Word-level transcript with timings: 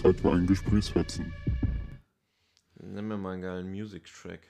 Zeit 0.00 0.18
für 0.20 0.32
einen 0.32 0.46
Gesprächsfetzen. 0.46 1.32
Nimm 2.82 3.08
mir 3.08 3.18
mal 3.18 3.32
einen 3.34 3.42
geilen 3.42 3.70
Music 3.70 4.04
Track. 4.06 4.40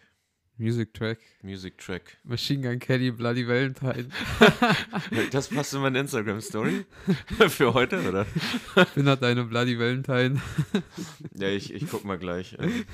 Music 0.56 0.92
Track. 0.94 1.18
Music 1.42 1.78
Track. 1.78 2.18
Machine 2.22 2.60
Gun 2.68 2.78
Kelly, 2.78 3.10
Bloody 3.10 3.48
Valentine. 3.48 4.08
Das 5.32 5.48
passt 5.48 5.74
in 5.74 5.80
meine 5.80 5.98
Instagram 5.98 6.40
Story 6.40 6.84
für 7.48 7.72
heute, 7.74 8.06
oder? 8.08 8.26
Bin 8.94 9.08
halt 9.08 9.22
deine 9.22 9.44
Bloody 9.44 9.78
Valentine. 9.78 10.40
Ja, 11.34 11.48
ich, 11.48 11.72
ich 11.74 11.88
guck 11.90 12.04
mal 12.04 12.18
gleich. 12.18 12.56
ähm, 12.60 12.84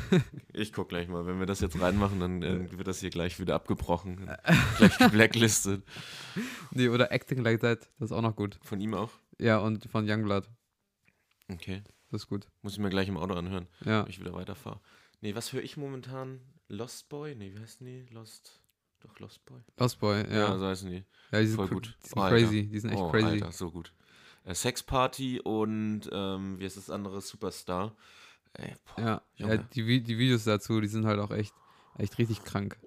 Ich 0.52 0.73
guck 0.73 0.88
gleich 0.88 1.09
mal. 1.09 1.27
Wenn 1.27 1.38
wir 1.41 1.46
das 1.46 1.61
jetzt 1.61 1.79
reinmachen, 1.80 2.20
dann 2.20 2.43
äh, 2.43 2.70
wird 2.79 2.86
das 2.86 3.00
hier 3.00 3.11
gleich 3.11 3.38
wieder 3.41 3.54
abgebrochen. 3.57 4.30
Gleich 4.79 4.96
geblacklistet. 4.98 5.82
Nee, 6.70 6.88
oder 6.88 7.11
Acting 7.12 7.43
Like 7.43 7.61
That. 7.61 7.91
Das 7.98 8.11
ist 8.11 8.12
auch 8.12 8.23
noch 8.23 8.36
gut. 8.36 8.59
Von 8.62 8.80
ihm 8.80 8.95
auch? 8.95 9.11
Ja, 9.38 9.59
und 9.59 9.84
von 9.91 10.09
Youngblood. 10.09 10.48
Okay. 11.48 11.82
Das 12.11 12.23
ist 12.23 12.29
gut. 12.29 12.46
Muss 12.62 12.75
ich 12.75 12.79
mir 12.79 12.88
gleich 12.91 13.09
im 13.09 13.16
Auto 13.16 13.34
anhören, 13.34 13.66
Ja. 13.84 14.02
wenn 14.05 14.10
ich 14.10 14.20
wieder 14.20 14.33
weiterfahre. 14.34 14.80
Nee, 15.20 15.34
was 15.34 15.52
höre 15.52 15.62
ich 15.62 15.77
momentan? 15.77 16.41
Lost 16.69 17.09
Boy? 17.09 17.34
Nee, 17.34 17.52
wie 17.55 17.60
heißen 17.60 17.87
die? 17.87 18.06
Lost. 18.12 18.60
Doch, 19.01 19.19
Lost 19.19 19.45
Boy. 19.47 19.60
Lost 19.78 19.98
Boy, 20.01 20.23
ja. 20.30 20.48
Ja, 20.50 20.59
so 20.59 20.66
heißen 20.66 20.91
die. 20.91 21.05
Ja, 21.33 21.41
die 21.41 21.47
sind, 21.47 21.56
Voll 21.56 21.69
gut. 21.69 21.97
Die 22.05 22.09
sind 22.09 22.19
Oh, 22.19 22.23
Alter. 22.23 22.37
crazy. 22.37 22.66
Die 22.69 22.78
sind 22.78 22.91
echt 22.91 23.00
oh, 23.00 23.11
crazy. 23.11 23.27
Alter, 23.27 23.52
so 23.52 23.70
gut. 23.70 23.92
Äh, 24.45 24.55
Sex 24.55 24.83
Party 24.83 25.41
und 25.41 26.02
ähm, 26.12 26.59
wie 26.59 26.64
ist 26.64 26.77
das 26.77 26.91
andere? 26.91 27.20
Superstar. 27.20 27.95
Ey, 28.55 28.75
boah, 28.97 29.23
Ja, 29.38 29.48
ja 29.48 29.56
die, 29.56 30.02
die 30.02 30.19
Videos 30.19 30.45
dazu, 30.45 30.80
die 30.80 30.88
sind 30.88 31.05
halt 31.06 31.19
auch 31.20 31.30
echt, 31.30 31.52
echt 31.98 32.16
richtig 32.19 32.42
krank. 32.45 32.78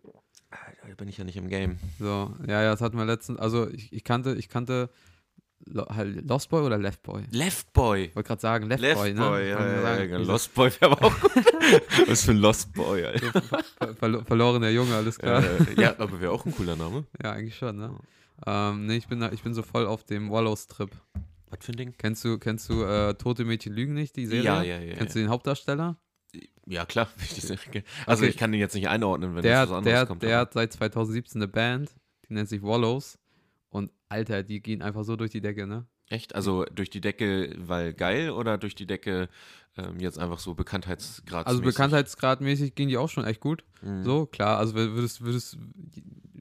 Alter, 0.49 0.87
da 0.87 0.95
bin 0.95 1.07
ich 1.09 1.17
ja 1.17 1.23
nicht 1.25 1.37
im 1.37 1.47
Game. 1.47 1.77
So, 1.99 2.33
ja, 2.47 2.63
ja, 2.63 2.71
das 2.71 2.81
hatten 2.81 2.97
wir 2.97 3.05
letztens. 3.05 3.37
Also 3.39 3.69
ich, 3.69 3.93
ich 3.93 4.03
kannte, 4.03 4.33
ich 4.35 4.49
kannte 4.49 4.89
Lost 5.65 6.49
Boy 6.49 6.61
oder 6.63 6.77
Left 6.77 7.03
Boy? 7.03 7.23
Left 7.31 7.71
Boy. 7.73 8.09
Wollte 8.15 8.27
gerade 8.27 8.41
sagen, 8.41 8.67
Left, 8.69 8.81
Left 8.81 8.95
Boy, 8.95 9.13
Boy, 9.13 9.19
ne? 9.19 9.29
Wollte 9.29 9.47
ja, 9.49 9.71
ja, 9.75 9.81
sagen, 9.81 10.11
ja, 10.11 10.17
dieser 10.17 10.31
Lost 10.31 10.53
Boy 10.55 10.71
wäre 10.79 10.91
aber 10.91 11.05
auch 11.05 11.19
gut. 11.19 11.31
Was 12.07 12.23
für 12.25 12.31
ein 12.31 12.37
Lost 12.37 12.73
Boy, 12.73 13.05
Alter. 13.05 13.41
ver 13.41 13.63
verlo- 13.99 14.25
verlorener 14.25 14.69
Junge, 14.69 14.95
alles 14.95 15.19
klar. 15.19 15.43
Äh, 15.43 15.79
ja, 15.81 15.95
aber 15.99 16.19
wäre 16.21 16.31
auch 16.31 16.45
ein 16.45 16.55
cooler 16.55 16.75
Name. 16.75 17.05
Ja, 17.23 17.33
eigentlich 17.33 17.55
schon, 17.57 17.77
ne? 17.77 17.93
Ähm, 18.47 18.85
nee, 18.85 18.95
ich 18.97 19.07
bin, 19.07 19.21
ich 19.33 19.43
bin 19.43 19.53
so 19.53 19.61
voll 19.63 19.85
auf 19.85 20.03
dem 20.05 20.31
Wallows-Trip. 20.31 20.89
Was 21.49 21.65
für 21.65 21.73
ein 21.73 21.77
Ding? 21.77 21.93
Kennst 21.97 22.23
du, 22.23 22.37
kennst 22.39 22.69
du 22.69 22.83
äh, 22.83 23.13
Tote 23.15 23.43
Mädchen 23.43 23.73
lügen 23.73 23.93
nicht, 23.93 24.15
die 24.15 24.25
Serie? 24.27 24.43
Ja, 24.43 24.63
ja, 24.63 24.79
ja, 24.79 24.95
Kennst 24.95 25.15
ja. 25.15 25.21
du 25.21 25.25
den 25.25 25.29
Hauptdarsteller? 25.29 25.97
Ja, 26.65 26.85
klar. 26.85 27.09
Also 28.05 28.23
Okay. 28.23 28.29
ich 28.29 28.37
kann 28.37 28.51
den 28.51 28.59
jetzt 28.61 28.75
nicht 28.75 28.87
einordnen, 28.87 29.35
wenn 29.35 29.41
der, 29.43 29.61
das 29.61 29.69
was 29.71 29.77
anderes 29.77 29.99
der, 29.99 30.05
kommt. 30.05 30.23
der 30.23 30.29
aber- 30.37 30.41
hat 30.41 30.53
seit 30.53 30.73
2017 30.73 31.41
eine 31.41 31.47
Band, 31.47 31.91
die 32.29 32.33
nennt 32.33 32.47
sich 32.49 32.61
Wallows. 32.63 33.17
Und 33.69 33.91
Alter, 34.09 34.43
die 34.43 34.61
gehen 34.61 34.81
einfach 34.81 35.03
so 35.03 35.15
durch 35.15 35.31
die 35.31 35.41
Decke, 35.41 35.67
ne? 35.67 35.85
Echt? 36.07 36.33
Also 36.33 36.65
durch 36.65 36.89
die 36.89 37.01
Decke, 37.01 37.53
weil 37.59 37.93
geil 37.93 38.31
oder 38.31 38.57
durch 38.57 38.73
die 38.73 38.87
Decke 38.87 39.29
ähm, 39.77 39.99
jetzt 39.99 40.17
einfach 40.17 40.39
so 40.39 40.55
Bekanntheitsgrad? 40.55 41.45
Also 41.45 41.61
bekanntheitsgradmäßig 41.61 42.73
gehen 42.73 42.89
die 42.89 42.97
auch 42.97 43.09
schon 43.09 43.25
echt 43.25 43.39
gut. 43.41 43.63
Mhm. 43.83 44.03
So, 44.03 44.25
klar, 44.25 44.57
also 44.57 44.73
wür- 44.75 44.95
würdest, 44.95 45.21
würdest, 45.21 45.57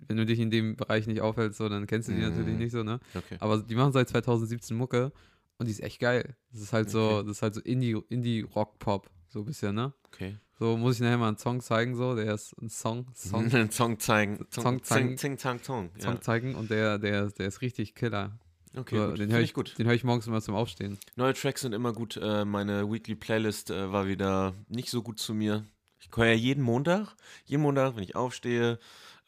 wenn 0.08 0.16
du 0.16 0.24
dich 0.24 0.38
in 0.38 0.50
dem 0.50 0.76
Bereich 0.76 1.06
nicht 1.06 1.20
aufhältst, 1.20 1.58
so, 1.58 1.68
dann 1.68 1.86
kennst 1.86 2.08
du 2.08 2.12
die 2.12 2.20
Mhm. 2.22 2.30
natürlich 2.30 2.56
nicht 2.56 2.72
so, 2.72 2.82
ne? 2.82 2.98
Okay. 3.14 3.36
Aber 3.40 3.58
die 3.58 3.74
machen 3.74 3.92
seit 3.92 4.08
2017 4.08 4.74
Mucke 4.74 5.12
und 5.58 5.66
die 5.66 5.72
ist 5.72 5.82
echt 5.82 6.00
geil. 6.00 6.34
Das 6.50 6.62
ist 6.62 6.72
halt 6.72 6.88
so, 6.88 7.02
Okay. 7.18 7.26
das 7.26 7.36
ist 7.36 7.42
halt 7.42 7.54
so 7.54 7.60
Indie, 7.60 8.00
Indie-Rock-Pop, 8.08 9.10
so 9.28 9.40
ein 9.40 9.44
bisschen, 9.44 9.74
ne? 9.74 9.92
okay. 10.06 10.36
So 10.58 10.76
muss 10.76 10.96
ich 10.96 11.00
nachher 11.00 11.18
mal 11.18 11.28
einen 11.28 11.38
Song 11.38 11.60
zeigen, 11.60 11.94
so, 11.94 12.16
der 12.16 12.34
ist 12.34 12.52
ein 12.60 12.68
Song, 12.68 13.06
Song, 13.14 13.44
Einen 13.52 13.70
Song 13.70 14.00
zeigen. 14.00 14.46
Song 14.50 14.82
zeigen. 14.82 15.16
zeigen. 15.16 15.38
Zing, 15.38 15.38
zang. 15.38 15.90
Ja. 15.96 16.02
Song 16.02 16.22
zeigen 16.22 16.54
und 16.56 16.70
der, 16.70 16.98
der, 16.98 17.30
der 17.30 17.46
ist 17.46 17.60
richtig 17.62 17.94
Killer. 17.94 18.38
Okay, 18.76 18.96
so, 18.96 19.12
den 19.14 19.30
höre 19.30 19.40
ich 19.40 19.50
ich, 19.50 19.54
gut. 19.54 19.78
Den 19.78 19.86
höre 19.86 19.94
ich 19.94 20.04
morgens 20.04 20.26
immer 20.26 20.42
zum 20.42 20.54
Aufstehen. 20.54 20.98
Neue 21.16 21.34
Tracks 21.34 21.62
sind 21.62 21.72
immer 21.72 21.92
gut. 21.92 22.16
Äh, 22.16 22.44
meine 22.44 22.90
Weekly 22.90 23.14
Playlist 23.14 23.70
äh, 23.70 23.92
war 23.92 24.06
wieder 24.08 24.54
nicht 24.68 24.90
so 24.90 25.02
gut 25.02 25.18
zu 25.18 25.32
mir. 25.32 25.64
Ich 26.00 26.10
höre 26.14 26.26
ja 26.26 26.34
jeden 26.34 26.62
Montag, 26.62 27.14
jeden 27.44 27.62
Montag, 27.62 27.96
wenn 27.96 28.02
ich 28.02 28.14
aufstehe 28.16 28.78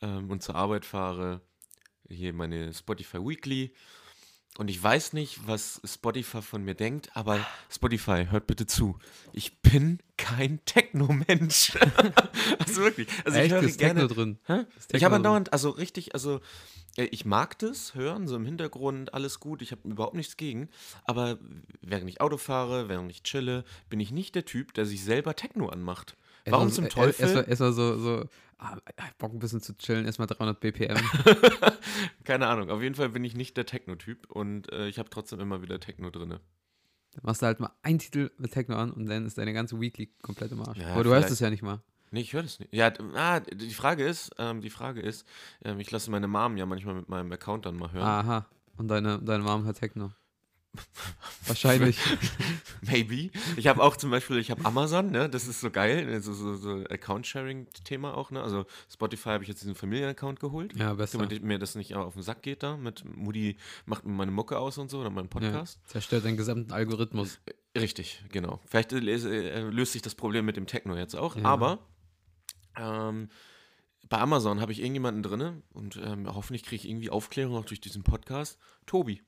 ähm, 0.02 0.30
und 0.30 0.42
zur 0.42 0.56
Arbeit 0.56 0.84
fahre, 0.84 1.40
hier 2.08 2.32
meine 2.32 2.72
Spotify 2.74 3.18
Weekly. 3.18 3.72
Und 4.58 4.68
ich 4.68 4.82
weiß 4.82 5.12
nicht, 5.12 5.46
was 5.46 5.80
Spotify 5.84 6.42
von 6.42 6.64
mir 6.64 6.74
denkt, 6.74 7.10
aber 7.14 7.46
Spotify, 7.70 8.26
hört 8.30 8.46
bitte 8.46 8.66
zu. 8.66 8.98
Ich 9.32 9.58
bin 9.60 10.00
kein 10.16 10.62
Techno-Mensch. 10.64 11.72
also 12.58 12.82
wirklich. 12.82 13.08
Also 13.24 13.38
ich 13.38 13.44
echt, 13.44 13.52
höre 13.52 13.62
ist 13.62 13.78
gerne. 13.78 14.00
Techno 14.00 14.14
drin. 14.14 14.38
Hä? 14.46 14.66
Ich 14.92 15.04
habe 15.04 15.14
andauernd, 15.14 15.52
also 15.52 15.70
richtig, 15.70 16.14
also 16.14 16.40
äh, 16.96 17.04
ich 17.04 17.24
mag 17.24 17.58
das 17.58 17.94
hören, 17.94 18.26
so 18.28 18.36
im 18.36 18.44
Hintergrund, 18.44 19.14
alles 19.14 19.40
gut, 19.40 19.62
ich 19.62 19.72
habe 19.72 19.88
überhaupt 19.88 20.14
nichts 20.14 20.36
gegen. 20.36 20.68
Aber 21.04 21.38
während 21.80 22.10
ich 22.10 22.20
Auto 22.20 22.36
fahre, 22.36 22.88
während 22.88 23.10
ich 23.10 23.22
chille, 23.22 23.64
bin 23.88 24.00
ich 24.00 24.10
nicht 24.10 24.34
der 24.34 24.44
Typ, 24.44 24.74
der 24.74 24.84
sich 24.84 25.04
selber 25.04 25.36
Techno 25.36 25.68
anmacht. 25.68 26.16
Warum 26.46 26.68
Erstmal- 26.68 26.90
zum 26.90 27.02
Teufel? 27.02 27.22
Erstmal 27.22 27.48
erstmal 27.48 27.72
so, 27.72 27.98
so 27.98 28.24
ah, 28.58 28.76
ich 28.96 29.04
hab 29.04 29.18
Bock 29.18 29.32
ein 29.32 29.38
bisschen 29.38 29.60
zu 29.60 29.76
chillen, 29.76 30.06
erstmal 30.06 30.26
300 30.28 30.60
BPM. 30.60 30.96
Keine 32.24 32.46
Ahnung, 32.46 32.70
auf 32.70 32.82
jeden 32.82 32.94
Fall 32.94 33.08
bin 33.10 33.24
ich 33.24 33.34
nicht 33.34 33.56
der 33.56 33.66
Techno-Typ 33.66 34.30
und 34.30 34.72
äh, 34.72 34.88
ich 34.88 34.98
habe 34.98 35.10
trotzdem 35.10 35.40
immer 35.40 35.62
wieder 35.62 35.80
Techno 35.80 36.10
drinne. 36.10 36.40
Dann 37.12 37.22
machst 37.24 37.42
du 37.42 37.46
halt 37.46 37.60
mal 37.60 37.72
einen 37.82 37.98
Titel 37.98 38.30
mit 38.38 38.52
Techno 38.52 38.76
an 38.76 38.92
und 38.92 39.06
dann 39.06 39.26
ist 39.26 39.36
deine 39.36 39.52
ganze 39.52 39.80
Weekly 39.80 40.06
komplett 40.22 40.52
im 40.52 40.60
Arsch. 40.60 40.78
Ja, 40.78 40.92
Aber 40.92 41.04
du 41.04 41.10
hörst 41.10 41.30
es 41.30 41.40
ja 41.40 41.50
nicht 41.50 41.62
mal. 41.62 41.80
Nee, 42.12 42.20
ich 42.20 42.32
höre 42.32 42.42
das 42.42 42.58
nicht. 42.58 42.74
Ja, 42.74 42.92
ah, 43.14 43.40
die 43.40 43.72
Frage 43.72 44.04
ist, 44.04 44.32
ähm, 44.38 44.60
die 44.60 44.70
Frage 44.70 45.00
ist, 45.00 45.26
ähm, 45.64 45.78
ich 45.78 45.90
lasse 45.90 46.10
meine 46.10 46.26
Mom 46.26 46.56
ja 46.56 46.66
manchmal 46.66 46.94
mit 46.94 47.08
meinem 47.08 47.30
Account 47.32 47.66
dann 47.66 47.76
mal 47.76 47.92
hören. 47.92 48.04
Aha. 48.04 48.46
Und 48.76 48.88
deine, 48.88 49.20
deine 49.20 49.44
Mom 49.44 49.64
hört 49.64 49.78
Techno. 49.78 50.10
Wahrscheinlich. 51.46 51.98
Maybe. 52.82 53.30
Ich 53.56 53.66
habe 53.66 53.82
auch 53.82 53.96
zum 53.96 54.10
Beispiel, 54.10 54.38
ich 54.38 54.50
habe 54.50 54.64
Amazon, 54.64 55.10
ne? 55.10 55.28
Das 55.28 55.48
ist 55.48 55.60
so 55.60 55.70
geil, 55.70 56.08
also 56.08 56.32
so, 56.32 56.54
so 56.54 56.84
Account-Sharing-Thema 56.88 58.16
auch, 58.16 58.30
ne? 58.30 58.42
Also 58.42 58.66
Spotify 58.90 59.30
habe 59.30 59.44
ich 59.44 59.48
jetzt 59.48 59.62
diesen 59.62 59.74
Familienaccount 59.74 60.38
geholt. 60.38 60.76
Ja, 60.76 60.94
besser. 60.94 61.18
Damit 61.18 61.42
mir 61.42 61.58
das 61.58 61.74
nicht 61.74 61.94
auf 61.94 62.14
den 62.14 62.22
Sack 62.22 62.42
geht 62.42 62.62
da. 62.62 62.76
Mit 62.76 63.04
Mutti 63.04 63.56
macht 63.86 64.04
mir 64.04 64.12
meine 64.12 64.30
Mucke 64.30 64.58
aus 64.58 64.78
und 64.78 64.90
so 64.90 65.00
oder 65.00 65.10
meinen 65.10 65.28
Podcast. 65.28 65.80
Zerstört 65.86 66.24
den 66.24 66.36
gesamten 66.36 66.72
Algorithmus. 66.72 67.40
Richtig, 67.76 68.24
genau. 68.30 68.60
Vielleicht 68.66 68.92
äh, 68.92 68.98
äh, 68.98 69.60
löst 69.62 69.92
sich 69.92 70.02
das 70.02 70.14
Problem 70.14 70.44
mit 70.44 70.56
dem 70.56 70.66
Techno 70.66 70.96
jetzt 70.96 71.16
auch. 71.16 71.36
Ja. 71.36 71.44
Aber 71.44 71.78
ähm, 72.76 73.28
bei 74.08 74.18
Amazon 74.18 74.60
habe 74.60 74.72
ich 74.72 74.80
irgendjemanden 74.80 75.22
drinne 75.22 75.62
und 75.72 76.00
ähm, 76.02 76.32
hoffentlich 76.32 76.64
kriege 76.64 76.82
ich 76.82 76.88
irgendwie 76.88 77.10
Aufklärung 77.10 77.56
auch 77.56 77.64
durch 77.64 77.80
diesen 77.80 78.02
Podcast. 78.02 78.58
Tobi. 78.86 79.22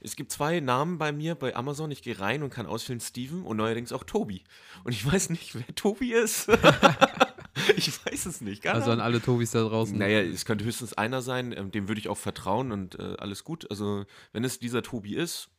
Es 0.00 0.16
gibt 0.16 0.32
zwei 0.32 0.60
Namen 0.60 0.98
bei 0.98 1.12
mir 1.12 1.34
bei 1.34 1.54
Amazon. 1.54 1.90
Ich 1.90 2.02
gehe 2.02 2.18
rein 2.18 2.42
und 2.42 2.50
kann 2.50 2.66
ausfüllen 2.66 3.00
Steven 3.00 3.42
und 3.42 3.56
neuerdings 3.56 3.92
auch 3.92 4.04
Tobi. 4.04 4.42
Und 4.84 4.92
ich 4.92 5.04
weiß 5.04 5.30
nicht, 5.30 5.54
wer 5.54 5.74
Tobi 5.74 6.12
ist. 6.12 6.48
ich 7.76 8.04
weiß 8.06 8.26
es 8.26 8.40
nicht. 8.40 8.62
Keine 8.62 8.76
Also 8.76 8.90
an 8.90 9.00
alle 9.00 9.20
Tobis 9.20 9.50
da 9.50 9.62
draußen. 9.62 9.96
Naja, 9.96 10.20
es 10.20 10.44
könnte 10.44 10.64
höchstens 10.64 10.94
einer 10.94 11.20
sein, 11.22 11.52
ähm, 11.56 11.70
dem 11.70 11.88
würde 11.88 12.00
ich 12.00 12.08
auch 12.08 12.18
vertrauen 12.18 12.72
und 12.72 12.98
äh, 12.98 13.16
alles 13.18 13.44
gut. 13.44 13.70
Also, 13.70 14.04
wenn 14.32 14.44
es 14.44 14.58
dieser 14.58 14.82
Tobi 14.82 15.14
ist, 15.14 15.50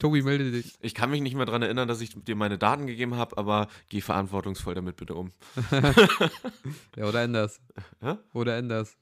Tobi, 0.00 0.22
melde 0.22 0.52
dich. 0.52 0.74
ich 0.80 0.94
kann 0.94 1.10
mich 1.10 1.20
nicht 1.20 1.34
mehr 1.34 1.46
daran 1.46 1.62
erinnern, 1.62 1.88
dass 1.88 2.00
ich 2.00 2.10
dir 2.14 2.36
meine 2.36 2.56
Daten 2.56 2.86
gegeben 2.86 3.16
habe, 3.16 3.36
aber 3.36 3.68
geh 3.88 4.00
verantwortungsvoll 4.00 4.74
damit 4.74 4.96
bitte 4.96 5.14
um. 5.14 5.32
Ja, 6.96 7.06
oder 7.06 7.22
änders. 7.22 7.60
Hä? 8.00 8.14
Oder 8.32 8.56
änders. 8.56 8.96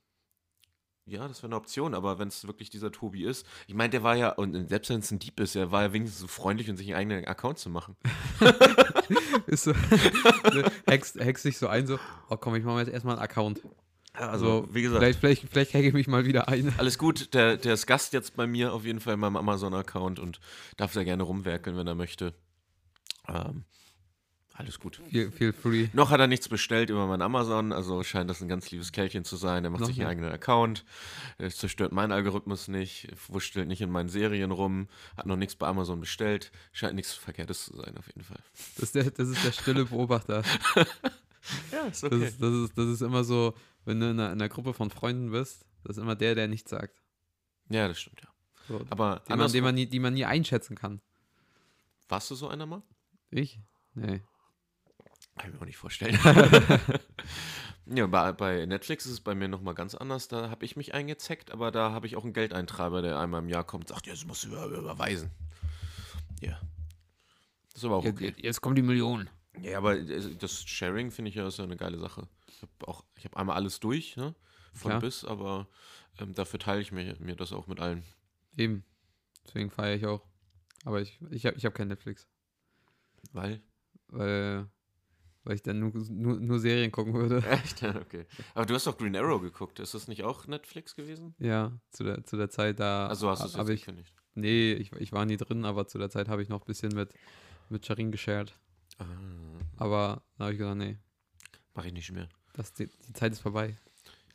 Ja, 1.08 1.28
das 1.28 1.38
wäre 1.38 1.48
eine 1.48 1.56
Option, 1.56 1.94
aber 1.94 2.18
wenn 2.18 2.26
es 2.26 2.46
wirklich 2.48 2.68
dieser 2.68 2.90
Tobi 2.90 3.24
ist, 3.24 3.46
ich 3.68 3.74
meine, 3.74 3.90
der 3.90 4.02
war 4.02 4.16
ja, 4.16 4.30
und 4.30 4.68
selbst 4.68 4.90
wenn 4.90 4.98
es 4.98 5.10
ein 5.12 5.20
Dieb 5.20 5.38
ist, 5.38 5.54
er 5.54 5.70
war 5.70 5.82
ja 5.82 5.92
wenigstens 5.92 6.20
so 6.20 6.26
freundlich 6.26 6.68
und 6.68 6.76
sich 6.76 6.88
einen 6.88 6.96
eigenen 6.96 7.24
Account 7.26 7.60
zu 7.60 7.70
machen. 7.70 7.96
Ist 9.46 9.64
so, 9.64 9.72
hext, 10.88 11.20
hext 11.20 11.44
sich 11.44 11.58
so 11.58 11.68
ein, 11.68 11.86
so, 11.86 12.00
oh 12.28 12.36
komm, 12.36 12.56
ich 12.56 12.64
mache 12.64 12.74
mir 12.74 12.80
jetzt 12.80 12.92
erstmal 12.92 13.14
einen 13.14 13.22
Account. 13.22 13.60
Also, 14.14 14.66
wie 14.72 14.82
gesagt, 14.82 15.00
Vielleicht, 15.00 15.20
vielleicht, 15.20 15.48
vielleicht 15.48 15.74
hacke 15.74 15.86
ich 15.86 15.94
mich 15.94 16.08
mal 16.08 16.24
wieder 16.24 16.48
ein. 16.48 16.74
alles 16.78 16.98
gut, 16.98 17.34
der, 17.34 17.56
der 17.56 17.74
ist 17.74 17.86
Gast 17.86 18.12
jetzt 18.12 18.34
bei 18.34 18.48
mir 18.48 18.72
auf 18.72 18.84
jeden 18.84 18.98
Fall 18.98 19.14
in 19.14 19.20
meinem 19.20 19.36
Amazon-Account 19.36 20.18
und 20.18 20.40
darf 20.76 20.92
da 20.92 21.04
gerne 21.04 21.22
rumwerkeln, 21.22 21.76
wenn 21.76 21.86
er 21.86 21.94
möchte. 21.94 22.34
Ähm, 23.28 23.64
alles 24.58 24.80
gut. 24.80 25.00
Feel, 25.10 25.30
feel 25.30 25.52
free. 25.52 25.88
Noch 25.92 26.10
hat 26.10 26.18
er 26.18 26.26
nichts 26.26 26.48
bestellt 26.48 26.88
über 26.90 27.06
mein 27.06 27.20
Amazon, 27.20 27.72
also 27.72 28.02
scheint 28.02 28.30
das 28.30 28.40
ein 28.40 28.48
ganz 28.48 28.70
liebes 28.70 28.90
Kerlchen 28.90 29.24
zu 29.24 29.36
sein. 29.36 29.64
Er 29.64 29.70
macht 29.70 29.82
Noch 29.82 29.88
sich 29.88 30.00
einen 30.00 30.08
eigenen 30.08 30.32
Account, 30.32 30.84
zerstört 31.50 31.92
meinen 31.92 32.12
Algorithmus 32.12 32.68
nicht, 32.68 33.08
wurschtelt 33.28 33.68
nicht 33.68 33.82
in 33.82 33.90
meinen 33.90 34.08
Serien 34.08 34.50
rum, 34.50 34.88
hat 35.16 35.26
noch 35.26 35.36
nichts 35.36 35.56
bei 35.56 35.66
Amazon 35.66 36.00
bestellt. 36.00 36.52
Scheint 36.72 36.94
nichts 36.94 37.12
Verkehrtes 37.12 37.66
zu 37.66 37.76
sein, 37.76 37.96
auf 37.98 38.06
jeden 38.06 38.22
Fall. 38.22 38.38
Das 38.74 38.84
ist 38.84 38.94
der, 38.94 39.10
das 39.10 39.28
ist 39.28 39.44
der 39.44 39.52
stille 39.52 39.84
Beobachter. 39.84 40.42
Ja, 41.70 41.82
ist 41.86 42.02
Das, 42.02 42.10
ist, 42.12 42.42
das, 42.42 42.52
ist, 42.52 42.76
das 42.76 42.86
ist 42.86 43.02
immer 43.02 43.22
so, 43.22 43.54
wenn 43.84 44.00
du 44.00 44.06
in 44.10 44.18
einer, 44.18 44.32
in 44.32 44.40
einer 44.40 44.48
Gruppe 44.48 44.74
von 44.74 44.90
Freunden 44.90 45.30
bist, 45.30 45.64
das 45.84 45.96
ist 45.96 46.02
immer 46.02 46.16
der, 46.16 46.34
der 46.34 46.48
nichts 46.48 46.70
sagt. 46.70 47.00
Ja, 47.68 47.86
das 47.86 48.00
stimmt, 48.00 48.20
ja. 48.22 48.28
So, 48.66 48.84
Aber 48.90 49.22
den, 49.28 49.38
man, 49.38 49.52
den 49.52 49.62
man 49.62 49.74
nie, 49.76 49.86
die 49.86 50.00
man 50.00 50.14
nie 50.14 50.24
einschätzen 50.24 50.74
kann. 50.74 51.00
warst 52.08 52.30
du 52.32 52.34
so 52.34 52.48
einer 52.48 52.66
mal? 52.66 52.82
Ich? 53.30 53.60
Nee. 53.94 54.22
Kann 55.38 55.50
ich 55.50 55.54
mir 55.54 55.60
auch 55.60 55.66
nicht 55.66 55.76
vorstellen. 55.76 56.18
ja, 57.86 58.06
bei, 58.06 58.32
bei 58.32 58.66
Netflix 58.66 59.06
ist 59.06 59.12
es 59.12 59.20
bei 59.20 59.34
mir 59.34 59.48
nochmal 59.48 59.74
ganz 59.74 59.94
anders. 59.94 60.28
Da 60.28 60.50
habe 60.50 60.64
ich 60.64 60.76
mich 60.76 60.94
eingezeckt, 60.94 61.50
aber 61.50 61.70
da 61.70 61.92
habe 61.92 62.06
ich 62.06 62.16
auch 62.16 62.24
einen 62.24 62.32
Geldeintreiber, 62.32 63.02
der 63.02 63.18
einmal 63.18 63.42
im 63.42 63.48
Jahr 63.48 63.64
kommt 63.64 63.84
und 63.84 63.88
sagt, 63.88 64.06
das 64.06 64.24
musst 64.24 64.44
du 64.44 64.48
über- 64.48 64.66
überweisen. 64.66 65.30
Ja. 66.40 66.60
Das 67.72 67.82
ist 67.82 67.84
aber 67.84 67.96
auch 67.96 68.04
Jetzt, 68.04 68.16
okay. 68.16 68.34
jetzt 68.38 68.60
kommt 68.62 68.78
die 68.78 68.82
Million. 68.82 69.28
Ja, 69.60 69.78
aber 69.78 69.96
äh, 69.98 70.34
das 70.36 70.62
Sharing 70.64 71.10
finde 71.10 71.28
ich 71.30 71.34
ja 71.34 71.46
ist 71.46 71.58
ja 71.58 71.64
eine 71.64 71.76
geile 71.76 71.98
Sache. 71.98 72.28
Ich 72.48 72.62
habe 72.62 72.72
auch, 72.88 73.04
ich 73.16 73.24
habe 73.24 73.36
einmal 73.36 73.56
alles 73.56 73.80
durch, 73.80 74.16
ne? 74.16 74.34
Von 74.72 74.90
Klar. 74.90 75.00
bis, 75.00 75.24
aber 75.24 75.66
ähm, 76.18 76.34
dafür 76.34 76.58
teile 76.58 76.80
ich 76.80 76.92
mir, 76.92 77.16
mir 77.18 77.36
das 77.36 77.52
auch 77.52 77.66
mit 77.66 77.80
allen. 77.80 78.02
Eben. 78.56 78.84
Deswegen 79.46 79.70
feiere 79.70 79.96
ich 79.96 80.06
auch. 80.06 80.22
Aber 80.84 81.00
ich, 81.00 81.18
ich 81.30 81.46
habe 81.46 81.56
ich 81.56 81.64
hab 81.64 81.74
kein 81.74 81.88
Netflix. 81.88 82.26
Weil? 83.32 83.62
Weil, 84.08 84.68
weil 85.46 85.54
ich 85.54 85.62
dann 85.62 85.78
nur, 85.78 85.92
nur, 86.10 86.40
nur 86.40 86.58
Serien 86.58 86.90
gucken 86.90 87.14
würde. 87.14 87.42
Echt? 87.50 87.82
Okay. 87.82 88.26
Aber 88.54 88.66
du 88.66 88.74
hast 88.74 88.86
doch 88.86 88.98
Green 88.98 89.14
Arrow 89.16 89.40
geguckt. 89.40 89.78
Ist 89.78 89.94
das 89.94 90.08
nicht 90.08 90.24
auch 90.24 90.46
Netflix 90.48 90.96
gewesen? 90.96 91.34
Ja, 91.38 91.72
zu 91.90 92.02
der, 92.04 92.24
zu 92.24 92.36
der 92.36 92.50
Zeit 92.50 92.80
da. 92.80 93.06
Also 93.06 93.30
hast 93.30 93.42
du 93.42 93.46
es 93.46 93.54
jetzt 93.54 93.68
ich, 93.68 93.80
gekündigt. 93.84 94.12
Nee, 94.34 94.72
ich, 94.74 94.92
ich 94.92 95.12
war 95.12 95.24
nie 95.24 95.36
drin, 95.36 95.64
aber 95.64 95.86
zu 95.86 95.98
der 95.98 96.10
Zeit 96.10 96.28
habe 96.28 96.42
ich 96.42 96.48
noch 96.48 96.62
ein 96.62 96.66
bisschen 96.66 96.92
mit, 96.94 97.14
mit 97.68 97.86
Charin 97.86 98.10
geshared. 98.10 98.52
Ah, 98.98 99.04
Aber 99.76 100.22
da 100.36 100.44
habe 100.44 100.52
ich 100.52 100.58
gesagt, 100.58 100.76
nee, 100.78 100.98
mach 101.74 101.84
ich 101.84 101.92
nicht 101.92 102.10
mehr. 102.12 102.28
das, 102.54 102.72
die, 102.74 102.88
die 103.06 103.12
Zeit 103.12 103.32
ist 103.32 103.40
vorbei. 103.40 103.76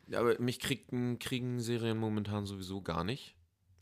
Ja, 0.08 0.20
aber 0.20 0.38
mich 0.40 0.60
kriegen, 0.60 1.18
kriegen 1.18 1.60
Serien 1.60 1.98
momentan 1.98 2.46
sowieso 2.46 2.80
gar 2.82 3.04
nicht. 3.04 3.36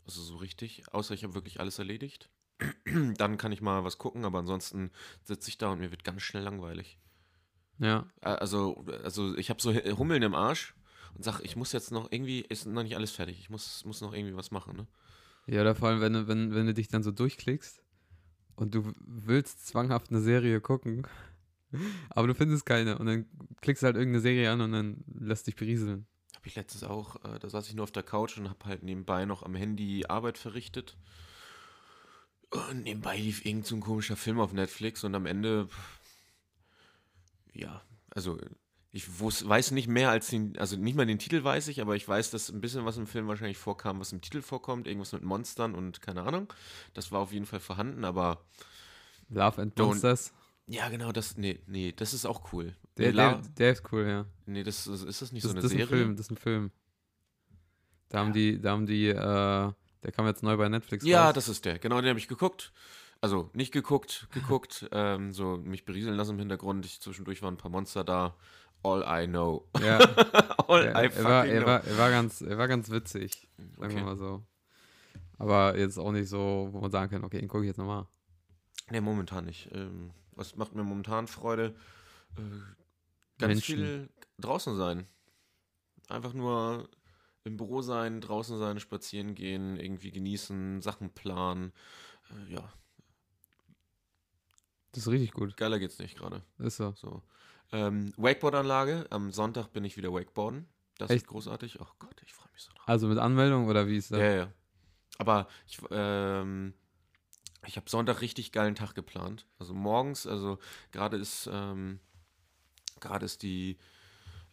Also 0.05 0.21
so 0.21 0.35
richtig. 0.35 0.83
Außer 0.91 1.13
ich 1.13 1.23
habe 1.23 1.33
wirklich 1.33 1.59
alles 1.59 1.79
erledigt. 1.79 2.29
Dann 3.17 3.37
kann 3.37 3.51
ich 3.51 3.61
mal 3.61 3.83
was 3.83 3.97
gucken, 3.97 4.25
aber 4.25 4.39
ansonsten 4.39 4.91
sitze 5.23 5.49
ich 5.49 5.57
da 5.57 5.71
und 5.71 5.79
mir 5.79 5.91
wird 5.91 6.03
ganz 6.03 6.21
schnell 6.21 6.43
langweilig. 6.43 6.99
Ja, 7.81 8.05
Äh, 8.21 8.29
Also, 8.29 8.85
also 9.03 9.35
ich 9.37 9.49
habe 9.49 9.61
so 9.61 9.73
H- 9.73 9.97
Hummeln 9.97 10.21
im 10.23 10.35
Arsch 10.35 10.73
und 11.15 11.23
sag, 11.25 11.41
ich 11.41 11.55
muss 11.55 11.71
jetzt 11.73 11.91
noch 11.91 12.11
irgendwie, 12.11 12.39
ist 12.41 12.65
noch 12.65 12.83
nicht 12.83 12.95
alles 12.95 13.11
fertig. 13.11 13.39
Ich 13.39 13.49
muss, 13.49 13.83
muss 13.85 13.99
noch 14.01 14.13
irgendwie 14.13 14.35
was 14.35 14.51
machen, 14.51 14.77
ne? 14.77 14.87
ja, 15.47 15.61
oder 15.61 15.75
vor 15.75 15.89
allem, 15.89 15.99
wenn, 16.01 16.13
du- 16.13 16.27
wenn, 16.27 16.53
wenn 16.55 16.67
du 16.67 16.73
dich 16.73 16.87
dann 16.87 17.03
so 17.03 17.11
durchklickst 17.11 17.81
und 18.55 18.73
du 18.75 18.93
willst 18.99 19.67
zwanghaft 19.67 20.09
eine 20.11 20.21
Serie 20.21 20.61
gucken, 20.61 21.05
aber 22.11 22.27
du 22.27 22.35
findest 22.35 22.65
keine 22.65 22.97
und 22.99 23.07
dann 23.07 23.25
klickst 23.61 23.81
du 23.83 23.87
halt 23.87 23.95
irgendeine 23.97 24.21
Serie 24.21 24.51
an 24.51 24.61
und 24.61 24.71
dann 24.71 25.03
lässt 25.19 25.47
dich 25.47 25.55
berieseln. 25.55 26.05
Habe 26.35 26.47
ich 26.47 26.55
letztens 26.55 26.83
auch, 26.83 27.23
äh, 27.25 27.39
da 27.39 27.49
saß 27.49 27.67
ich 27.67 27.73
nur 27.75 27.83
auf 27.83 27.91
der 27.91 28.03
Couch 28.03 28.37
und 28.37 28.49
habe 28.49 28.65
halt 28.65 28.83
nebenbei 28.83 29.25
noch 29.25 29.43
am 29.43 29.55
Handy 29.55 30.05
Arbeit 30.07 30.37
verrichtet. 30.37 30.95
Und 32.49 32.83
nebenbei 32.83 33.17
lief 33.17 33.45
irgend 33.45 33.65
so 33.65 33.75
ein 33.75 33.81
komischer 33.81 34.17
Film 34.17 34.39
auf 34.39 34.51
Netflix 34.51 35.03
und 35.05 35.15
am 35.15 35.25
Ende, 35.25 35.69
ja, 37.53 37.81
also 38.09 38.37
ich 38.91 39.05
wus- 39.19 39.47
weiß 39.47 39.71
nicht 39.71 39.87
mehr 39.87 40.09
als 40.09 40.27
den, 40.27 40.57
also 40.57 40.75
nicht 40.75 40.95
mal 40.95 41.05
den 41.05 41.19
Titel 41.19 41.43
weiß 41.43 41.69
ich, 41.69 41.81
aber 41.81 41.95
ich 41.95 42.07
weiß, 42.07 42.31
dass 42.31 42.49
ein 42.49 42.59
bisschen 42.61 42.83
was 42.85 42.97
im 42.97 43.07
Film 43.07 43.27
wahrscheinlich 43.27 43.57
vorkam, 43.57 43.99
was 43.99 44.11
im 44.11 44.21
Titel 44.21 44.41
vorkommt, 44.41 44.87
irgendwas 44.87 45.13
mit 45.13 45.23
Monstern 45.23 45.75
und 45.75 46.01
keine 46.01 46.23
Ahnung. 46.23 46.51
Das 46.93 47.11
war 47.11 47.21
auf 47.21 47.31
jeden 47.31 47.45
Fall 47.45 47.61
vorhanden, 47.61 48.03
aber 48.03 48.43
Love 49.29 49.61
and 49.61 49.79
Don't- 49.79 49.85
Monsters. 49.85 50.33
ja, 50.67 50.89
genau, 50.89 51.11
das, 51.13 51.37
nee, 51.37 51.59
nee, 51.67 51.93
das 51.93 52.13
ist 52.13 52.25
auch 52.25 52.51
cool. 52.51 52.75
Der, 52.97 53.13
der, 53.13 53.41
der 53.57 53.71
ist 53.71 53.83
cool, 53.93 54.05
ja. 54.07 54.25
nee, 54.45 54.63
das 54.63 54.87
ist, 54.87 55.03
ist 55.03 55.21
das 55.21 55.31
nicht 55.31 55.45
Das, 55.45 55.51
so 55.51 55.55
eine 55.55 55.61
das 55.61 55.71
ist 55.71 55.77
ein 55.77 55.87
Serie? 55.87 56.03
Film, 56.03 56.15
das 56.17 56.25
ist 56.25 56.31
ein 56.31 56.37
Film. 56.37 56.71
Da 58.09 58.19
haben 58.19 58.33
die, 58.33 58.59
da 58.59 58.71
haben 58.71 58.85
die, 58.85 59.07
äh, 59.07 59.13
der 59.15 60.11
kam 60.11 60.25
jetzt 60.25 60.43
neu 60.43 60.57
bei 60.57 60.67
Netflix 60.67 61.05
Ja, 61.05 61.27
raus. 61.27 61.35
das 61.35 61.47
ist 61.47 61.63
der. 61.63 61.79
Genau, 61.79 62.01
den 62.01 62.09
habe 62.09 62.19
ich 62.19 62.27
geguckt. 62.27 62.73
Also 63.21 63.51
nicht 63.53 63.71
geguckt, 63.71 64.27
geguckt, 64.31 64.89
ähm, 64.91 65.31
so 65.31 65.57
mich 65.57 65.85
berieseln 65.85 66.15
lassen 66.15 66.31
im 66.31 66.39
Hintergrund. 66.39 66.85
Ich, 66.85 66.99
zwischendurch 66.99 67.41
waren 67.43 67.53
ein 67.53 67.57
paar 67.57 67.71
Monster 67.71 68.03
da. 68.03 68.35
All 68.83 69.05
I 69.07 69.27
know. 69.27 69.67
Ja, 69.79 69.99
All 70.67 70.83
er, 70.83 71.03
I 71.03 71.15
er, 71.15 71.23
war, 71.23 71.45
er, 71.45 71.57
know. 71.59 71.67
war, 71.67 71.83
er, 71.83 71.97
war 71.99 72.09
ganz, 72.09 72.41
er 72.41 72.57
war 72.57 72.67
ganz 72.67 72.89
witzig, 72.89 73.47
sagen 73.77 73.93
wir 73.93 74.01
okay. 74.01 74.03
mal 74.03 74.17
so. 74.17 74.43
Aber 75.37 75.77
jetzt 75.77 75.99
auch 75.99 76.11
nicht 76.11 76.29
so, 76.29 76.69
wo 76.71 76.81
man 76.81 76.91
sagen 76.91 77.11
kann, 77.11 77.23
okay, 77.23 77.39
den 77.39 77.47
gucke 77.47 77.63
ich 77.63 77.69
jetzt 77.69 77.77
nochmal. 77.77 78.07
Nee, 78.89 79.01
momentan 79.01 79.45
nicht. 79.45 79.69
Ähm, 79.71 80.11
was 80.33 80.55
macht 80.55 80.73
mir 80.73 80.83
momentan 80.83 81.27
Freude? 81.27 81.75
Äh, 82.37 82.41
ganz 83.37 83.53
Menschen. 83.53 83.75
viel 83.75 84.09
draußen 84.39 84.75
sein. 84.75 85.07
Einfach 86.09 86.33
nur 86.33 86.89
im 87.43 87.57
Büro 87.57 87.81
sein, 87.81 88.21
draußen 88.21 88.57
sein, 88.57 88.79
spazieren 88.79 89.35
gehen, 89.35 89.77
irgendwie 89.77 90.11
genießen, 90.11 90.81
Sachen 90.81 91.11
planen. 91.11 91.71
Äh, 92.29 92.53
ja, 92.53 92.73
Das 94.91 95.03
ist 95.03 95.09
richtig 95.09 95.31
gut. 95.31 95.55
geiler 95.57 95.79
geht's 95.79 95.99
nicht 95.99 96.17
gerade. 96.17 96.43
Ist 96.59 96.77
so. 96.77 96.93
So. 96.93 97.21
Ähm, 97.71 98.13
Wakeboard-Anlage. 98.17 99.07
Am 99.09 99.31
Sonntag 99.31 99.67
bin 99.71 99.85
ich 99.85 99.97
wieder 99.97 100.11
Wakeboarden. 100.11 100.67
Das 100.97 101.09
Echt? 101.09 101.23
ist 101.23 101.27
großartig. 101.27 101.79
Oh 101.79 101.87
Gott, 101.99 102.21
ich 102.25 102.33
freue 102.33 102.51
mich 102.51 102.61
so 102.61 102.71
drauf. 102.73 102.87
Also 102.87 103.07
mit 103.07 103.17
Anmeldung 103.17 103.67
oder 103.67 103.87
wie 103.87 103.97
ist 103.97 104.11
das? 104.11 104.19
Ja, 104.19 104.31
ja. 104.31 104.53
Aber 105.17 105.47
ich, 105.67 105.79
ähm, 105.91 106.73
ich 107.65 107.77
habe 107.77 107.89
Sonntag 107.89 108.21
richtig 108.21 108.51
geilen 108.51 108.75
Tag 108.75 108.93
geplant. 108.93 109.47
Also 109.59 109.73
morgens, 109.73 110.27
also 110.27 110.59
gerade 110.91 111.17
ist, 111.17 111.49
ähm, 111.51 111.99
gerade 112.99 113.25
ist 113.25 113.43
die 113.43 113.77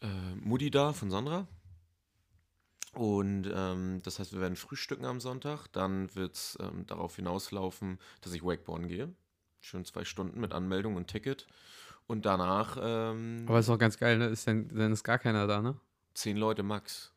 äh, 0.00 0.34
Mutti 0.36 0.70
da 0.70 0.92
von 0.92 1.10
Sandra. 1.10 1.48
Und 2.92 3.50
ähm, 3.54 4.00
das 4.02 4.18
heißt, 4.18 4.32
wir 4.32 4.40
werden 4.40 4.56
frühstücken 4.56 5.04
am 5.04 5.20
Sonntag. 5.20 5.68
Dann 5.72 6.14
wird 6.14 6.34
es 6.34 6.58
ähm, 6.60 6.86
darauf 6.86 7.16
hinauslaufen, 7.16 7.98
dass 8.20 8.32
ich 8.32 8.44
Wakeboarden 8.44 8.88
gehe. 8.88 9.14
Schön 9.60 9.84
zwei 9.84 10.04
Stunden 10.04 10.40
mit 10.40 10.52
Anmeldung 10.52 10.96
und 10.96 11.08
Ticket. 11.08 11.46
Und 12.06 12.24
danach 12.24 12.78
ähm, 12.80 13.44
Aber 13.46 13.58
ist 13.58 13.68
auch 13.68 13.78
ganz 13.78 13.98
geil, 13.98 14.18
ne? 14.18 14.26
Ist 14.26 14.46
dann, 14.46 14.68
dann 14.68 14.92
ist 14.92 15.04
gar 15.04 15.18
keiner 15.18 15.46
da, 15.46 15.60
ne? 15.60 15.78
zehn 16.18 16.36
Leute 16.36 16.62
max. 16.62 17.12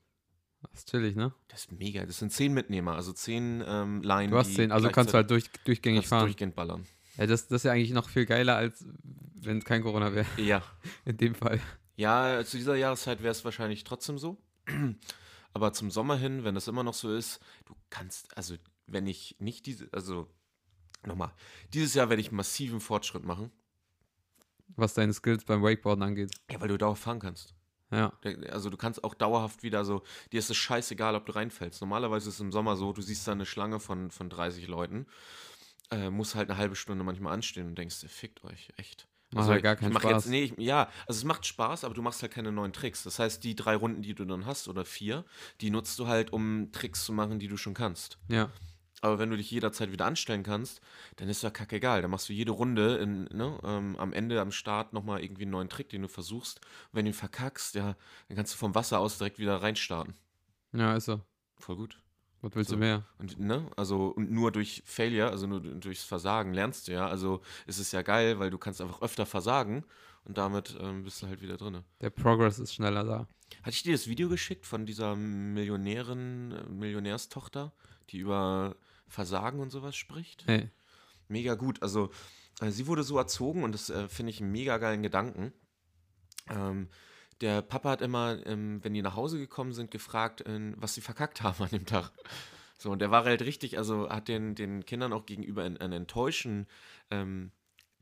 Das 0.62 0.82
ist 0.82 0.90
chillig, 0.92 1.16
ne? 1.16 1.34
Das 1.48 1.62
ist 1.62 1.72
mega. 1.72 2.06
Das 2.06 2.20
sind 2.20 2.32
zehn 2.32 2.54
Mitnehmer, 2.54 2.96
also 2.96 3.12
zehn 3.14 3.64
ähm, 3.66 4.02
Line. 4.04 4.30
Du 4.30 4.38
hast 4.38 4.54
zehn, 4.54 4.72
also 4.72 4.90
kannst 4.90 5.14
du 5.14 5.18
halt 5.18 5.30
durch, 5.32 5.50
durchgängig 5.66 6.02
kannst 6.02 6.10
fahren. 6.10 6.26
durchgehend 6.26 6.56
ballern. 6.56 6.86
Ja, 7.18 7.26
das, 7.26 7.48
das 7.48 7.62
ist 7.62 7.64
ja 7.64 7.72
eigentlich 7.72 7.92
noch 7.92 8.10
viel 8.10 8.26
geiler, 8.26 8.56
als 8.56 8.86
wenn 9.36 9.64
kein 9.64 9.82
Corona 9.82 10.14
wäre. 10.14 10.28
Ja. 10.38 10.62
In 11.06 11.18
dem 11.18 11.36
Fall. 11.36 11.60
Ja, 11.96 12.44
zu 12.46 12.58
dieser 12.58 12.76
Jahreszeit 12.76 13.22
wäre 13.24 13.32
es 13.32 13.44
wahrscheinlich 13.44 13.84
trotzdem 13.84 14.18
so. 14.18 14.38
Aber 15.54 15.74
zum 15.74 15.92
Sommer 15.92 16.16
hin, 16.16 16.44
wenn 16.46 16.56
das 16.56 16.68
immer 16.68 16.84
noch 16.84 16.94
so 16.94 17.14
ist, 17.14 17.42
du 17.66 17.76
kannst, 17.90 18.36
also 18.38 18.56
wenn 18.88 19.06
ich 19.06 19.36
nicht 19.40 19.66
diese, 19.66 19.90
also 19.92 20.28
nochmal, 21.06 21.32
dieses 21.74 21.94
Jahr 21.94 22.10
werde 22.10 22.22
ich 22.22 22.32
massiven 22.32 22.80
Fortschritt 22.80 23.26
machen. 23.26 23.52
Was 24.76 24.94
deine 24.94 25.14
Skills 25.14 25.44
beim 25.44 25.64
Wakeboarden 25.64 26.04
angeht. 26.04 26.32
Ja, 26.50 26.62
weil 26.62 26.70
du 26.70 26.78
dauerhaft 26.78 27.04
fahren 27.04 27.20
kannst. 27.20 27.54
Ja. 27.92 28.14
Also 28.50 28.70
du 28.70 28.78
kannst 28.78 29.04
auch 29.04 29.14
dauerhaft 29.14 29.64
wieder 29.64 29.84
so, 29.84 30.04
dir 30.32 30.40
ist 30.40 30.50
es 30.50 30.58
scheißegal, 30.58 31.16
ob 31.16 31.26
du 31.26 31.36
reinfällst. 31.36 31.82
Normalerweise 31.82 32.30
ist 32.30 32.36
es 32.36 32.40
im 32.42 32.52
Sommer 32.52 32.78
so, 32.78 32.94
du 32.94 33.02
siehst 33.02 33.28
da 33.28 33.34
eine 33.34 33.46
Schlange 33.46 33.80
von, 33.80 34.12
von 34.12 34.30
30 34.30 34.68
Leuten, 34.68 35.08
äh, 35.92 36.10
musst 36.10 36.36
halt 36.36 36.50
eine 36.50 36.58
halbe 36.58 36.76
Stunde 36.76 37.04
manchmal 37.04 37.34
anstehen 37.34 37.68
und 37.68 37.78
denkst, 37.78 37.98
fickt 38.08 38.44
euch, 38.46 38.70
echt. 38.78 39.08
Macht 39.34 39.48
halt 39.48 39.64
gar 39.64 39.76
keinen 39.78 39.94
Spaß. 39.94 40.12
Jetzt, 40.12 40.28
nee, 40.28 40.44
ich, 40.44 40.54
ja, 40.58 40.90
also 41.08 41.20
es 41.20 41.24
macht 41.24 41.46
Spaß, 41.46 41.86
aber 41.86 41.94
du 41.94 42.02
machst 42.02 42.22
halt 42.22 42.34
keine 42.34 42.52
neuen 42.52 42.74
Tricks. 42.74 43.04
Das 43.04 43.18
heißt, 43.18 43.44
die 43.44 43.56
drei 43.56 43.76
Runden, 43.76 44.02
die 44.02 44.14
du 44.14 44.26
dann 44.26 44.46
hast, 44.46 44.68
oder 44.68 44.84
vier, 44.84 45.24
die 45.62 45.70
nutzt 45.70 45.98
du 46.00 46.08
halt, 46.08 46.34
um 46.34 46.72
Tricks 46.74 47.06
zu 47.06 47.14
machen, 47.14 47.40
die 47.40 47.48
du 47.48 47.56
schon 47.56 47.74
kannst. 47.74 48.18
Ja. 48.28 48.52
Aber 49.02 49.20
wenn 49.20 49.30
du 49.32 49.38
dich 49.38 49.50
jederzeit 49.52 49.92
wieder 49.92 50.06
anstellen 50.06 50.44
kannst, 50.44 50.82
dann 51.18 51.28
ist 51.28 51.42
ja 51.44 51.50
kackegal. 51.50 52.02
Dann 52.02 52.12
machst 52.12 52.30
du 52.30 52.34
jede 52.34 52.52
Runde 52.52 52.98
in, 52.98 53.24
ne, 53.26 53.60
ähm, 53.64 53.96
am 53.98 54.14
Ende, 54.14 54.40
am 54.40 54.52
Start 54.52 54.94
nochmal 54.94 55.24
irgendwie 55.24 55.44
einen 55.44 55.52
neuen 55.52 55.70
Trick, 55.70 55.90
den 55.90 56.04
du 56.04 56.08
versuchst. 56.08 56.60
Und 56.60 56.98
wenn 56.98 57.06
du 57.06 57.12
ihn 57.12 57.16
verkackst, 57.16 57.76
ja, 57.76 57.96
dann 58.28 58.38
kannst 58.38 58.54
du 58.54 58.58
vom 58.58 58.76
Wasser 58.76 59.00
aus 59.00 59.18
direkt 59.18 59.40
wieder 59.40 59.62
reinstarten. 59.62 60.14
Ja, 60.74 60.96
ist 60.96 61.06
so. 61.06 61.22
Voll 61.58 61.76
gut. 61.76 62.02
Was 62.42 62.56
willst 62.56 62.70
So. 62.70 62.76
du 62.76 62.80
mehr? 62.80 63.06
Und, 63.20 63.40
ne, 63.40 63.70
also, 63.78 64.08
und 64.08 64.32
nur 64.32 64.52
durch 64.52 64.82
Failure, 64.86 65.30
also 65.30 65.48
nur 65.48 65.62
durchs 65.62 66.04
Versagen 66.04 66.54
lernst 66.54 66.88
du 66.88 66.94
ja. 66.94 67.08
Also 67.08 67.42
ist 67.68 67.80
es 67.80 67.92
ja 67.92 68.02
geil, 68.02 68.40
weil 68.40 68.50
du 68.50 68.58
kannst 68.58 68.82
einfach 68.82 69.02
öfter 69.02 69.26
versagen 69.26 69.86
und 70.26 70.38
damit 70.38 70.76
ähm, 70.80 71.04
bist 71.04 71.22
du 71.22 71.28
halt 71.28 71.42
wieder 71.42 71.58
drin. 71.58 71.84
Der 72.02 72.10
Progress 72.10 72.60
ist 72.60 72.74
schneller 72.74 73.04
da. 73.04 73.28
Hatte 73.64 73.72
ich 73.76 73.84
dir 73.84 73.94
das 73.94 74.08
Video 74.08 74.30
geschickt 74.30 74.66
von 74.66 74.86
dieser 74.86 75.16
Millionärin, 75.16 76.52
äh, 76.52 76.70
Millionärstochter, 76.70 77.74
die 78.10 78.18
über 78.20 78.76
Versagen 79.12 79.60
und 79.60 79.70
sowas 79.70 79.96
spricht? 79.96 80.44
Hey. 80.48 80.70
Mega 81.28 81.56
gut. 81.56 81.82
Also, 81.84 82.10
äh, 82.62 82.72
sie 82.72 82.88
wurde 82.88 83.04
so 83.04 83.18
erzogen 83.18 83.64
und 83.64 83.74
das 83.74 83.90
äh, 83.90 84.08
finde 84.08 84.32
ich 84.32 84.42
einen 84.42 84.52
mega 84.52 84.78
geilen 84.78 85.04
Gedanken. 85.04 85.54
Ähm, 86.50 86.90
der 87.42 87.62
Papa 87.62 87.92
hat 87.92 88.02
immer, 88.02 88.46
ähm, 88.46 88.84
wenn 88.84 88.94
die 88.94 89.02
nach 89.02 89.16
Hause 89.16 89.38
gekommen 89.38 89.74
sind, 89.74 89.92
gefragt, 89.92 90.42
äh, 90.42 90.74
was 90.76 90.94
sie 90.94 91.02
verkackt 91.02 91.42
haben 91.42 91.64
an 91.64 91.70
dem 91.70 91.86
Tag. 91.86 92.12
So, 92.78 92.92
und 92.92 93.00
der 93.00 93.12
war 93.12 93.26
halt 93.26 93.44
richtig, 93.44 93.78
also 93.78 94.10
hat 94.10 94.28
den, 94.28 94.56
den 94.56 94.86
Kindern 94.86 95.14
auch 95.14 95.26
gegenüber 95.26 95.64
ein, 95.64 95.78
ein 95.78 95.92
Enttäuschen 95.92 96.68
ähm, 97.12 97.52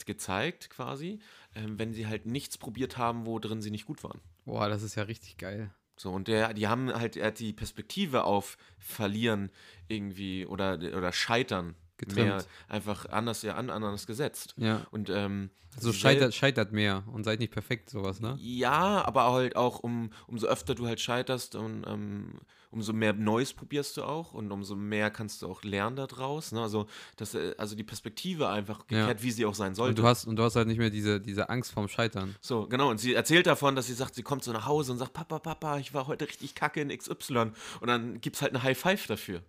gezeigt, 0.06 0.70
quasi, 0.70 1.20
ähm, 1.56 1.78
wenn 1.78 1.94
sie 1.94 2.08
halt 2.08 2.26
nichts 2.26 2.58
probiert 2.58 2.98
haben, 2.98 3.26
wo 3.26 3.40
drin 3.40 3.62
sie 3.62 3.72
nicht 3.72 3.86
gut 3.86 4.04
waren. 4.04 4.22
Boah, 4.46 4.70
das 4.70 4.84
ist 4.84 4.96
ja 4.96 5.04
richtig 5.04 5.38
geil. 5.38 5.74
So, 6.00 6.14
und 6.14 6.30
der, 6.30 6.54
die 6.54 6.70
haben 6.70 6.94
halt, 6.94 7.18
er 7.18 7.28
hat 7.28 7.40
die 7.40 7.52
Perspektive 7.52 8.24
auf 8.24 8.58
Verlieren 8.78 9.52
irgendwie 9.90 10.46
oder, 10.46 10.76
oder 10.96 11.12
Scheitern 11.12 11.76
mehr 12.08 12.26
Getrimmt. 12.26 12.48
einfach 12.68 13.06
anders, 13.08 13.42
ja, 13.42 13.56
an, 13.56 13.70
anders 13.70 14.08
gesetzt. 14.08 14.54
Ja. 14.58 14.86
Und 14.92 15.10
ähm, 15.10 15.50
So 15.78 15.92
sel- 15.92 16.00
scheitert, 16.00 16.34
scheitert 16.34 16.72
mehr 16.72 17.04
und 17.14 17.24
seid 17.24 17.40
nicht 17.40 17.52
perfekt, 17.52 17.90
sowas, 17.90 18.20
ne? 18.20 18.36
Ja, 18.40 19.04
aber 19.06 19.32
halt 19.32 19.56
auch, 19.56 19.80
um, 19.80 20.10
umso 20.28 20.48
öfter 20.48 20.76
du 20.76 20.88
halt 20.88 21.00
scheiterst 21.00 21.56
und 21.56 21.84
ähm, 21.88 22.40
umso 22.72 22.94
mehr 22.94 23.14
Neues 23.14 23.54
probierst 23.54 23.98
du 23.98 24.04
auch 24.04 24.34
und 24.36 24.52
umso 24.52 24.76
mehr 24.76 25.10
kannst 25.10 25.42
du 25.42 25.48
auch 25.48 25.64
lernen 25.64 25.96
daraus. 25.96 26.52
Ne? 26.52 26.62
Also, 26.62 26.86
das, 27.18 27.34
äh, 27.34 27.56
also 27.58 27.76
die 27.76 27.84
Perspektive 27.84 28.48
einfach 28.50 28.80
Ja. 28.92 29.02
gekehrt, 29.08 29.24
wie 29.24 29.32
sie 29.32 29.46
auch 29.46 29.56
sein 29.56 29.70
Und 29.70 29.76
sollte. 29.76 29.96
du 30.02 30.08
hast, 30.08 30.26
und 30.26 30.36
du 30.36 30.44
hast 30.44 30.56
halt 30.56 30.68
nicht 30.68 30.78
mehr 30.78 30.92
diese, 30.92 31.20
diese 31.20 31.50
Angst 31.50 31.72
vorm 31.72 31.88
Scheitern. 31.88 32.36
So, 32.42 32.68
genau. 32.68 32.90
Und 32.92 33.00
sie 33.00 33.14
erzählt 33.16 33.48
davon, 33.48 33.76
dass 33.76 33.88
sie 33.88 33.94
sagt, 33.96 34.14
sie 34.16 34.22
kommt 34.24 34.44
so 34.44 34.52
nach 34.52 34.68
Hause 34.68 34.92
und 34.92 35.00
sagt, 35.00 35.14
Papa, 35.14 35.40
Papa, 35.40 35.80
ich 35.80 35.94
war 35.96 36.06
heute 36.08 36.28
richtig 36.28 36.54
kacke 36.54 36.80
in 36.82 36.90
XY. 36.96 37.52
Und 37.82 37.88
dann 37.88 38.22
gibt's 38.22 38.42
halt 38.44 38.54
eine 38.54 38.62
High 38.64 38.78
Five 38.78 39.08
dafür. 39.08 39.42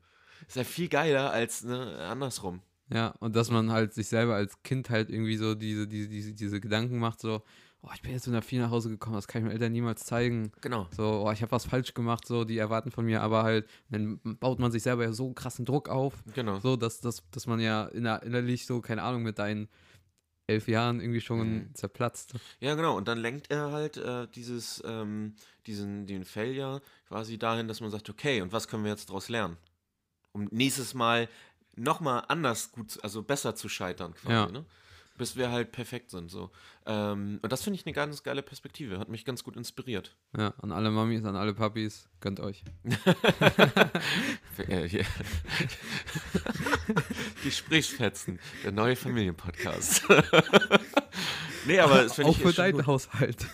Ist 0.49 0.57
ja 0.57 0.65
viel 0.65 0.89
geiler 0.89 1.31
als 1.31 1.63
ne, 1.65 1.99
andersrum. 2.09 2.61
Ja, 2.93 3.15
und 3.21 3.37
dass 3.37 3.51
man 3.51 3.71
halt 3.71 3.95
sich 3.95 4.09
selber 4.09 4.35
als 4.35 4.63
Kind 4.63 4.91
halt 4.91 5.11
irgendwie 5.11 5.37
so 5.37 5.55
diese, 5.55 5.87
diese, 5.87 6.09
diese, 6.09 6.33
diese 6.33 6.61
Gedanken 6.61 6.99
macht, 6.99 7.21
so, 7.21 7.43
oh, 7.83 7.89
ich 7.95 8.03
bin 8.03 8.11
jetzt 8.11 8.27
in 8.27 8.33
der 8.33 8.43
Vier 8.43 8.61
nach 8.63 8.71
Hause 8.73 8.89
gekommen, 8.91 9.15
das 9.15 9.29
kann 9.29 9.41
ich 9.43 9.45
meinen 9.45 9.53
Eltern 9.53 9.71
niemals 9.73 10.05
zeigen. 10.05 10.51
Genau. 10.61 10.89
So, 10.97 11.25
oh, 11.25 11.31
ich 11.31 11.41
habe 11.43 11.53
was 11.53 11.67
falsch 11.67 11.95
gemacht, 11.95 12.27
so, 12.27 12.45
die 12.45 12.59
erwarten 12.59 12.91
von 12.91 13.05
mir, 13.05 13.23
aber 13.23 13.45
halt, 13.45 13.69
dann 13.91 14.19
baut 14.41 14.59
man 14.59 14.73
sich 14.73 14.83
selber 14.83 15.05
ja 15.05 15.13
so 15.13 15.33
krassen 15.33 15.65
Druck 15.65 15.89
auf, 15.89 16.15
Genau. 16.35 16.59
so, 16.59 16.75
dass, 16.77 17.01
dass, 17.01 17.23
dass 17.31 17.47
man 17.47 17.61
ja 17.61 17.85
inner, 17.87 18.25
innerlich 18.25 18.67
so, 18.67 18.81
keine 18.81 19.03
Ahnung, 19.05 19.23
mit 19.23 19.39
deinen 19.39 19.69
elf 20.49 20.67
Jahren 20.67 21.01
irgendwie 21.01 21.21
schon 21.21 21.59
Mhm. 21.59 21.75
zerplatzt. 21.75 22.35
Ja, 22.59 22.75
genau. 22.75 22.97
Und 22.97 23.07
dann 23.07 23.19
lenkt 23.19 23.53
er 23.53 23.71
halt 23.71 23.99
äh, 23.99 24.27
dieses, 24.35 24.83
ähm, 24.85 25.37
diesen, 25.67 26.07
den 26.09 26.25
Failure 26.25 26.83
quasi 27.07 27.39
dahin, 27.39 27.69
dass 27.69 27.81
man 27.81 27.91
sagt, 27.93 28.11
okay, 28.11 28.43
und 28.43 28.53
was 28.53 28.67
können 28.67 28.83
wir 28.83 28.91
jetzt 28.91 29.11
daraus 29.11 29.29
lernen? 29.29 29.57
Um 30.33 30.49
nächstes 30.51 30.95
Mal 30.95 31.29
nochmal 31.77 32.25
anders 32.29 32.73
gut, 32.73 32.99
also 33.03 33.23
besser 33.23 33.55
zu 33.55 33.69
scheitern 33.69 34.15
quasi, 34.15 34.33
Ja. 34.33 34.47
ne? 34.47 34.65
Bis 35.19 35.37
wir 35.37 35.51
halt 35.51 35.71
perfekt 35.73 36.11
sind. 36.11 36.31
So. 36.31 36.51
Ähm, 36.87 37.41
und 37.43 37.53
das 37.53 37.63
finde 37.63 37.79
ich 37.79 37.85
eine 37.85 37.93
ganz 37.93 38.23
geile 38.23 38.41
Perspektive. 38.43 38.99
Hat 38.99 39.11
mich 39.11 39.27
ganz 39.27 39.45
gut 39.45 39.55
inspiriert. 39.55 40.17
Ja, 40.35 40.55
an 40.63 40.73
alle 40.73 40.91
Mamis, 40.91 41.25
an 41.27 41.37
alle 41.37 41.53
Papis, 41.53 42.09
gönnt 42.21 42.41
euch. 42.41 42.65
Äh. 44.69 45.05
Gesprächsfetzen, 47.45 48.39
der 48.65 48.73
neue 48.73 48.97
Familienpodcast. 48.97 50.05
nee, 51.67 51.79
aber 51.81 52.03
das 52.05 52.15
finde 52.15 52.31
Auch 52.31 52.37
ich 52.37 52.43
für 52.43 52.49
ist 52.51 52.57
schon 52.57 52.65
deinen. 52.73 52.87
Haushalt. 52.87 53.47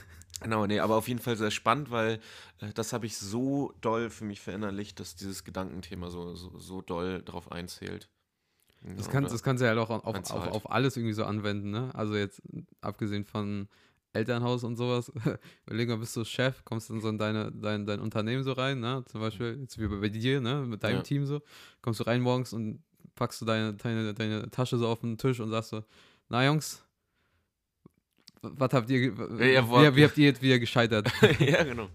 Genau, 0.46 0.64
nee, 0.64 0.78
aber 0.78 0.94
auf 0.94 1.08
jeden 1.08 1.18
Fall 1.18 1.36
sehr 1.36 1.50
spannend, 1.50 1.90
weil 1.90 2.20
äh, 2.60 2.72
das 2.72 2.92
habe 2.92 3.04
ich 3.04 3.16
so 3.18 3.74
doll 3.80 4.10
für 4.10 4.24
mich 4.24 4.40
verinnerlicht, 4.40 5.00
dass 5.00 5.16
dieses 5.16 5.42
Gedankenthema 5.42 6.08
so, 6.08 6.36
so, 6.36 6.56
so 6.60 6.82
doll 6.82 7.20
drauf 7.24 7.50
einzählt. 7.50 8.08
Das 8.80 9.06
Ja, 9.06 9.12
kannst, 9.12 9.24
oder- 9.24 9.32
das 9.32 9.42
kannst 9.42 9.60
du 9.60 9.64
ja 9.64 9.70
halt 9.70 9.80
auch 9.80 9.90
auf, 9.90 10.14
auf, 10.14 10.30
halt. 10.30 10.52
auf 10.52 10.70
alles 10.70 10.96
irgendwie 10.96 11.14
so 11.14 11.24
anwenden, 11.24 11.72
ne? 11.72 11.90
Also 11.94 12.14
jetzt 12.14 12.40
abgesehen 12.80 13.24
von 13.24 13.66
Elternhaus 14.12 14.62
und 14.62 14.76
sowas, 14.76 15.10
überleg 15.66 15.88
mal, 15.88 15.98
bist 15.98 16.14
du 16.14 16.24
Chef, 16.24 16.64
kommst 16.64 16.90
dann 16.90 17.00
so 17.00 17.08
in 17.08 17.18
deine, 17.18 17.50
dein, 17.50 17.84
dein 17.84 17.98
Unternehmen 17.98 18.44
so 18.44 18.52
rein, 18.52 18.78
ne? 18.78 19.02
Zum 19.06 19.20
Beispiel, 19.20 19.58
jetzt 19.60 19.80
wie 19.80 19.88
bei 19.88 20.10
dir, 20.10 20.40
ne? 20.40 20.64
Mit 20.64 20.84
deinem 20.84 20.98
Ja. 20.98 21.02
Team 21.02 21.26
so, 21.26 21.42
kommst 21.82 21.98
du 21.98 22.04
rein 22.04 22.20
morgens 22.20 22.52
und 22.52 22.84
packst 23.16 23.40
du 23.40 23.46
deine, 23.46 23.74
deine, 23.74 24.14
deine 24.14 24.48
Tasche 24.48 24.78
so 24.78 24.86
auf 24.86 25.00
den 25.00 25.18
Tisch 25.18 25.40
und 25.40 25.50
sagst 25.50 25.70
so, 25.70 25.82
na 26.28 26.46
Jungs, 26.46 26.85
was 28.54 28.72
habt 28.72 28.90
ihr, 28.90 29.12
Ja, 29.12 29.68
wie, 29.68 29.86
habt 29.86 29.96
wie 29.96 30.04
habt 30.04 30.18
ihr 30.18 30.26
jetzt 30.26 30.42
wieder 30.42 30.58
gescheitert? 30.58 31.10
ja, 31.40 31.62
genau. 31.64 31.88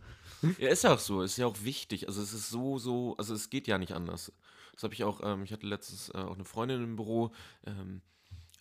Ja, 0.58 0.70
ist 0.70 0.84
ja 0.84 0.94
auch 0.94 1.00
so, 1.00 1.22
ist 1.22 1.38
ja 1.38 1.46
auch 1.46 1.64
wichtig. 1.64 2.08
Also 2.08 2.22
es 2.22 2.34
ist 2.34 2.50
so, 2.50 2.80
so, 2.80 3.16
also 3.18 3.34
es 3.34 3.50
geht 3.50 3.68
ja 3.68 3.78
nicht 3.78 3.94
anders. 3.94 4.32
Das 4.74 4.84
habe 4.84 4.94
ich 4.94 5.04
auch, 5.04 5.22
ähm, 5.24 5.44
ich 5.44 5.52
hatte 5.52 5.68
letztens 5.68 6.10
äh, 6.10 6.18
auch 6.18 6.36
eine 6.36 6.46
Freundin 6.46 6.84
im 6.84 6.96
Büro, 6.96 7.32
ähm, 7.66 8.02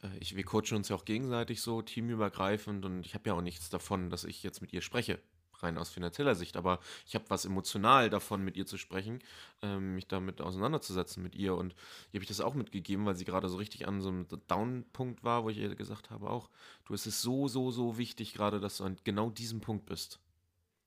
äh, 0.02 0.08
ich, 0.18 0.36
wir 0.36 0.44
coachen 0.44 0.76
uns 0.76 0.88
ja 0.88 0.96
auch 0.96 1.04
gegenseitig 1.04 1.62
so, 1.62 1.82
teamübergreifend 1.82 2.84
und 2.84 3.06
ich 3.06 3.14
habe 3.14 3.28
ja 3.28 3.34
auch 3.34 3.42
nichts 3.42 3.70
davon, 3.70 4.10
dass 4.10 4.24
ich 4.24 4.42
jetzt 4.42 4.60
mit 4.60 4.72
ihr 4.72 4.82
spreche, 4.82 5.20
rein 5.62 5.78
aus 5.78 5.90
finanzieller 5.90 6.34
Sicht, 6.34 6.56
aber 6.56 6.80
ich 7.06 7.14
habe 7.14 7.24
was 7.28 7.44
emotional 7.44 8.10
davon, 8.10 8.44
mit 8.44 8.56
ihr 8.56 8.66
zu 8.66 8.78
sprechen, 8.78 9.20
ähm, 9.62 9.94
mich 9.94 10.08
damit 10.08 10.40
auseinanderzusetzen 10.40 11.22
mit 11.22 11.34
ihr 11.34 11.54
und 11.54 11.74
ihr 12.12 12.18
habe 12.18 12.24
ich 12.24 12.28
das 12.28 12.40
auch 12.40 12.54
mitgegeben, 12.54 13.06
weil 13.06 13.16
sie 13.16 13.24
gerade 13.24 13.48
so 13.48 13.56
richtig 13.56 13.86
an 13.88 14.00
so 14.00 14.08
einem 14.08 14.26
Down-Punkt 14.48 15.24
war, 15.24 15.44
wo 15.44 15.50
ich 15.50 15.58
ihr 15.58 15.74
gesagt 15.74 16.10
habe 16.10 16.30
auch, 16.30 16.50
du, 16.86 16.94
es 16.94 17.06
ist 17.06 17.22
so, 17.22 17.48
so, 17.48 17.70
so 17.70 17.98
wichtig 17.98 18.34
gerade, 18.34 18.60
dass 18.60 18.78
du 18.78 18.84
an 18.84 18.96
genau 19.04 19.30
diesem 19.30 19.60
Punkt 19.60 19.86
bist. 19.86 20.20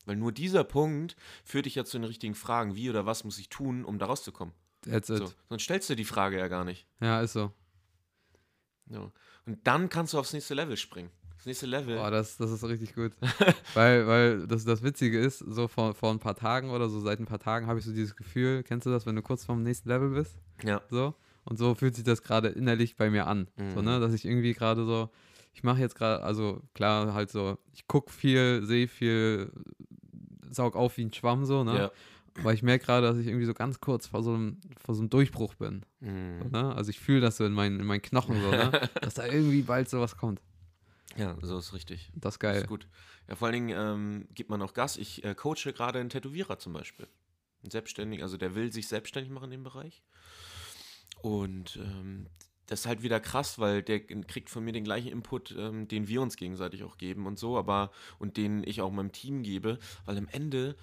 Weil 0.06 0.18
nur 0.18 0.32
dieser 0.32 0.64
Punkt 0.64 1.16
führt 1.44 1.66
dich 1.66 1.76
ja 1.76 1.86
zu 1.86 1.98
den 1.98 2.04
richtigen 2.04 2.36
Fragen. 2.36 2.76
Wie 2.76 2.90
oder 2.90 3.06
was 3.06 3.24
muss 3.24 3.40
ich 3.40 3.50
tun, 3.50 3.86
um 3.86 4.00
da 4.00 4.08
rauszukommen? 4.08 4.54
That's 4.82 5.10
it. 5.10 5.20
So. 5.20 5.34
Sonst 5.50 5.64
stellst 5.64 5.90
du 5.90 5.96
die 5.96 6.04
Frage 6.04 6.38
ja 6.38 6.48
gar 6.48 6.66
nicht. 6.66 6.86
Ja, 7.00 7.22
ist 7.22 7.34
so. 7.34 7.54
Ja. 8.88 9.12
Und 9.46 9.66
dann 9.66 9.90
kannst 9.90 10.14
du 10.14 10.20
aufs 10.20 10.34
nächste 10.34 10.54
Level 10.54 10.78
springen. 10.78 11.10
Das 11.44 11.48
nächste 11.48 11.66
Level. 11.66 11.98
Boah, 11.98 12.10
das, 12.10 12.38
das 12.38 12.52
ist 12.52 12.64
richtig 12.64 12.96
gut. 12.96 13.12
weil 13.74 14.08
weil 14.08 14.48
das, 14.48 14.64
das 14.64 14.82
Witzige 14.82 15.20
ist, 15.20 15.40
so 15.40 15.68
vor, 15.68 15.94
vor 15.94 16.12
ein 16.12 16.20
paar 16.20 16.36
Tagen 16.36 16.70
oder 16.70 16.88
so, 16.88 17.02
seit 17.02 17.20
ein 17.20 17.26
paar 17.26 17.40
Tagen 17.40 17.68
habe 17.68 17.80
ich 17.80 17.86
so 17.86 17.92
dieses 17.92 18.16
Gefühl, 18.16 18.64
kennst 18.64 18.86
du 18.86 18.92
das, 18.92 19.06
wenn 19.06 19.16
du 19.18 19.22
kurz 19.22 19.44
vorm 19.44 19.62
nächsten 19.62 19.90
Level 19.90 20.10
bist? 20.12 20.38
ja. 20.64 20.82
So. 20.90 21.14
Und 21.44 21.58
so 21.58 21.76
fühlt 21.76 21.96
sich 21.96 22.06
das 22.06 22.22
gerade 22.24 22.48
innerlich 22.48 22.96
bei 22.96 23.10
mir 23.10 23.28
an. 23.28 23.50
So, 23.58 23.80
Mhm. 23.82 23.86
ne? 23.86 24.00
Dass 24.00 24.14
ich 24.14 24.24
irgendwie 24.24 24.54
gerade 24.54 24.86
so, 24.86 25.10
ich 25.54 25.64
mache 25.64 25.82
jetzt 25.82 25.96
gerade, 25.96 26.24
also 26.24 26.62
klar, 26.74 27.14
halt 27.14 27.30
so, 27.30 27.58
ich 27.74 27.86
gucke 27.88 28.10
viel, 28.14 28.64
sehe 28.64 28.88
viel, 28.88 29.52
saug 30.50 30.78
auf 30.78 30.96
wie 30.96 31.04
ein 31.04 31.12
Schwamm 31.14 31.44
so, 31.44 31.66
ne? 31.66 31.76
ja. 31.76 31.92
Aber 32.40 32.54
ich 32.54 32.64
merke 32.64 32.86
gerade, 32.86 33.06
dass 33.06 33.18
ich 33.18 33.28
irgendwie 33.28 33.46
so 33.46 33.54
ganz 33.54 33.80
kurz 33.82 34.08
vor 34.08 34.24
so 34.24 34.34
einem, 34.34 34.58
vor 34.84 34.96
so 34.96 35.02
einem 35.02 35.10
Durchbruch 35.10 35.56
bin. 35.56 35.86
So, 36.00 36.08
Mhm. 36.08 36.50
ne? 36.52 36.74
Also 36.76 36.90
ich 36.90 37.00
fühle 37.02 37.20
das 37.22 37.36
so 37.38 37.46
in 37.46 37.52
meinen, 37.54 37.80
in 37.82 37.86
meinen 37.86 38.02
Knochen 38.02 38.42
so, 38.42 38.50
ne? 38.52 38.72
dass 39.02 39.16
da 39.16 39.26
irgendwie 39.26 39.62
bald 39.64 39.90
sowas 39.90 40.16
kommt. 40.18 40.42
Ja, 41.18 41.38
so 41.42 41.58
ist 41.58 41.74
richtig. 41.74 42.10
Das 42.16 42.16
ist 42.16 42.22
Das 42.24 42.40
geil. 42.40 42.62
ist 42.62 42.68
gut. 42.68 42.88
Ja, 43.28 43.36
vor 43.36 43.48
allen 43.48 43.54
Dingen 43.68 43.70
ähm, 43.78 44.28
gibt 44.34 44.50
man 44.50 44.62
auch 44.62 44.74
Gas. 44.74 44.98
Ich 44.98 45.24
äh, 45.24 45.36
coache 45.36 45.74
gerade 45.74 46.00
einen 46.00 46.10
Tätowierer 46.10 46.60
zum 46.60 46.74
Beispiel. 46.74 47.08
Ein 47.64 47.72
Selbstständiger, 47.72 48.24
also 48.24 48.38
der 48.38 48.56
will 48.56 48.74
sich 48.74 48.88
selbstständig 48.88 49.32
machen 49.32 49.46
in 49.46 49.52
dem 49.52 49.64
Bereich. 49.64 50.04
Und 51.22 51.78
ähm, 51.78 52.28
das 52.66 52.82
ist 52.82 52.86
halt 52.86 53.04
wieder 53.04 53.20
krass, 53.20 53.60
weil 53.60 53.84
der 53.84 54.00
kriegt 54.02 54.50
von 54.50 54.64
mir 54.64 54.72
den 54.74 54.84
gleichen 54.84 55.10
Input, 55.12 55.54
ähm, 55.58 55.88
den 55.88 56.08
wir 56.08 56.22
uns 56.22 56.36
gegenseitig 56.38 56.84
auch 56.84 56.98
geben 56.98 57.26
und 57.28 57.38
so, 57.38 57.58
aber 57.58 57.92
und 58.20 58.38
den 58.38 58.64
ich 58.66 58.82
auch 58.82 58.92
meinem 58.92 59.12
Team 59.12 59.44
gebe, 59.44 59.80
weil 60.06 60.18
am 60.18 60.28
Ende, 60.30 60.76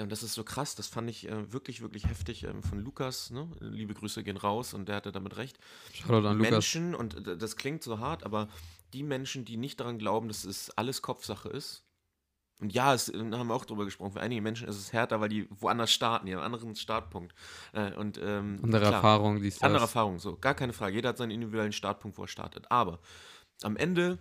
ja, 0.00 0.04
und 0.04 0.10
das 0.10 0.22
ist 0.22 0.32
so 0.32 0.44
krass, 0.44 0.74
das 0.74 0.86
fand 0.86 1.10
ich 1.10 1.28
äh, 1.28 1.52
wirklich, 1.52 1.82
wirklich 1.82 2.06
heftig 2.06 2.44
ähm, 2.44 2.62
von 2.62 2.80
Lukas, 2.80 3.30
ne? 3.30 3.46
Liebe 3.60 3.92
Grüße 3.92 4.22
gehen 4.22 4.38
raus 4.38 4.72
und 4.72 4.88
der 4.88 4.96
hatte 4.96 5.12
damit 5.12 5.36
recht. 5.36 5.58
Shoutout 5.92 6.26
an 6.26 6.38
Lukas. 6.38 6.50
Menschen, 6.50 6.94
und 6.94 7.26
d- 7.26 7.36
das 7.36 7.56
klingt 7.56 7.82
so 7.82 7.98
hart, 7.98 8.24
aber 8.24 8.48
die 8.94 9.02
Menschen, 9.02 9.44
die 9.44 9.58
nicht 9.58 9.78
daran 9.78 9.98
glauben, 9.98 10.28
dass 10.28 10.44
es 10.44 10.70
alles 10.70 11.02
Kopfsache 11.02 11.50
ist, 11.50 11.84
und 12.62 12.72
ja, 12.72 12.94
es, 12.94 13.12
da 13.12 13.38
haben 13.38 13.48
wir 13.48 13.54
auch 13.54 13.66
drüber 13.66 13.84
gesprochen, 13.84 14.12
für 14.12 14.20
einige 14.20 14.40
Menschen 14.40 14.68
ist 14.68 14.76
es 14.76 14.92
härter, 14.92 15.20
weil 15.20 15.28
die 15.28 15.46
woanders 15.50 15.92
starten, 15.92 16.24
die 16.26 16.34
haben 16.34 16.42
einen 16.42 16.54
anderen 16.54 16.76
Startpunkt. 16.76 17.34
Äh, 17.72 17.94
und, 17.94 18.18
ähm, 18.22 18.60
Andere 18.62 18.80
klar, 18.80 18.94
Erfahrung, 18.94 19.42
das. 19.42 19.62
Andere 19.62 19.82
Erfahrung, 19.82 20.18
so, 20.18 20.36
gar 20.36 20.54
keine 20.54 20.72
Frage. 20.72 20.94
Jeder 20.94 21.10
hat 21.10 21.18
seinen 21.18 21.30
individuellen 21.30 21.72
Startpunkt, 21.72 22.16
wo 22.16 22.22
er 22.22 22.28
startet. 22.28 22.70
Aber 22.70 23.00
am 23.62 23.76
Ende 23.76 24.18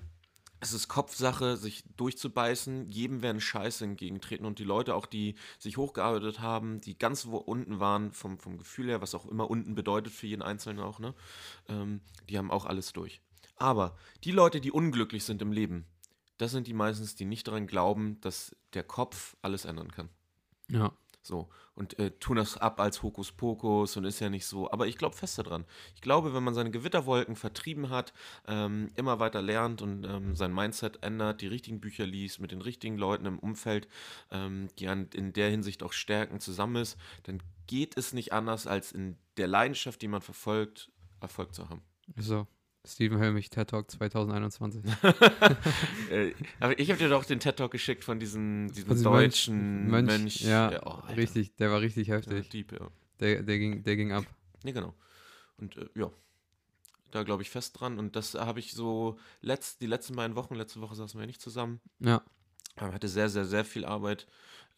ist 0.62 0.74
es 0.74 0.88
Kopfsache, 0.88 1.58
sich 1.58 1.84
durchzubeißen. 1.96 2.90
Jedem 2.90 3.22
werden 3.22 3.40
Scheiße 3.40 3.84
entgegentreten. 3.86 4.46
Und 4.46 4.60
die 4.60 4.64
Leute, 4.64 4.96
auch 4.96 5.06
die 5.06 5.36
sich 5.58 5.78
hochgearbeitet 5.78 6.40
haben, 6.40 6.82
die 6.82 6.98
ganz 6.98 7.28
wo 7.28 7.38
unten 7.38 7.80
waren, 7.80 8.12
vom, 8.12 8.40
vom 8.40 8.58
Gefühl 8.58 8.88
her, 8.88 9.02
was 9.02 9.16
auch 9.16 9.26
immer 9.26 9.50
unten 9.50 9.76
bedeutet 9.76 10.12
für 10.14 10.28
jeden 10.28 10.42
Einzelnen 10.42 10.80
auch, 10.80 11.00
ne? 11.00 11.14
Ähm, 11.68 12.02
die 12.28 12.38
haben 12.38 12.52
auch 12.52 12.66
alles 12.66 12.92
durch. 12.94 13.22
Aber 13.56 13.96
die 14.24 14.32
Leute, 14.32 14.62
die 14.62 14.72
unglücklich 14.72 15.24
sind 15.24 15.42
im 15.42 15.52
Leben, 15.52 15.86
das 16.38 16.52
sind 16.52 16.68
die 16.68 16.74
meistens, 16.74 17.16
die 17.16 17.26
nicht 17.26 17.48
daran 17.48 17.68
glauben, 17.68 18.20
dass 18.22 18.56
der 18.74 18.84
Kopf 18.84 19.36
alles 19.42 19.66
ändern 19.66 19.92
kann. 19.92 20.10
Ja. 20.70 20.94
So, 21.30 21.48
und 21.76 22.00
äh, 22.00 22.10
tun 22.10 22.38
das 22.38 22.58
ab 22.58 22.80
als 22.80 23.04
Hokuspokus 23.04 23.96
und 23.96 24.04
ist 24.04 24.20
ja 24.20 24.32
nicht 24.32 24.48
so. 24.48 24.72
Aber 24.72 24.88
ich 24.88 24.98
glaube 24.98 25.16
fest 25.16 25.38
daran. 25.38 25.64
Ich 25.94 26.02
glaube, 26.02 26.34
wenn 26.34 26.44
man 26.44 26.56
seine 26.56 26.72
Gewitterwolken 26.72 27.36
vertrieben 27.36 27.92
hat, 27.92 28.14
ähm, 28.48 28.90
immer 28.96 29.20
weiter 29.20 29.44
lernt 29.44 29.84
und 29.84 30.06
ähm, 30.06 30.36
sein 30.36 30.52
Mindset 30.52 31.04
ändert, 31.04 31.42
die 31.42 31.48
richtigen 31.48 31.80
Bücher 31.80 32.08
liest, 32.08 32.40
mit 32.40 32.50
den 32.52 32.62
richtigen 32.62 32.98
Leuten 32.98 33.28
im 33.28 33.38
Umfeld, 33.38 33.88
ähm, 34.32 34.70
die 34.80 34.88
an, 34.88 35.08
in 35.14 35.32
der 35.32 35.52
Hinsicht 35.52 35.84
auch 35.84 35.94
stärken, 35.94 36.40
zusammen 36.40 36.78
ist, 36.78 36.98
dann 37.24 37.44
geht 37.68 37.96
es 37.96 38.12
nicht 38.12 38.34
anders, 38.34 38.66
als 38.66 38.92
in 38.92 39.16
der 39.38 39.48
Leidenschaft, 39.48 40.02
die 40.02 40.08
man 40.08 40.22
verfolgt, 40.22 40.92
Erfolg 41.22 41.54
zu 41.54 41.70
haben. 41.70 41.84
So. 42.18 42.48
Steven 42.86 43.18
Helmich, 43.20 43.50
TED 43.50 43.70
Talk 43.70 43.92
2021. 43.92 44.84
äh, 46.12 46.34
aber 46.60 46.80
ich 46.80 46.90
habe 46.90 46.98
dir 47.00 47.10
doch 47.10 47.26
den 47.26 47.40
TED-Talk 47.40 47.72
geschickt 47.72 48.04
von 48.04 48.20
diesem, 48.20 48.72
diesem 48.72 48.88
Von 48.88 49.04
deutschen 49.04 49.88
Mönch, 49.88 50.08
Mönch. 50.08 50.42
ja, 50.42 50.70
der- 50.70 50.88
oh, 50.88 51.00
richtig, 51.16 51.56
der 51.56 51.72
war 51.72 51.82
richtig 51.82 52.08
Ja, 52.08 52.16
heftig. 52.16 52.50
Deep, 52.50 52.72
ja. 52.72 52.88
Der, 53.20 53.44
der, 53.44 53.60
ging, 53.60 53.84
der 53.84 53.96
ging 53.98 54.12
ab. 54.14 54.24
Ja, 54.64 54.72
genau. 54.72 54.94
Und 55.58 55.76
äh, 55.78 55.90
ja, 55.96 56.10
da 57.12 57.24
glaube 57.24 57.44
ich 57.44 57.50
fest 57.50 57.80
dran. 57.80 58.00
Und 58.00 58.16
das 58.16 58.34
habe 58.36 58.60
ich 58.60 58.74
so 58.74 59.20
letzt, 59.42 59.82
die 59.82 59.88
letzten 59.88 60.16
beiden 60.16 60.36
Wochen, 60.38 60.56
letzte 60.56 60.80
Woche 60.80 60.96
saßen 60.96 61.20
wir 61.20 61.24
ja 61.24 61.28
nicht 61.28 61.42
zusammen, 61.42 61.82
Ja. 62.00 62.22
Ähm, 62.78 62.94
hatte 62.94 63.10
sehr, 63.10 63.28
sehr, 63.30 63.44
sehr 63.46 63.66
viel 63.66 63.84
Arbeit. 63.84 64.26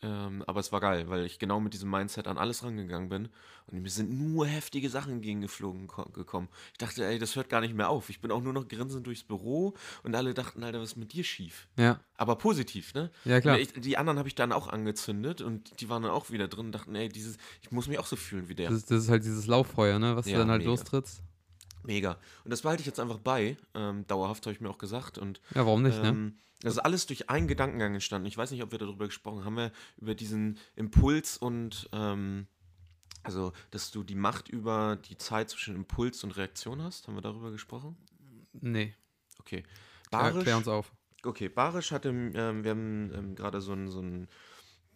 Ähm, 0.03 0.43
aber 0.48 0.60
es 0.60 0.72
war 0.72 0.79
geil, 0.79 1.10
weil 1.10 1.25
ich 1.25 1.38
genau 1.38 1.60
mit 1.60 1.74
diesem 1.74 1.89
Mindset 1.91 2.27
an 2.27 2.39
alles 2.39 2.63
rangegangen 2.63 3.08
bin. 3.10 3.29
Und 3.67 3.84
mir 3.84 3.89
sind 3.89 4.12
nur 4.12 4.48
heftige 4.48 4.89
Sachen 4.89 5.13
entgegengeflogen 5.13 5.86
ko- 5.88 6.10
gekommen. 6.10 6.50
Ich 6.72 6.79
dachte, 6.79 7.05
ey, 7.05 7.20
das 7.20 7.36
hört 7.36 7.50
gar 7.50 7.62
nicht 7.62 7.75
mehr 7.75 7.88
auf. 7.89 8.10
Ich 8.10 8.20
bin 8.20 8.31
auch 8.31 8.41
nur 8.41 8.51
noch 8.51 8.67
grinsend 8.67 9.05
durchs 9.05 9.24
Büro 9.24 9.75
und 10.01 10.15
alle 10.15 10.34
dachten, 10.34 10.63
Alter, 10.63 10.79
was 10.81 10.93
ist 10.93 10.96
mit 10.98 11.13
dir 11.13 11.24
schief? 11.24 11.67
Ja, 11.77 12.00
Aber 12.17 12.36
positiv, 12.36 12.96
ne? 12.96 13.12
ja 13.25 13.39
klar. 13.41 13.60
Ich, 13.60 13.74
die 13.74 13.96
anderen 13.98 14.17
habe 14.17 14.27
ich 14.27 14.34
dann 14.36 14.51
auch 14.51 14.67
angezündet 14.70 15.41
und 15.41 15.79
die 15.81 15.88
waren 15.89 16.01
dann 16.01 16.12
auch 16.12 16.31
wieder 16.31 16.48
drin 16.48 16.67
und 16.67 16.72
dachten, 16.72 16.96
ey, 16.96 17.08
dieses, 17.08 17.38
ich 17.62 17.72
muss 17.72 17.88
mich 17.88 18.00
auch 18.00 18.08
so 18.08 18.15
fühlen 18.15 18.50
wie 18.50 18.55
der. 18.55 18.70
Das, 18.70 18.79
ist- 18.79 18.89
das 18.91 19.03
ist 19.03 19.10
halt 19.10 19.24
dieses 19.24 19.46
Lauffeuer, 19.46 20.00
ne, 20.00 20.15
was 20.15 20.25
Ja, 20.25 20.34
du 20.34 20.39
dann 20.39 20.50
halt 20.50 20.60
mega. 20.62 20.72
lostrittst. 20.72 21.22
Mega. 21.84 22.18
Und 22.44 22.52
das 22.52 22.62
behalte 22.62 22.82
ich 22.82 22.88
jetzt 22.88 23.00
einfach 23.00 23.20
bei. 23.20 23.58
Ähm, 23.74 24.06
dauerhaft 24.08 24.46
habe 24.46 24.54
ich 24.54 24.62
mir 24.62 24.70
auch 24.70 24.78
gesagt. 24.78 25.18
Und 25.18 25.42
Ja, 25.56 25.66
warum 25.66 25.82
nicht, 25.84 26.02
ne? 26.02 26.10
ähm, 26.10 26.38
das 26.62 26.74
ist 26.74 26.80
alles 26.80 27.08
durch 27.08 27.30
einen 27.30 27.48
Gedankengang 27.48 27.94
entstanden. 27.94 28.28
Ich 28.28 28.38
weiß 28.38 28.52
nicht, 28.52 28.62
ob 28.62 28.72
wir 28.72 28.78
darüber 28.80 29.06
gesprochen 29.06 29.46
haben. 29.46 29.56
Wir 29.56 29.72
über 29.98 30.14
diesen 30.16 30.58
Impuls 30.76 31.38
und 31.38 31.90
ähm, 31.92 32.48
also, 33.24 33.52
dass 33.72 33.92
du 33.92 34.04
die 34.04 34.16
Macht 34.16 34.50
über 34.50 34.98
die 35.10 35.18
Zeit 35.18 35.50
zwischen 35.50 35.76
Impuls 35.76 36.24
und 36.24 36.38
Reaktion 36.38 36.82
hast. 36.84 37.08
Haben 37.08 37.16
wir 37.16 37.22
darüber 37.22 37.52
gesprochen? 37.52 37.96
Nee. 38.54 38.94
Okay. 39.40 39.64
Barisch, 40.12 40.44
klär 40.44 40.58
uns 40.58 40.68
auf. 40.68 40.92
okay, 41.24 41.50
Barisch 41.50 41.92
hatte, 41.92 42.10
ähm, 42.10 42.64
wir 42.64 42.72
haben 42.72 43.12
ähm, 43.14 43.36
gerade 43.36 43.62
so 43.62 43.74
ein, 43.74 43.88
so 43.88 44.02
ein 44.02 44.28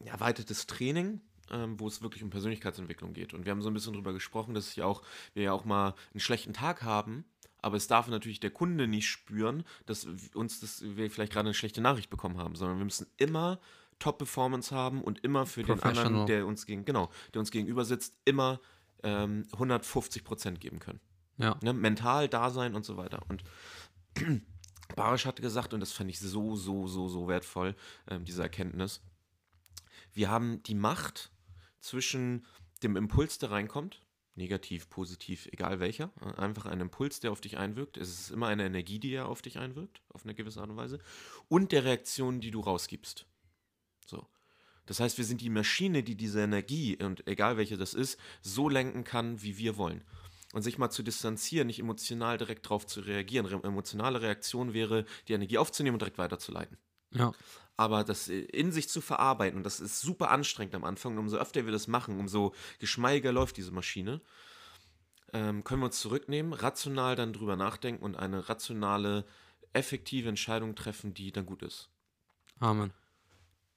erweitertes 0.03 0.67
Training, 0.67 1.21
ähm, 1.51 1.79
wo 1.79 1.87
es 1.87 2.01
wirklich 2.01 2.23
um 2.23 2.29
Persönlichkeitsentwicklung 2.29 3.13
geht. 3.13 3.33
Und 3.33 3.45
wir 3.45 3.51
haben 3.51 3.61
so 3.61 3.69
ein 3.69 3.73
bisschen 3.73 3.93
darüber 3.93 4.13
gesprochen, 4.13 4.53
dass 4.53 4.71
ich 4.71 4.81
auch, 4.83 5.01
wir 5.33 5.43
ja 5.43 5.51
auch 5.51 5.65
mal 5.65 5.93
einen 6.13 6.19
schlechten 6.19 6.53
Tag 6.53 6.83
haben, 6.83 7.25
aber 7.61 7.77
es 7.77 7.87
darf 7.87 8.07
natürlich 8.07 8.39
der 8.39 8.51
Kunde 8.51 8.87
nicht 8.87 9.09
spüren, 9.09 9.63
dass 9.85 10.05
uns 10.33 10.59
das, 10.59 10.83
wir 10.83 11.09
vielleicht 11.09 11.33
gerade 11.33 11.47
eine 11.47 11.53
schlechte 11.55 11.81
Nachricht 11.81 12.09
bekommen 12.09 12.37
haben, 12.37 12.55
sondern 12.55 12.77
wir 12.77 12.85
müssen 12.85 13.07
immer 13.17 13.59
Top-Performance 13.99 14.75
haben 14.75 15.01
und 15.01 15.23
immer 15.23 15.45
für 15.45 15.63
den 15.63 15.79
anderen, 15.81 16.25
der 16.27 16.45
uns 16.45 16.65
gegen, 16.65 16.85
genau, 16.85 17.09
der 17.33 17.39
uns 17.39 17.49
gegenüber 17.51 17.85
sitzt, 17.85 18.17
immer 18.25 18.59
ähm, 19.03 19.45
150 19.53 20.23
Prozent 20.23 20.59
geben 20.59 20.79
können 20.79 20.99
Ja. 21.37 21.57
ne, 21.61 21.73
mental 21.73 22.27
da 22.27 22.49
sein 22.49 22.75
und 22.75 22.85
so 22.85 22.97
weiter. 22.97 23.21
Und 23.29 23.43
Barisch 24.95 25.25
hat 25.25 25.41
gesagt, 25.41 25.73
und 25.73 25.79
das 25.79 25.91
fand 25.91 26.09
ich 26.09 26.19
so, 26.19 26.55
so, 26.55 26.87
so, 26.87 27.07
so 27.07 27.27
wertvoll, 27.27 27.75
ähm, 28.07 28.25
diese 28.25 28.43
Erkenntnis, 28.43 29.01
wir 30.13 30.29
haben 30.29 30.61
die 30.63 30.75
Macht 30.75 31.31
zwischen 31.85 32.45
dem 32.83 32.97
Impuls, 32.97 33.37
der 33.37 33.51
reinkommt, 33.51 34.01
negativ, 34.35 34.89
positiv, 34.89 35.47
egal 35.51 35.79
welcher, 35.79 36.11
äh, 36.21 36.39
einfach 36.39 36.65
ein 36.65 36.81
Impuls, 36.81 37.19
der 37.19 37.31
auf 37.31 37.41
dich 37.41 37.57
einwirkt, 37.57 37.97
es 37.97 38.09
ist 38.09 38.31
immer 38.31 38.47
eine 38.47 38.65
Energie, 38.65 38.99
die 38.99 39.11
ja 39.11 39.25
auf 39.25 39.41
dich 39.41 39.57
einwirkt, 39.57 40.01
auf 40.09 40.23
eine 40.23 40.35
gewisse 40.35 40.59
Art 40.61 40.69
und 40.69 40.77
Weise, 40.77 40.99
und 41.47 41.71
der 41.71 41.85
Reaktion, 41.85 42.41
die 42.41 42.51
du 42.51 42.59
rausgibst. 42.59 43.25
So. 44.05 44.27
Das 44.85 44.99
heißt, 44.99 45.17
wir 45.17 45.25
sind 45.25 45.41
die 45.41 45.49
Maschine, 45.49 46.03
die 46.03 46.15
diese 46.15 46.41
Energie, 46.41 46.97
und 47.01 47.25
egal 47.27 47.57
welche 47.57 47.77
das 47.77 47.93
ist, 47.93 48.19
so 48.41 48.69
lenken 48.69 49.03
kann, 49.03 49.41
wie 49.41 49.57
wir 49.57 49.77
wollen. 49.77 50.03
Und 50.53 50.61
sich 50.61 50.77
mal 50.77 50.89
zu 50.89 51.01
distanzieren, 51.01 51.67
nicht 51.67 51.79
emotional 51.79 52.37
direkt 52.37 52.65
darauf 52.65 52.85
zu 52.85 53.01
reagieren. 53.01 53.45
Re 53.45 53.61
emotionale 53.63 54.21
Reaktion 54.21 54.73
wäre, 54.73 55.05
die 55.27 55.33
Energie 55.33 55.57
aufzunehmen 55.57 55.95
und 55.95 56.01
direkt 56.01 56.17
weiterzuleiten. 56.17 56.77
Ja. 57.15 57.31
Aber 57.77 58.03
das 58.03 58.29
in 58.29 58.71
sich 58.71 58.87
zu 58.87 59.01
verarbeiten, 59.01 59.57
und 59.57 59.63
das 59.63 59.79
ist 59.79 59.99
super 59.99 60.31
anstrengend 60.31 60.75
am 60.75 60.85
Anfang, 60.85 61.13
und 61.13 61.19
umso 61.19 61.37
öfter 61.37 61.65
wir 61.65 61.73
das 61.73 61.87
machen, 61.87 62.19
umso 62.19 62.53
geschmeidiger 62.79 63.33
läuft 63.33 63.57
diese 63.57 63.71
Maschine, 63.71 64.21
ähm, 65.33 65.63
können 65.63 65.81
wir 65.81 65.87
uns 65.87 65.99
zurücknehmen, 65.99 66.53
rational 66.53 67.15
dann 67.15 67.33
drüber 67.33 67.57
nachdenken 67.57 68.03
und 68.03 68.15
eine 68.15 68.47
rationale, 68.47 69.25
effektive 69.73 70.29
Entscheidung 70.29 70.75
treffen, 70.75 71.13
die 71.13 71.31
dann 71.33 71.45
gut 71.45 71.61
ist 71.61 71.89
Amen. 72.59 72.93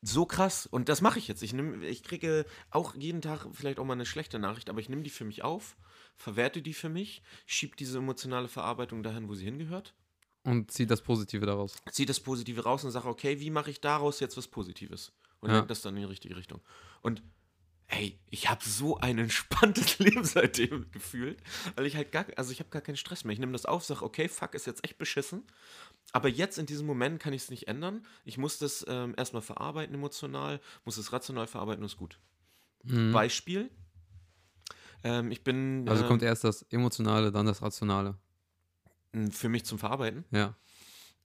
so 0.01 0.27
krass. 0.27 0.67
Und 0.67 0.89
das 0.89 1.01
mache 1.01 1.19
ich 1.19 1.27
jetzt. 1.27 1.43
Ich, 1.43 1.53
nehm, 1.53 1.83
ich 1.83 2.05
kriege 2.05 2.47
auch 2.71 2.95
jeden 2.95 3.21
Tag 3.21 3.47
vielleicht 3.53 3.81
auch 3.81 3.85
mal 3.85 3.95
eine 3.95 4.07
schlechte 4.07 4.39
Nachricht, 4.39 4.71
aber 4.71 4.81
ich 4.81 4.89
nehme 4.89 5.03
die 5.03 5.11
für 5.11 5.25
mich 5.25 5.43
auf, 5.43 5.77
verwerte 6.15 6.63
die 6.63 6.75
für 6.75 6.89
mich, 6.89 7.23
schiebe 7.47 7.77
diese 7.77 7.99
emotionale 7.99 8.49
Verarbeitung 8.49 9.03
dahin, 9.03 9.29
wo 9.29 9.35
sie 9.35 9.45
hingehört, 9.45 9.95
Und 10.49 10.71
zieh 10.71 10.87
das 10.87 11.03
Positive 11.03 11.45
daraus. 11.45 11.77
ziehe 11.91 12.07
das 12.07 12.21
Positive 12.21 12.63
raus 12.63 12.83
und 12.85 12.91
sage, 12.91 13.07
okay, 13.09 13.39
wie 13.41 13.51
mache 13.51 13.71
ich 13.71 13.81
daraus 13.81 14.21
jetzt 14.21 14.37
was 14.37 14.49
Positives? 14.49 15.13
Und 15.41 15.51
Ja. 15.51 15.63
das 15.63 15.83
dann 15.83 15.95
in 15.97 16.03
die 16.03 16.09
richtige 16.09 16.37
Richtung. 16.37 16.61
Und 17.03 17.23
ey, 17.89 18.19
ich 18.31 18.49
habe 18.51 18.65
so 18.65 18.99
ein 18.99 19.19
entspanntes 19.19 19.99
Leben 19.99 20.25
seitdem 20.25 20.91
gefühlt, 20.91 21.39
weil 21.77 21.87
ich 21.87 21.97
halt 21.97 22.13
gar, 22.13 22.27
also 22.37 22.51
ich 22.53 22.61
habe 22.61 22.71
gar 22.71 22.83
keinen 22.83 22.97
Stress 22.97 23.25
mehr. 23.25 23.33
Ich 23.33 23.39
nehme 23.39 23.53
das 23.53 23.67
auf, 23.67 23.85
sage, 23.85 24.03
okay, 24.05 24.29
fuck, 24.29 24.55
ist 24.55 24.67
jetzt 24.67 24.85
echt 24.85 24.99
beschissen. 24.99 25.45
Aber 26.13 26.29
jetzt 26.29 26.59
in 26.59 26.67
diesem 26.67 26.87
Moment 26.87 27.21
kann 27.21 27.33
ich 27.35 27.43
es 27.43 27.51
nicht 27.51 27.69
ändern. 27.69 28.05
Ich 28.25 28.39
muss 28.39 28.59
das 28.59 28.85
ähm, 28.89 29.15
erstmal 29.17 29.43
verarbeiten 29.43 29.95
emotional, 29.95 30.61
muss 30.85 30.97
es 30.97 31.13
rational 31.13 31.47
verarbeiten 31.47 31.83
und 31.83 31.91
ist 31.91 31.97
gut. 31.99 32.19
Mhm. 32.85 33.13
Beispiel. 33.13 33.71
Ähm, 35.05 35.31
ich 35.31 35.45
bin 35.45 35.89
Also 35.89 36.05
äh, 36.05 36.09
kommt 36.09 36.23
erst 36.23 36.45
das 36.45 36.63
Emotionale, 36.71 37.31
dann 37.31 37.47
das 37.47 37.63
Rationale. 37.63 38.17
M, 39.13 39.31
für 39.31 39.49
mich 39.49 39.65
zum 39.65 39.79
Verarbeiten. 39.79 40.25
Ja. 40.31 40.55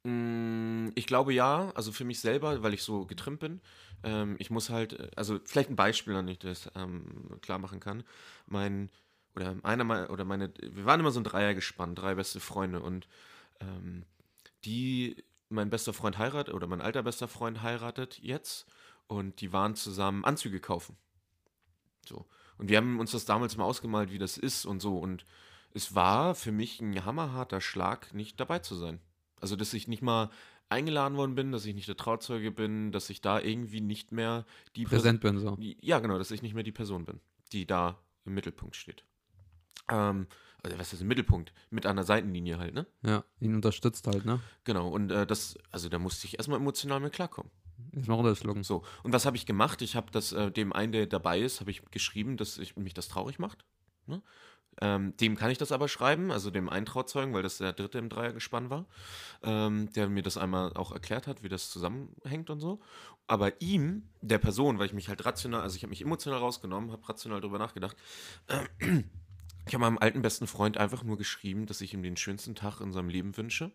Mm, 0.03 0.89
Ich 0.95 1.07
glaube 1.07 1.33
ja, 1.33 1.71
also 1.75 1.91
für 1.91 2.05
mich 2.05 2.19
selber, 2.19 2.61
weil 2.63 2.73
ich 2.73 2.83
so 2.83 3.05
getrimmt 3.05 3.39
bin. 3.39 3.61
Ähm, 4.03 4.35
ich 4.39 4.49
muss 4.49 4.69
halt, 4.69 4.93
äh, 4.93 5.11
also 5.15 5.39
vielleicht 5.45 5.69
ein 5.69 5.75
Beispiel, 5.75 6.15
an 6.15 6.27
ich 6.27 6.39
das 6.39 6.69
ähm, 6.75 7.39
klar 7.41 7.59
machen 7.59 7.79
kann. 7.79 8.03
Mein, 8.47 8.89
oder 9.35 9.55
einer 9.63 9.83
mal, 9.83 10.07
oder 10.07 10.25
meine, 10.25 10.53
wir 10.61 10.85
waren 10.85 10.99
immer 10.99 11.11
so 11.11 11.19
ein 11.19 11.23
Dreier 11.23 11.53
gespannt, 11.53 11.99
drei 11.99 12.15
beste 12.15 12.39
Freunde 12.39 12.81
und 12.81 13.07
ähm, 13.59 14.05
die, 14.65 15.23
mein 15.49 15.69
bester 15.69 15.93
Freund 15.93 16.17
heiratet, 16.17 16.53
oder 16.53 16.67
mein 16.67 16.81
alter 16.81 17.03
bester 17.03 17.27
Freund 17.27 17.61
heiratet 17.61 18.19
jetzt 18.19 18.65
und 19.07 19.41
die 19.41 19.53
waren 19.53 19.75
zusammen 19.75 20.25
Anzüge 20.25 20.59
kaufen. 20.59 20.97
So. 22.05 22.25
Und 22.57 22.69
wir 22.69 22.77
haben 22.77 22.99
uns 22.99 23.11
das 23.11 23.25
damals 23.25 23.57
mal 23.57 23.65
ausgemalt, 23.65 24.11
wie 24.11 24.17
das 24.19 24.37
ist 24.37 24.65
und 24.65 24.79
so. 24.79 24.97
Und 24.97 25.25
es 25.73 25.95
war 25.95 26.35
für 26.35 26.51
mich 26.51 26.81
ein 26.81 27.05
hammerharter 27.05 27.61
Schlag, 27.61 28.13
nicht 28.13 28.39
dabei 28.39 28.59
zu 28.59 28.75
sein. 28.75 28.99
Also, 29.39 29.55
dass 29.55 29.73
ich 29.73 29.87
nicht 29.87 30.01
mal 30.01 30.29
eingeladen 30.69 31.17
worden 31.17 31.35
bin, 31.35 31.51
dass 31.51 31.65
ich 31.65 31.75
nicht 31.75 31.87
der 31.87 31.97
Trauzeuge 31.97 32.51
bin, 32.51 32.91
dass 32.91 33.09
ich 33.09 33.21
da 33.21 33.39
irgendwie 33.39 33.81
nicht 33.81 34.11
mehr 34.11 34.45
die 34.75 34.85
Präsent 34.85 35.21
bin 35.21 35.37
so. 35.37 35.55
Person, 35.55 35.75
ja, 35.81 35.99
genau, 35.99 36.17
dass 36.17 36.31
ich 36.31 36.41
nicht 36.41 36.53
mehr 36.53 36.63
die 36.63 36.71
Person 36.71 37.05
bin, 37.05 37.19
die 37.51 37.67
da 37.67 37.99
im 38.25 38.33
Mittelpunkt 38.33 38.75
steht. 38.75 39.03
Ähm, 39.89 40.27
also 40.63 40.79
was 40.79 40.93
ist 40.93 41.01
im 41.01 41.07
Mittelpunkt? 41.07 41.53
Mit 41.69 41.85
einer 41.85 42.03
Seitenlinie 42.03 42.57
halt, 42.57 42.73
ne? 42.73 42.87
Ja. 43.05 43.23
Ihn 43.39 43.53
unterstützt 43.55 44.07
halt, 44.07 44.25
ne? 44.25 44.39
Genau, 44.63 44.87
und 44.87 45.11
äh, 45.11 45.27
das, 45.27 45.57
also 45.71 45.89
da 45.89 45.99
musste 45.99 46.25
ich 46.25 46.37
erstmal 46.37 46.59
emotional 46.59 47.01
mit 47.01 47.13
klarkommen. 47.13 47.51
Erstmal 47.91 48.17
runterschlucken. 48.17 48.63
So, 48.63 48.83
und 49.03 49.13
was 49.13 49.25
habe 49.25 49.35
ich 49.35 49.45
gemacht? 49.45 49.81
Ich 49.81 49.95
habe 49.95 50.09
das, 50.11 50.31
äh, 50.31 50.51
dem 50.51 50.71
einen, 50.71 50.93
der 50.93 51.05
dabei 51.05 51.39
ist, 51.39 51.59
habe 51.59 51.69
ich 51.69 51.83
geschrieben, 51.91 52.37
dass 52.37 52.57
ich, 52.57 52.77
mich 52.77 52.93
das 52.93 53.09
traurig 53.09 53.39
macht. 53.39 53.65
Ne? 54.07 54.21
Ähm, 54.81 55.15
dem 55.17 55.35
kann 55.35 55.51
ich 55.51 55.57
das 55.57 55.71
aber 55.71 55.87
schreiben, 55.87 56.31
also 56.31 56.49
dem 56.49 56.67
einen 56.69 56.85
Trauzeugen, 56.85 57.33
weil 57.33 57.43
das 57.43 57.57
der 57.59 57.73
dritte 57.73 57.99
im 57.99 58.09
Dreiergespann 58.09 58.69
war, 58.69 58.85
ähm, 59.43 59.91
der 59.93 60.09
mir 60.09 60.23
das 60.23 60.37
einmal 60.37 60.73
auch 60.73 60.91
erklärt 60.91 61.27
hat, 61.27 61.43
wie 61.43 61.49
das 61.49 61.69
zusammenhängt 61.69 62.49
und 62.49 62.59
so. 62.59 62.79
Aber 63.27 63.61
ihm, 63.61 64.09
der 64.21 64.39
Person, 64.39 64.79
weil 64.79 64.87
ich 64.87 64.93
mich 64.93 65.09
halt 65.09 65.23
rational, 65.25 65.61
also 65.61 65.75
ich 65.75 65.83
habe 65.83 65.89
mich 65.91 66.01
emotional 66.01 66.39
rausgenommen, 66.39 66.91
habe 66.91 67.07
rational 67.07 67.39
darüber 67.39 67.59
nachgedacht, 67.59 67.95
ich 69.65 69.73
habe 69.73 69.79
meinem 69.81 69.97
alten 69.97 70.21
besten 70.21 70.47
Freund 70.47 70.77
einfach 70.77 71.03
nur 71.03 71.17
geschrieben, 71.17 71.65
dass 71.65 71.79
ich 71.81 71.93
ihm 71.93 72.03
den 72.03 72.17
schönsten 72.17 72.55
Tag 72.55 72.81
in 72.81 72.91
seinem 72.91 73.09
Leben 73.09 73.35
wünsche. 73.37 73.71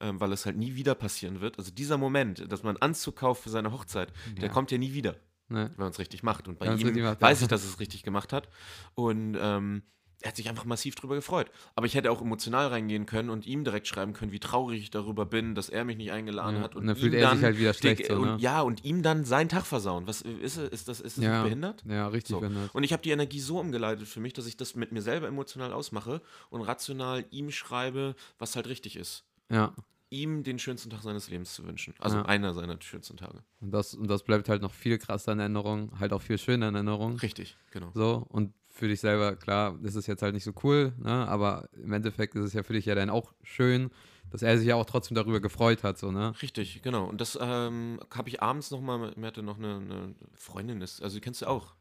Ähm, 0.00 0.18
weil 0.18 0.32
es 0.32 0.44
halt 0.44 0.56
nie 0.56 0.74
wieder 0.74 0.96
passieren 0.96 1.40
wird. 1.40 1.56
Also 1.56 1.70
dieser 1.70 1.96
Moment, 1.98 2.50
dass 2.50 2.64
man 2.64 2.76
Anzug 2.78 3.14
kauft 3.14 3.44
für 3.44 3.48
seine 3.50 3.70
Hochzeit, 3.70 4.12
der 4.38 4.46
Ja. 4.46 4.52
kommt 4.52 4.72
ja 4.72 4.78
nie 4.78 4.92
wieder, 4.92 5.14
Ne? 5.48 5.70
wenn 5.70 5.84
man 5.84 5.90
es 5.92 6.00
richtig 6.00 6.24
macht. 6.24 6.48
Und 6.48 6.58
bei 6.58 6.66
ihm 6.66 7.00
macht, 7.00 7.20
weiß 7.20 7.38
ja. 7.40 7.44
ich, 7.44 7.48
dass 7.48 7.62
es 7.62 7.78
richtig 7.78 8.02
gemacht 8.02 8.32
hat. 8.32 8.48
Und 8.96 9.36
ähm, 9.40 9.84
er 10.24 10.28
hat 10.28 10.36
sich 10.36 10.48
einfach 10.48 10.64
massiv 10.64 10.94
drüber 10.94 11.14
gefreut. 11.16 11.50
Aber 11.74 11.84
ich 11.84 11.94
hätte 11.94 12.10
auch 12.10 12.22
emotional 12.22 12.68
reingehen 12.68 13.04
können 13.04 13.28
und 13.28 13.44
ihm 13.46 13.62
direkt 13.62 13.86
schreiben 13.86 14.14
können, 14.14 14.32
wie 14.32 14.40
traurig 14.40 14.80
ich 14.80 14.90
darüber 14.90 15.26
bin, 15.26 15.54
dass 15.54 15.68
er 15.68 15.84
mich 15.84 15.98
nicht 15.98 16.12
eingeladen 16.12 16.56
Ja, 16.56 16.62
hat. 16.62 16.74
und 16.76 16.86
dann 16.86 16.96
ihm 16.96 17.00
fühlt 17.00 17.12
er 17.14 17.30
sich 17.34 17.44
halt 17.44 17.58
wieder 17.58 17.74
schlecht 17.74 18.06
so, 18.06 18.14
und, 18.14 18.22
ne? 18.22 18.36
Ja, 18.40 18.62
und 18.62 18.84
ihm 18.86 19.02
dann 19.02 19.26
seinen 19.26 19.50
Tag 19.50 19.66
versauen. 19.66 20.06
Was 20.06 20.22
ist, 20.22 20.56
ist 20.56 20.88
das? 20.88 21.00
Ist 21.02 21.18
das 21.18 21.24
Ja. 21.24 21.42
behindert? 21.42 21.84
Ja, 21.86 22.08
richtig 22.08 22.30
So. 22.30 22.40
behindert. 22.40 22.74
Und 22.74 22.84
ich 22.84 22.94
habe 22.94 23.02
die 23.02 23.10
Energie 23.10 23.38
so 23.38 23.60
umgeleitet 23.60 24.08
für 24.08 24.20
mich, 24.20 24.32
dass 24.32 24.46
ich 24.46 24.56
das 24.56 24.74
mit 24.74 24.92
mir 24.92 25.02
selber 25.02 25.28
emotional 25.28 25.74
ausmache 25.74 26.22
und 26.48 26.62
rational 26.62 27.26
ihm 27.30 27.50
schreibe, 27.50 28.16
was 28.38 28.56
halt 28.56 28.66
richtig 28.66 28.96
ist. 28.96 29.24
Ja. 29.50 29.74
Ihm 30.08 30.42
den 30.42 30.58
schönsten 30.58 30.88
Tag 30.88 31.02
seines 31.02 31.28
Lebens 31.28 31.52
zu 31.52 31.66
wünschen. 31.66 31.92
Also 31.98 32.16
Ja. 32.16 32.24
einer 32.24 32.54
seiner 32.54 32.80
schönsten 32.80 33.18
Tage. 33.18 33.44
Und 33.60 33.72
das, 33.72 33.92
und 33.92 34.08
das 34.08 34.22
bleibt 34.22 34.48
halt 34.48 34.62
noch 34.62 34.72
viel 34.72 34.96
krasser 34.96 35.32
in 35.32 35.40
Erinnerung, 35.40 35.92
halt 36.00 36.14
auch 36.14 36.22
viel 36.22 36.38
schöner 36.38 36.68
in 36.68 36.76
Erinnerung. 36.76 37.16
Richtig, 37.16 37.58
genau. 37.70 37.90
So, 37.92 38.24
und 38.30 38.54
für 38.74 38.88
dich 38.88 39.00
selber, 39.00 39.36
klar, 39.36 39.78
das 39.80 39.94
ist 39.94 40.06
jetzt 40.08 40.20
halt 40.22 40.34
nicht 40.34 40.44
so 40.44 40.52
cool, 40.64 40.92
ne? 40.98 41.28
aber 41.28 41.68
im 41.72 41.92
Endeffekt 41.92 42.34
ist 42.34 42.44
es 42.44 42.52
ja 42.52 42.62
für 42.64 42.72
dich 42.74 42.84
ja 42.86 42.94
dann 42.96 43.08
auch 43.08 43.32
schön, 43.42 43.90
dass 44.30 44.42
er 44.42 44.58
sich 44.58 44.66
ja 44.66 44.74
auch 44.74 44.84
trotzdem 44.84 45.14
darüber 45.14 45.40
gefreut 45.40 45.84
hat, 45.84 45.96
so, 45.96 46.10
ne? 46.10 46.34
Richtig, 46.42 46.82
genau. 46.82 47.04
Und 47.06 47.20
das 47.20 47.38
ähm, 47.40 48.00
habe 48.12 48.28
ich 48.28 48.42
abends 48.42 48.72
nochmal, 48.72 49.12
mir 49.16 49.28
hatte 49.28 49.44
noch 49.44 49.58
eine, 49.58 49.76
eine 49.76 50.14
Freundin, 50.34 50.80
ist, 50.82 51.02
also 51.02 51.14
die 51.16 51.20
kennst 51.20 51.42
du 51.42 51.46
auch. 51.46 51.74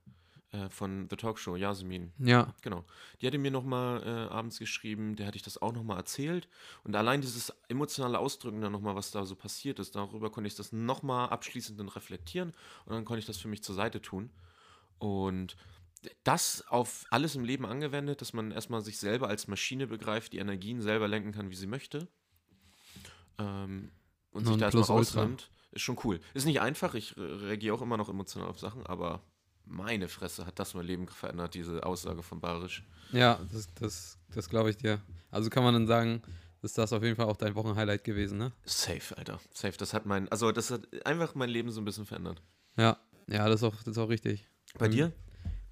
äh, 0.52 0.70
von 0.70 1.08
The 1.10 1.16
Talk 1.16 1.40
Show, 1.40 1.56
Yasemin. 1.56 2.12
Ja. 2.20 2.54
Genau. 2.62 2.86
Die 3.20 3.26
hatte 3.28 3.40
mir 3.40 3.50
nochmal 3.50 4.04
äh, 4.04 4.32
abends 4.32 4.60
geschrieben, 4.60 5.16
der 5.16 5.26
hatte 5.26 5.38
ich 5.38 5.42
das 5.42 5.60
auch 5.60 5.74
nochmal 5.74 5.98
erzählt. 5.98 6.48
Und 6.84 6.96
allein 6.96 7.22
dieses 7.22 7.52
emotionale 7.70 8.20
Ausdrücken 8.20 8.62
dann 8.62 8.72
nochmal, 8.72 8.96
was 8.96 9.10
da 9.10 9.26
so 9.26 9.36
passiert 9.36 9.80
ist, 9.80 9.96
darüber 9.96 10.30
konnte 10.30 10.48
ich 10.48 10.56
das 10.56 10.72
nochmal 10.72 11.30
abschließend 11.30 11.80
dann 11.80 11.90
reflektieren 11.90 12.54
und 12.86 12.94
dann 12.94 13.04
konnte 13.04 13.20
ich 13.20 13.26
das 13.26 13.38
für 13.38 13.48
mich 13.48 13.64
zur 13.64 13.74
Seite 13.74 14.00
tun. 14.00 14.30
Und 15.00 15.56
das 16.24 16.64
auf 16.68 17.06
alles 17.10 17.36
im 17.36 17.44
Leben 17.44 17.66
angewendet, 17.66 18.22
dass 18.22 18.34
man 18.34 18.52
erstmal 18.52 18.82
sich 18.82 18.98
selber 19.00 19.28
als 19.28 19.48
Maschine 19.48 19.88
begreift, 19.88 20.34
die 20.34 20.38
Energien 20.40 20.82
selber 20.82 21.08
lenken 21.08 21.32
kann, 21.32 21.50
wie 21.50 21.56
sie 21.56 21.68
möchte. 21.68 22.08
Ähm, 23.38 23.92
und 24.32 24.42
sich 24.46 24.52
Non 24.52 24.60
da 24.60 24.66
erstmal 24.68 24.84
rausnimmt, 24.84 25.50
ist 25.72 25.82
schon 25.82 26.00
cool. 26.04 26.20
Ist 26.34 26.46
nicht 26.46 26.62
einfach, 26.62 26.94
ich 26.96 27.16
re- 27.18 27.42
reagiere 27.48 27.76
auch 27.76 27.82
immer 27.82 27.98
noch 27.98 28.10
emotional 28.10 28.50
auf 28.50 28.60
Sachen, 28.60 28.86
aber 28.86 29.24
meine 29.66 30.08
Fresse 30.08 30.46
hat 30.46 30.60
das 30.60 30.74
mein 30.74 30.86
Leben 30.86 31.08
verändert, 31.08 31.54
diese 31.54 31.86
Aussage 31.86 32.24
von 32.24 32.40
Barisch. 32.42 32.84
Ja, 33.12 33.40
das, 33.52 33.68
das, 33.76 34.18
das 34.34 34.50
glaube 34.50 34.70
ich 34.70 34.78
dir. 34.78 35.02
Also 35.32 35.50
kann 35.50 35.64
man 35.64 35.74
dann 35.74 35.88
sagen, 35.88 36.22
ist 36.62 36.78
das 36.78 36.94
auf 36.94 37.04
jeden 37.04 37.16
Fall 37.16 37.26
auch 37.28 37.38
dein 37.38 37.56
Wochenhighlight 37.56 38.04
gewesen, 38.04 38.38
ne? 38.38 38.52
Safe, 38.66 39.18
Alter. 39.18 39.40
Safe. 39.54 39.78
Das 39.78 39.94
hat 39.94 40.06
mein, 40.06 40.30
also 40.30 40.52
das 40.52 40.72
hat 40.72 40.88
einfach 41.06 41.36
mein 41.36 41.50
Leben 41.50 41.72
so 41.72 41.82
ein 41.82 41.86
bisschen 41.86 42.06
verändert. 42.06 42.42
Ja, 42.78 42.98
ja, 43.28 43.48
das 43.48 43.62
ist 43.62 43.64
auch, 43.64 43.76
das 43.78 43.88
ist 43.88 43.98
auch 43.98 44.10
richtig. 44.10 44.48
Bei 44.78 44.88
Mhm. 44.88 44.92
dir? 44.92 45.12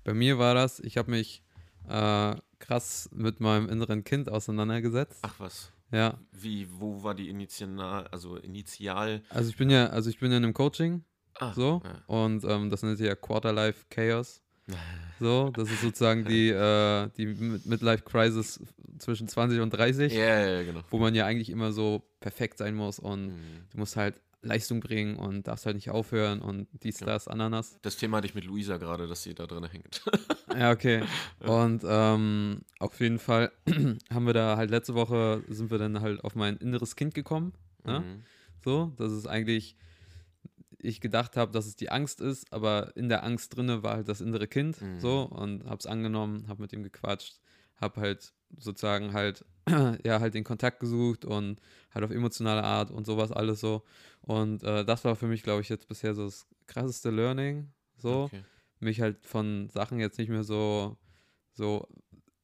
Bei 0.04 0.14
mir 0.14 0.38
war 0.40 0.54
das, 0.56 0.80
ich 0.80 0.98
habe 0.98 1.12
mich 1.12 1.44
äh, 1.88 2.36
krass 2.60 3.10
mit 3.14 3.40
meinem 3.40 3.70
inneren 3.70 4.04
Kind 4.04 4.30
auseinandergesetzt. 4.30 5.20
Ach 5.24 5.40
was. 5.40 5.72
Ja, 5.92 6.18
Wie, 6.32 6.68
wo 6.80 7.04
war 7.04 7.14
die 7.16 7.30
Initial, 7.30 8.08
also 8.08 8.38
Initial? 8.38 9.22
also 9.30 9.50
ich 9.50 9.58
bin 9.58 9.70
ja, 9.70 9.88
also 9.88 10.10
ich 10.10 10.20
bin 10.20 10.32
ja 10.32 10.38
in 10.38 10.44
einem 10.46 10.54
Coaching, 10.54 11.04
Ah, 11.40 11.54
so, 11.54 11.82
ja. 11.84 12.02
und 12.08 12.44
ähm, 12.46 12.70
das 12.70 12.82
nennt 12.84 12.98
sich 12.98 13.08
ja 13.08 13.16
Quarterlife 13.16 13.86
Chaos. 13.90 14.42
So, 15.20 15.52
das 15.52 15.70
ist 15.70 15.82
sozusagen 15.82 16.24
die, 16.26 16.50
äh, 16.50 17.08
die 17.16 17.28
Mid- 17.28 17.62
Midlife 17.68 18.04
Crisis 18.04 18.60
zwischen 18.98 19.28
20 19.28 19.60
und 19.60 19.70
30, 19.72 20.12
Ja, 20.14 20.20
ja, 20.40 20.50
ja, 20.50 20.64
genau. 20.64 20.82
wo 20.90 20.98
man 20.98 21.14
ja 21.14 21.28
eigentlich 21.28 21.52
immer 21.52 21.72
so 21.74 22.02
perfekt 22.22 22.58
sein 22.58 22.74
muss 22.74 22.98
und 22.98 23.28
Mhm. 23.28 23.66
du 23.70 23.78
musst 23.78 23.98
halt 23.98 24.20
Leistung 24.44 24.80
bringen 24.80 25.18
und 25.18 25.48
darfst 25.48 25.66
halt 25.66 25.76
nicht 25.76 25.92
aufhören 25.92 26.42
und 26.42 26.68
dies, 26.84 26.98
das, 26.98 27.28
Ananas. 27.28 27.78
Das 27.84 27.98
Thema 27.98 28.18
hatte 28.18 28.28
ich 28.28 28.36
mit 28.36 28.44
Luisa 28.44 28.78
gerade, 28.78 29.08
dass 29.08 29.24
sie 29.24 29.36
da 29.36 29.48
drin 29.48 29.66
hängt. 29.66 30.04
Ja, 30.54 30.72
okay. 30.72 31.02
Und 31.40 31.82
ähm, 31.88 32.64
auf 32.80 33.00
jeden 33.00 33.20
Fall 33.20 33.54
haben 34.14 34.26
wir 34.26 34.34
da 34.34 34.58
halt 34.58 34.70
letzte 34.70 34.96
Woche 34.96 35.46
sind 35.48 35.72
wir 35.72 35.78
dann 35.78 36.02
halt 36.02 36.22
auf 36.26 36.36
mein 36.36 36.58
inneres 36.58 36.98
Kind 36.98 37.14
gekommen. 37.14 37.54
Ne? 37.86 38.02
Mhm. 38.02 38.24
So, 38.64 38.92
das 38.98 39.14
ist 39.14 39.28
eigentlich, 39.28 39.78
ich 40.78 41.00
gedacht 41.00 41.38
habe, 41.38 41.54
dass 41.54 41.68
es 41.68 41.78
die 41.78 41.90
Angst 41.90 42.20
ist, 42.20 42.52
aber 42.52 42.92
in 42.98 43.08
der 43.08 43.24
Angst 43.24 43.56
drinne 43.56 43.82
war 43.82 43.96
halt 43.96 44.10
das 44.10 44.20
innere 44.20 44.48
Kind. 44.48 44.82
Mhm. 44.82 45.00
So, 45.00 45.22
und 45.22 45.64
hab's 45.64 45.86
angenommen, 45.86 46.46
hab 46.50 46.60
mit 46.60 46.74
ihm 46.74 46.84
gequatscht, 46.84 47.40
hab 47.78 47.96
halt 47.96 48.34
sozusagen 48.58 49.14
halt, 49.14 49.46
ja, 50.06 50.20
halt 50.20 50.34
den 50.34 50.44
Kontakt 50.44 50.80
gesucht 50.80 51.26
und 51.26 51.62
halt 51.94 52.04
auf 52.04 52.12
emotionale 52.12 52.64
Art 52.64 52.92
und 52.92 53.06
sowas 53.06 53.32
alles 53.32 53.60
so. 53.60 53.84
Und 54.22 54.64
äh, 54.64 54.86
das 54.86 55.04
war 55.04 55.16
für 55.16 55.28
mich, 55.28 55.44
glaube 55.44 55.62
ich, 55.62 55.70
jetzt 55.70 55.88
bisher 55.88 56.14
so 56.14 56.26
das 56.26 56.48
krasseste 56.68 57.10
Learning. 57.10 57.72
So 57.98 58.26
Okay. 58.26 58.42
mich 58.80 59.02
halt 59.02 59.26
von 59.26 59.70
Sachen 59.70 60.00
jetzt 60.00 60.18
nicht 60.18 60.30
mehr 60.30 60.44
so, 60.44 60.98
so, 61.54 61.88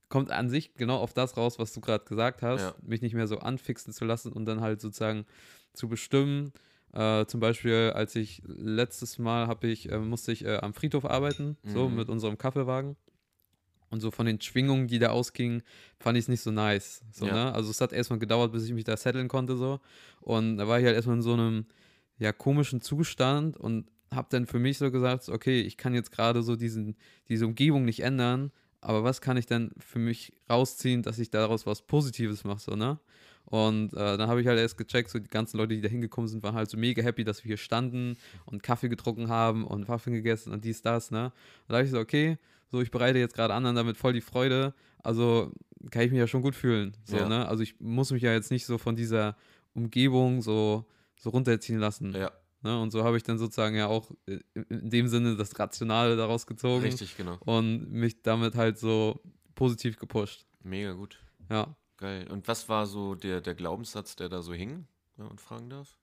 kommt 0.09 0.31
an 0.31 0.49
sich 0.49 0.73
genau 0.75 0.97
auf 0.97 1.13
das 1.13 1.35
raus, 1.35 1.59
was 1.59 1.73
du 1.73 1.81
gerade 1.81 2.05
gesagt 2.05 2.41
hast, 2.41 2.61
Ja. 2.61 2.75
mich 2.81 3.01
nicht 3.01 3.13
mehr 3.15 3.27
so 3.27 3.39
anfixen 3.39 3.91
zu 3.93 4.05
lassen 4.05 4.31
und 4.31 4.45
dann 4.45 4.61
halt 4.61 4.79
sozusagen 4.81 5.25
zu 5.73 5.87
bestimmen. 5.89 6.53
Äh, 6.93 7.25
zum 7.25 7.39
Beispiel, 7.39 7.91
als 7.93 8.15
ich 8.15 8.41
letztes 8.45 9.17
Mal 9.19 9.47
habe 9.47 9.67
ich, 9.67 9.91
äh, 9.91 9.99
musste 9.99 10.31
ich 10.31 10.45
äh, 10.45 10.57
am 10.57 10.73
Friedhof 10.73 11.05
arbeiten, 11.05 11.57
so 11.63 11.89
Mhm. 11.89 11.95
mit 11.95 12.09
unserem 12.09 12.37
Kaffeewagen. 12.37 12.95
Und 13.89 14.01
so 14.01 14.11
von 14.11 14.25
den 14.25 14.41
Schwingungen, 14.41 14.87
die 14.87 14.99
da 14.99 15.09
ausgingen, 15.09 15.63
fand 15.99 16.17
ich 16.17 16.25
es 16.25 16.27
nicht 16.27 16.41
so 16.41 16.51
nice. 16.51 17.01
So, 17.11 17.25
Ja. 17.25 17.33
ne? 17.33 17.53
Also 17.53 17.71
es 17.71 17.79
hat 17.79 17.93
erstmal 17.93 18.19
gedauert, 18.19 18.51
bis 18.51 18.65
ich 18.65 18.73
mich 18.73 18.83
da 18.83 18.97
setteln 18.97 19.27
konnte. 19.27 19.55
so 19.55 19.79
Und 20.21 20.57
da 20.57 20.67
war 20.67 20.79
ich 20.79 20.85
halt 20.85 20.95
erstmal 20.95 21.15
in 21.17 21.21
so 21.21 21.33
einem 21.33 21.65
ja, 22.19 22.33
komischen 22.33 22.81
Zustand 22.81 23.57
und 23.57 23.89
habe 24.13 24.27
dann 24.31 24.45
für 24.45 24.59
mich 24.59 24.77
so 24.77 24.91
gesagt, 24.91 25.29
okay, 25.29 25.61
ich 25.61 25.77
kann 25.77 25.93
jetzt 25.93 26.11
gerade 26.11 26.41
so 26.43 26.55
diesen, 26.55 26.95
diese 27.29 27.45
Umgebung 27.45 27.85
nicht 27.85 28.01
ändern, 28.01 28.51
aber 28.81 29.03
was 29.03 29.21
kann 29.21 29.37
ich 29.37 29.45
denn 29.45 29.71
für 29.77 29.99
mich 29.99 30.33
rausziehen, 30.49 31.01
dass 31.01 31.19
ich 31.19 31.29
daraus 31.29 31.65
was 31.65 31.81
Positives 31.81 32.43
mache, 32.43 32.59
so, 32.59 32.75
ne? 32.75 32.99
Und 33.49 33.93
äh, 33.93 34.17
dann 34.17 34.27
habe 34.27 34.41
ich 34.41 34.47
halt 34.47 34.59
erst 34.59 34.77
gecheckt, 34.77 35.09
so 35.09 35.19
die 35.19 35.29
ganzen 35.29 35.57
Leute, 35.57 35.73
die 35.75 35.81
da 35.81 35.87
hingekommen 35.87 36.27
sind, 36.27 36.43
waren 36.43 36.55
halt 36.55 36.69
so 36.69 36.77
mega 36.77 37.01
happy, 37.01 37.23
dass 37.23 37.43
wir 37.43 37.49
hier 37.49 37.57
standen 37.57 38.17
und 38.45 38.61
Kaffee 38.61 38.89
getrunken 38.89 39.29
haben 39.29 39.65
und 39.65 39.87
Waffeln 39.87 40.13
gegessen 40.13 40.51
und 40.51 40.65
dies, 40.65 40.81
das, 40.81 41.11
ne? 41.11 41.25
Und 41.25 41.33
da 41.69 41.75
habe 41.75 41.85
ich 41.85 41.91
so, 41.91 41.99
okay, 41.99 42.37
so 42.69 42.81
ich 42.81 42.91
bereite 42.91 43.19
jetzt 43.19 43.35
gerade 43.35 43.53
anderen 43.53 43.75
damit 43.77 43.95
voll 43.95 44.11
die 44.13 44.21
Freude, 44.21 44.73
also 45.01 45.53
kann 45.91 46.01
ich 46.01 46.11
mich 46.11 46.19
ja 46.19 46.27
schon 46.27 46.41
gut 46.41 46.55
fühlen, 46.55 46.97
so, 47.05 47.17
Ja. 47.17 47.29
ne? 47.29 47.47
Also 47.47 47.63
ich 47.63 47.79
muss 47.79 48.11
mich 48.11 48.21
ja 48.23 48.33
jetzt 48.33 48.51
nicht 48.51 48.65
so 48.65 48.77
von 48.77 48.97
dieser 48.97 49.37
Umgebung 49.73 50.41
so, 50.41 50.85
so 51.17 51.29
runterziehen 51.29 51.79
lassen. 51.79 52.13
Ja, 52.13 52.31
Ne? 52.63 52.79
Und 52.81 52.91
so 52.91 53.03
habe 53.03 53.17
ich 53.17 53.23
dann 53.23 53.37
sozusagen 53.37 53.75
ja 53.75 53.87
auch 53.87 54.11
äh, 54.25 54.39
in 54.55 54.63
in 54.63 54.89
dem 54.89 55.07
Sinne 55.07 55.35
das 55.35 55.57
Rationale 55.57 56.15
daraus 56.17 56.47
gezogen 56.47 56.83
richtig, 56.83 57.15
genau. 57.15 57.37
und 57.45 57.91
mich 57.91 58.23
damit 58.23 58.55
halt 58.55 58.77
so 58.77 59.21
positiv 59.55 59.97
gepusht. 59.97 60.45
Mega 60.63 60.93
gut. 60.93 61.19
Ja. 61.49 61.75
Geil. 61.97 62.27
Und 62.31 62.47
was 62.47 62.69
war 62.69 62.85
so 62.85 63.15
der, 63.15 63.41
der 63.41 63.55
Glaubenssatz, 63.55 64.15
der 64.15 64.29
da 64.29 64.41
so 64.41 64.53
hing, 64.53 64.87
wenn 65.15 65.27
man 65.27 65.39
fragen 65.39 65.69
darf? 65.69 65.97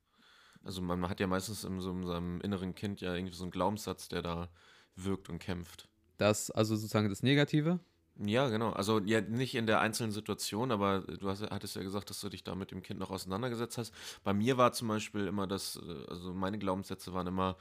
Also 0.64 0.83
man 0.83 1.09
hat 1.09 1.20
ja 1.20 1.26
meistens 1.26 1.64
in 1.64 1.80
so 1.80 1.90
in 1.90 2.07
seinem 2.07 2.40
inneren 2.40 2.74
Kind 2.74 3.00
ja 3.00 3.14
irgendwie 3.14 3.35
so 3.35 3.44
einen 3.44 3.50
Glaubenssatz, 3.50 4.09
der 4.09 4.22
da 4.22 4.48
wirkt 4.96 5.28
und 5.28 5.38
kämpft. 5.38 5.88
Das, 6.16 6.50
also 6.50 6.74
sozusagen 6.74 7.09
das 7.09 7.22
Negative. 7.22 7.80
Ja, 8.16 8.48
genau. 8.48 8.70
Also 8.70 9.00
ja, 9.00 9.20
nicht 9.20 9.57
in 9.57 9.66
der 9.66 9.80
einzelnen 9.80 10.12
Situation, 10.12 10.70
aber 10.70 11.00
du 11.00 11.28
hast, 11.28 11.42
hattest 11.42 11.74
ja 11.74 11.83
gesagt, 11.83 12.11
dass 12.11 12.20
du 12.20 12.28
dich 12.28 12.44
da 12.44 12.54
mit 12.54 12.70
dem 12.70 12.83
Kind 12.83 13.00
noch 13.00 13.11
auseinandergesetzt 13.11 13.76
hast. 13.76 13.92
Bei 14.22 14.33
mir 14.33 14.57
war 14.57 14.72
zum 14.72 14.88
Beispiel 14.88 15.26
immer 15.26 15.46
das, 15.46 15.80
äh, 15.85 16.07
also 16.09 16.33
meine 16.33 16.59
Glaubenssätze 16.59 17.12
waren 17.12 17.26
immer, 17.26 17.57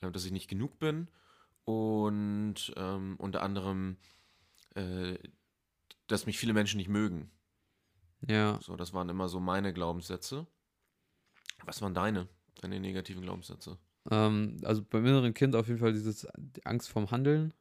äh, 0.00 0.10
dass 0.10 0.24
ich 0.24 0.32
nicht 0.32 0.48
genug 0.48 0.78
bin 0.78 1.08
und 1.64 2.72
ähm, 2.76 3.16
unter 3.18 3.42
anderem, 3.42 3.98
äh, 4.74 5.14
dass 6.06 6.24
mich 6.24 6.38
viele 6.38 6.54
Menschen 6.54 6.78
nicht 6.78 6.88
mögen. 6.88 7.30
Ja. 8.26 8.58
So, 8.62 8.76
das 8.76 8.92
waren 8.92 9.08
immer 9.08 9.28
so 9.28 9.40
meine 9.40 9.72
Glaubenssätze. 9.72 10.46
Was 11.64 11.82
waren 11.82 11.94
deine, 11.94 12.28
deine 12.60 12.80
negativen 12.80 13.22
Glaubenssätze? 13.22 13.78
Ähm, 14.10 14.56
also 14.64 14.82
beim 14.82 15.04
inneren 15.06 15.34
Kind 15.34 15.54
auf 15.54 15.68
jeden 15.68 15.80
Fall 15.80 15.92
dieses 15.92 16.26
die 16.36 16.64
Angst 16.66 16.88
vorm 16.88 17.10
Handeln. 17.10 17.52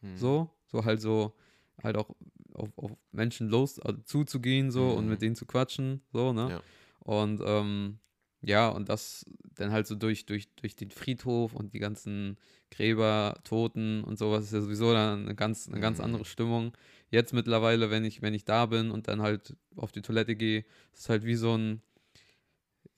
Hm. 0.00 0.16
So. 0.16 0.50
So 0.66 0.84
halt 0.84 1.00
so, 1.00 1.34
halt 1.82 1.96
auch 1.96 2.10
auf, 2.54 2.70
auf 2.76 2.92
Menschen 3.10 3.48
los, 3.48 3.78
also 3.78 4.00
zuzugehen 4.02 4.70
so 4.70 4.90
und 4.92 5.04
Mhm. 5.04 5.10
mit 5.10 5.22
denen 5.22 5.36
zu 5.36 5.44
quatschen. 5.46 6.00
So, 6.12 6.32
ne? 6.32 6.50
Ja. 6.50 6.62
Und 7.00 7.42
ähm, 7.44 7.98
ja, 8.42 8.68
und 8.68 8.88
das 8.88 9.24
dann 9.56 9.70
halt 9.72 9.86
so 9.86 9.94
durch, 9.94 10.26
durch, 10.26 10.48
durch 10.56 10.74
den 10.76 10.90
Friedhof 10.90 11.54
und 11.54 11.72
die 11.74 11.78
ganzen 11.78 12.38
Gräber, 12.70 13.34
Toten 13.44 14.02
und 14.02 14.18
sowas 14.18 14.44
ist 14.44 14.52
ja 14.52 14.60
sowieso 14.60 14.92
dann 14.92 15.24
eine 15.24 15.34
ganz, 15.34 15.68
eine 15.68 15.78
ganz 15.80 15.98
Mhm. 15.98 16.04
andere 16.04 16.24
Stimmung. 16.24 16.72
Jetzt 17.10 17.32
mittlerweile, 17.34 17.90
wenn 17.90 18.04
ich, 18.04 18.22
wenn 18.22 18.34
ich 18.34 18.44
da 18.44 18.66
bin 18.66 18.90
und 18.90 19.08
dann 19.08 19.20
halt 19.22 19.54
auf 19.76 19.92
die 19.92 20.00
Toilette 20.02 20.34
gehe, 20.36 20.60
ist 20.92 21.00
es 21.02 21.08
halt 21.08 21.24
wie 21.24 21.34
so 21.36 21.56
ein. 21.56 21.82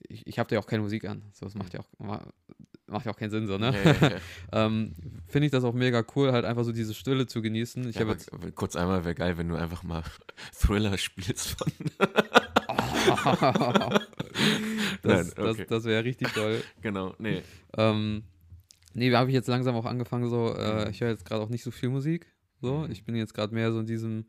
Ich, 0.07 0.25
ich 0.27 0.39
habe 0.39 0.47
da 0.49 0.55
ja 0.55 0.61
auch 0.61 0.67
keine 0.67 0.83
Musik 0.83 1.05
an. 1.05 1.23
So, 1.33 1.45
das 1.45 1.55
macht 1.55 1.73
ja 1.73 1.79
auch, 1.81 1.87
ma- 1.99 2.25
macht 2.87 3.05
ja 3.05 3.11
auch 3.11 3.17
keinen 3.17 3.31
Sinn, 3.31 3.47
so, 3.47 3.57
ne? 3.57 3.71
Ja, 3.73 3.91
ja, 3.93 4.09
ja. 4.15 4.65
ähm, 4.65 4.93
Finde 5.27 5.47
ich 5.47 5.51
das 5.51 5.63
auch 5.63 5.73
mega 5.73 6.05
cool, 6.15 6.31
halt 6.31 6.45
einfach 6.45 6.63
so 6.63 6.71
diese 6.71 6.93
Stille 6.93 7.27
zu 7.27 7.41
genießen. 7.41 7.89
Ich 7.89 7.95
Ja, 7.95 8.05
jetzt. 8.07 8.29
kurz 8.55 8.75
einmal 8.75 9.03
wäre 9.03 9.15
geil, 9.15 9.37
wenn 9.37 9.49
du 9.49 9.55
einfach 9.55 9.83
mal 9.83 10.03
Thriller 10.57 10.97
spielst 10.97 11.49
von. 11.57 11.71
das 15.01 15.27
Nein, 15.35 15.45
okay. 15.49 15.57
das, 15.59 15.67
das 15.67 15.83
wäre 15.85 16.03
richtig 16.03 16.29
toll. 16.33 16.61
genau, 16.81 17.13
nee. 17.19 17.41
Ähm, 17.77 18.23
nee, 18.93 19.09
da 19.09 19.19
habe 19.19 19.29
ich 19.29 19.33
jetzt 19.35 19.47
langsam 19.47 19.75
auch 19.75 19.85
angefangen, 19.85 20.29
so, 20.29 20.53
äh, 20.55 20.85
Mhm. 20.85 20.91
ich 20.91 21.01
höre 21.01 21.09
jetzt 21.09 21.25
gerade 21.25 21.41
auch 21.43 21.49
nicht 21.49 21.63
so 21.63 21.71
viel 21.71 21.89
Musik. 21.89 22.27
So, 22.61 22.79
Mhm. 22.79 22.91
ich 22.91 23.03
bin 23.03 23.15
jetzt 23.15 23.33
gerade 23.33 23.53
mehr 23.53 23.71
so 23.71 23.79
in 23.79 23.85
diesem, 23.85 24.25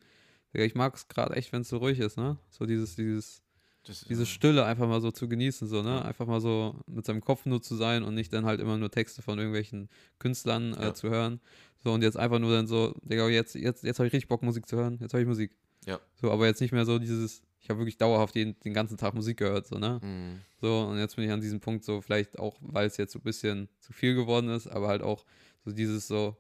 ich 0.53 0.75
mag 0.75 0.95
es 0.95 1.09
gerade 1.09 1.35
echt, 1.37 1.53
wenn 1.53 1.63
es 1.63 1.69
so 1.69 1.77
ruhig 1.79 1.99
ist, 2.01 2.17
ne? 2.17 2.39
So 2.51 2.67
dieses, 2.67 2.97
dieses, 2.97 3.43
Das, 3.85 4.05
diese. 4.09 4.27
Stille 4.27 4.65
einfach 4.65 4.89
mal 4.89 5.01
so 5.01 5.11
zu 5.13 5.29
genießen, 5.29 5.69
so, 5.69 5.83
ne? 5.83 6.05
Einfach 6.05 6.27
mal 6.27 6.41
so 6.41 6.81
mit 6.87 7.05
seinem 7.07 7.21
Kopf 7.21 7.47
nur 7.47 7.63
zu 7.63 7.77
sein 7.77 8.03
und 8.03 8.15
nicht 8.15 8.33
dann 8.33 8.45
halt 8.45 8.61
immer 8.61 8.77
nur 8.79 8.91
Texte 8.91 9.23
von 9.23 9.39
irgendwelchen 9.39 9.89
Künstlern 10.19 10.75
äh, 10.75 10.83
Ja. 10.87 10.95
zu 10.95 11.09
hören. 11.11 11.41
So, 11.85 11.93
und 11.93 12.03
jetzt 12.03 12.17
einfach 12.17 12.39
nur 12.41 12.53
dann 12.53 12.67
so, 12.67 12.95
Digga, 13.03 13.29
jetzt, 13.29 13.55
jetzt, 13.55 13.85
jetzt 13.85 13.99
habe 14.01 14.09
ich 14.09 14.13
richtig 14.13 14.29
Bock, 14.29 14.43
Musik 14.43 14.67
zu 14.67 14.77
hören, 14.77 14.99
jetzt 15.01 15.13
höre 15.13 15.21
ich 15.21 15.27
Musik. 15.29 15.55
Ja. 15.87 16.01
So, 16.21 16.33
aber 16.33 16.47
jetzt 16.47 16.61
nicht 16.61 16.73
mehr 16.73 16.85
so 16.85 16.99
dieses, 16.99 17.43
ich 17.67 17.71
habe 17.71 17.81
wirklich 17.81 17.99
dauerhaft 17.99 18.37
den, 18.37 18.57
den 18.61 18.73
ganzen 18.75 18.97
Tag 18.97 19.15
Musik 19.15 19.39
gehört, 19.39 19.67
so, 19.67 19.77
ne? 19.77 19.99
Mhm. 20.01 20.41
So, 20.61 20.83
und 20.83 20.99
jetzt 20.99 21.17
bin 21.17 21.25
ich 21.25 21.33
an 21.33 21.41
diesem 21.41 21.59
Punkt 21.59 21.85
so, 21.85 22.01
vielleicht 22.01 22.39
auch, 22.39 22.57
weil 22.61 22.87
es 22.87 22.97
jetzt 22.97 23.13
so 23.13 23.19
ein 23.19 23.23
bisschen 23.25 23.69
zu 23.81 23.93
viel 23.93 24.15
geworden 24.15 24.49
ist, 24.51 24.69
aber 24.69 24.87
halt 24.87 25.03
auch 25.03 25.25
so 25.65 25.73
dieses 25.73 26.07
so, 26.07 26.37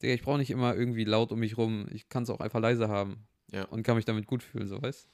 Digga, 0.00 0.14
ich 0.14 0.22
brauche 0.22 0.38
nicht 0.38 0.50
immer 0.50 0.74
irgendwie 0.74 1.04
laut 1.04 1.32
um 1.32 1.40
mich 1.40 1.58
rum, 1.58 1.86
ich 1.90 2.08
kann 2.08 2.22
es 2.22 2.30
auch 2.30 2.40
einfach 2.40 2.60
leise 2.60 2.88
haben 2.88 3.26
Ja. 3.52 3.64
und 3.66 3.82
kann 3.82 3.96
mich 3.96 4.06
damit 4.06 4.26
gut 4.26 4.42
fühlen, 4.42 4.68
so, 4.68 4.80
weißt 4.80 5.06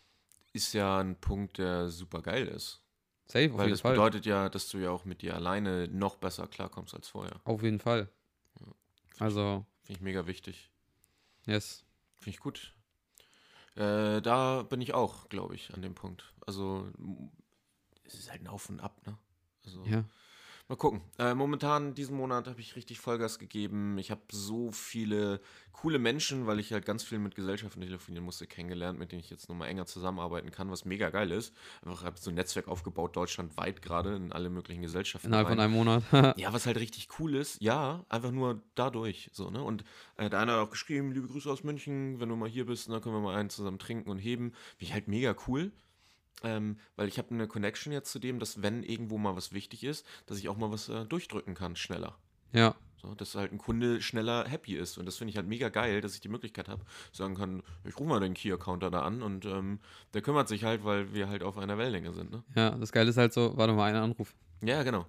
Ist 0.52 0.72
ja 0.72 1.00
ein 1.00 1.16
Punkt, 1.16 1.58
der 1.58 1.88
super 1.88 2.22
geil 2.22 2.46
ist. 2.46 2.80
Safe, 3.26 3.46
auf 3.50 3.56
Weil 3.56 3.64
jeden 3.64 3.70
das 3.72 3.80
Fall. 3.80 3.94
bedeutet 3.94 4.26
ja, 4.26 4.48
dass 4.48 4.68
du 4.68 4.78
ja 4.78 4.90
auch 4.90 5.04
mit 5.04 5.22
dir 5.22 5.34
alleine 5.34 5.88
noch 5.88 6.14
besser 6.14 6.46
klarkommst 6.46 6.94
als 6.94 7.08
vorher. 7.08 7.40
Auf 7.42 7.64
jeden 7.64 7.80
Fall. 7.80 8.08
Ja. 8.60 8.66
Also, 9.18 9.66
Finde 9.82 9.98
ich 9.98 10.00
mega 10.00 10.28
wichtig. 10.28 10.70
Yes. 11.44 11.84
Finde 12.18 12.30
ich 12.30 12.38
gut. 12.38 12.72
Äh, 13.76 14.22
da 14.22 14.62
bin 14.62 14.80
ich 14.80 14.94
auch, 14.94 15.28
glaube 15.28 15.54
ich, 15.54 15.74
an 15.74 15.82
dem 15.82 15.94
Punkt. 15.94 16.32
Also, 16.46 16.88
es 18.04 18.14
ist 18.14 18.30
halt 18.30 18.42
ein 18.42 18.46
Auf 18.46 18.68
und 18.68 18.80
Ab, 18.80 19.00
ne? 19.06 19.18
Also, 19.64 19.84
Ja. 19.84 20.04
Mal 20.66 20.76
gucken. 20.76 21.02
Äh, 21.18 21.34
momentan, 21.34 21.92
diesen 21.92 22.16
Monat, 22.16 22.48
habe 22.48 22.58
ich 22.58 22.74
richtig 22.74 22.98
Vollgas 22.98 23.38
gegeben. 23.38 23.98
Ich 23.98 24.10
habe 24.10 24.22
so 24.32 24.72
viele 24.72 25.42
coole 25.72 25.98
Menschen, 25.98 26.46
weil 26.46 26.58
ich 26.58 26.72
halt 26.72 26.86
ganz 26.86 27.02
viel 27.02 27.18
mit 27.18 27.34
Gesellschaften 27.34 27.82
telefonieren 27.82 28.24
musste, 28.24 28.46
kennengelernt, 28.46 28.98
mit 28.98 29.12
denen 29.12 29.20
ich 29.20 29.28
jetzt 29.28 29.50
nochmal 29.50 29.68
enger 29.68 29.84
zusammenarbeiten 29.84 30.50
kann, 30.50 30.70
was 30.70 30.86
mega 30.86 31.10
geil 31.10 31.32
ist. 31.32 31.54
Einfach 31.84 32.02
habe 32.04 32.18
so 32.18 32.30
ein 32.30 32.36
Netzwerk 32.36 32.68
aufgebaut, 32.68 33.14
deutschlandweit 33.14 33.82
gerade, 33.82 34.16
in 34.16 34.32
alle 34.32 34.48
möglichen 34.48 34.80
Gesellschaften. 34.80 35.26
Innerhalb 35.26 35.48
von 35.48 35.60
einem 35.60 35.74
Monat. 35.74 36.02
Ja, 36.38 36.52
was 36.54 36.64
halt 36.64 36.78
richtig 36.78 37.08
cool 37.18 37.34
ist, 37.34 37.60
ja, 37.60 38.04
einfach 38.08 38.30
nur 38.30 38.62
dadurch, 38.74 39.30
so, 39.32 39.50
ne? 39.50 39.62
Und 39.62 39.84
äh, 40.16 40.30
der 40.30 40.40
eine 40.40 40.52
hat 40.52 40.60
auch 40.60 40.70
geschrieben, 40.70 41.12
liebe 41.12 41.28
Grüße 41.28 41.50
aus 41.50 41.62
München, 41.62 42.20
wenn 42.20 42.30
du 42.30 42.36
mal 42.36 42.48
hier 42.48 42.64
bist, 42.64 42.88
dann 42.88 43.02
können 43.02 43.14
wir 43.14 43.20
mal 43.20 43.36
einen 43.36 43.50
zusammen 43.50 43.78
trinken 43.78 44.08
und 44.10 44.18
heben. 44.18 44.52
Finde 44.78 44.84
ich 44.84 44.92
halt 44.94 45.08
mega 45.08 45.36
cool, 45.46 45.72
ähm, 46.42 46.78
weil 46.96 47.08
ich 47.08 47.18
habe 47.18 47.30
eine 47.30 47.46
Connection 47.46 47.92
jetzt 47.92 48.10
zu 48.10 48.18
dem, 48.18 48.38
dass 48.38 48.62
wenn 48.62 48.82
irgendwo 48.82 49.18
mal 49.18 49.36
was 49.36 49.52
wichtig 49.52 49.84
ist, 49.84 50.06
dass 50.26 50.38
ich 50.38 50.48
auch 50.48 50.56
mal 50.56 50.70
was 50.70 50.88
äh, 50.88 51.04
durchdrücken 51.06 51.54
kann, 51.54 51.76
schneller. 51.76 52.16
ja. 52.52 52.74
So, 52.96 53.14
dass 53.14 53.34
halt 53.34 53.52
ein 53.52 53.58
Kunde 53.58 54.00
schneller 54.00 54.48
happy 54.48 54.76
ist. 54.76 54.96
Und 54.96 55.04
das 55.04 55.16
finde 55.18 55.30
ich 55.30 55.36
halt 55.36 55.46
mega 55.46 55.68
geil, 55.68 56.00
dass 56.00 56.14
ich 56.14 56.22
die 56.22 56.30
Möglichkeit 56.30 56.70
habe, 56.70 56.82
sagen 57.12 57.34
kann, 57.34 57.62
ich 57.84 57.98
rufe 57.98 58.08
mal 58.08 58.18
den 58.18 58.32
Key-Accounter 58.32 58.90
da 58.90 59.02
an 59.02 59.22
und 59.22 59.44
ähm, 59.44 59.78
der 60.14 60.22
kümmert 60.22 60.48
sich 60.48 60.64
halt, 60.64 60.84
weil 60.84 61.12
wir 61.12 61.28
halt 61.28 61.42
auf 61.42 61.58
einer 61.58 61.76
Wellenlänge 61.76 62.14
sind, 62.14 62.30
ne? 62.30 62.42
Ja, 62.56 62.70
das 62.70 62.92
Geile 62.92 63.10
ist 63.10 63.18
halt 63.18 63.34
so, 63.34 63.58
warte 63.58 63.74
mal, 63.74 63.90
einen 63.90 64.02
Anruf. 64.02 64.34
Ja, 64.62 64.82
genau. 64.84 65.04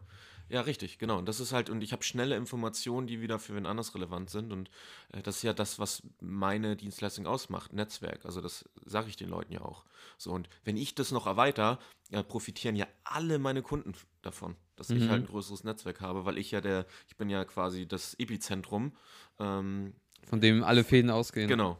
Ja, 0.49 0.61
richtig, 0.61 0.99
genau. 0.99 1.17
Und 1.17 1.27
das 1.27 1.39
ist 1.39 1.53
halt, 1.53 1.69
und 1.69 1.81
ich 1.81 1.91
habe 1.91 2.03
schnelle 2.03 2.35
Informationen, 2.35 3.07
die 3.07 3.19
wieder 3.19 3.39
für 3.39 3.55
wen 3.55 3.65
anders 3.65 3.95
relevant 3.95 4.29
sind. 4.29 4.51
Und 4.53 4.69
äh, 5.11 5.21
das 5.23 5.37
ist 5.37 5.43
ja 5.43 5.53
das, 5.53 5.79
was 5.79 6.03
meine 6.21 6.75
Dienstleistung 6.75 7.25
ausmacht, 7.25 7.73
Netzwerk. 7.73 8.25
Also 8.25 8.41
das 8.41 8.65
sage 8.85 9.09
ich 9.09 9.15
den 9.15 9.29
Leuten 9.29 9.53
ja 9.53 9.61
auch. 9.61 9.85
So, 10.17 10.31
und 10.31 10.47
wenn 10.63 10.77
ich 10.77 10.93
das 10.93 11.11
noch 11.11 11.25
erweitere, 11.25 11.77
ja, 12.11 12.21
profitieren 12.21 12.75
ja 12.75 12.85
alle 13.03 13.39
meine 13.39 13.63
Kunden 13.63 13.93
davon, 14.21 14.55
dass 14.75 14.91
ich 14.91 15.03
Mhm. 15.05 15.09
halt 15.09 15.23
ein 15.23 15.27
größeres 15.27 15.63
Netzwerk 15.63 16.01
habe, 16.01 16.25
weil 16.25 16.37
ich 16.37 16.51
ja 16.51 16.61
der, 16.61 16.85
ich 17.07 17.15
bin 17.15 17.29
ja 17.29 17.43
quasi 17.45 17.87
das 17.87 18.13
Epizentrum. 18.19 18.95
Ähm, 19.39 19.93
Von 20.27 20.41
dem 20.41 20.63
alle 20.63 20.83
Fäden 20.83 21.09
ausgehen. 21.09 21.47
Genau. 21.47 21.79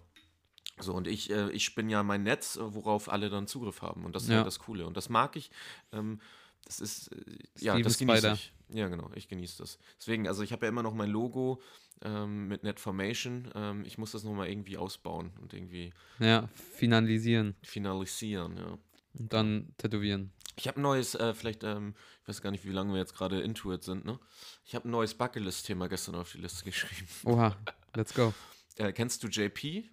So, 0.80 0.93
und 0.93 1.08
ich, 1.08 1.30
äh, 1.30 1.49
ich 1.51 1.63
spinne 1.63 1.91
ja 1.91 2.04
mein 2.04 2.23
Netz, 2.23 2.58
worauf 2.62 3.10
alle 3.10 3.30
dann 3.30 3.47
Zugriff 3.47 3.82
haben. 3.82 4.04
Und 4.06 4.13
das 4.15 4.23
ist 4.23 4.30
Ja. 4.30 4.38
halt 4.38 4.47
das 4.47 4.60
Coole. 4.60 4.86
Und 4.88 4.97
das 4.97 5.08
mag 5.10 5.36
ich. 5.36 5.49
Ähm, 5.93 6.19
das 6.65 6.80
ist, 6.82 7.12
äh, 7.12 7.15
ja, 7.60 7.73
Steven 7.73 7.84
das 7.84 7.97
genieße 7.97 8.17
Spider. 8.19 8.34
ich. 8.34 8.54
Ja, 8.69 8.88
genau, 8.89 9.10
ich 9.15 9.28
genieße 9.28 9.60
das. 9.60 9.78
Deswegen, 9.99 10.28
also 10.28 10.41
ich 10.43 10.51
habe 10.51 10.65
ja 10.65 10.69
immer 10.69 10.82
noch 10.84 10.93
mein 10.93 11.10
Logo 11.10 11.62
ähm, 12.01 12.47
mit 12.47 12.63
Netformation. 12.63 13.49
Ähm, 13.56 13.86
ich 13.86 13.97
muss 13.97 14.12
das 14.12 14.23
nochmal 14.23 14.49
irgendwie 14.49 14.78
ausbauen 14.78 15.32
und 15.39 15.54
irgendwie 15.54 15.93
Ja, 16.19 16.49
finalisieren 16.78 17.56
finalisieren, 17.62 18.58
ja. 18.58 18.78
und 19.19 19.32
dann 19.34 19.73
tätowieren. 19.78 20.32
Ich 20.58 20.67
habe 20.67 20.80
ein 20.80 20.84
neues, 20.84 21.15
äh, 21.15 21.34
vielleicht, 21.34 21.63
ähm, 21.63 21.95
ich 22.23 22.30
weiß 22.30 22.41
gar 22.41 22.49
nicht, 22.51 22.65
wie 22.65 22.71
lange 22.71 22.93
wir 22.93 22.99
jetzt 22.99 23.13
gerade 23.15 23.41
into 23.41 23.73
it 23.73 23.84
sind, 23.84 24.06
ne? 24.06 24.19
Ich 24.65 24.73
habe 24.73 24.88
ein 24.88 24.91
neues 24.91 25.13
Bucketlist-Thema 25.13 25.88
gestern 25.89 26.15
auf 26.15 26.32
die 26.32 26.38
Liste 26.39 26.63
geschrieben. 26.65 27.08
Oha, 27.25 27.56
let's 27.93 28.13
go. 28.13 28.34
Äh, 28.78 28.93
kennst 28.93 29.21
du 29.23 29.28
JP? 29.28 29.89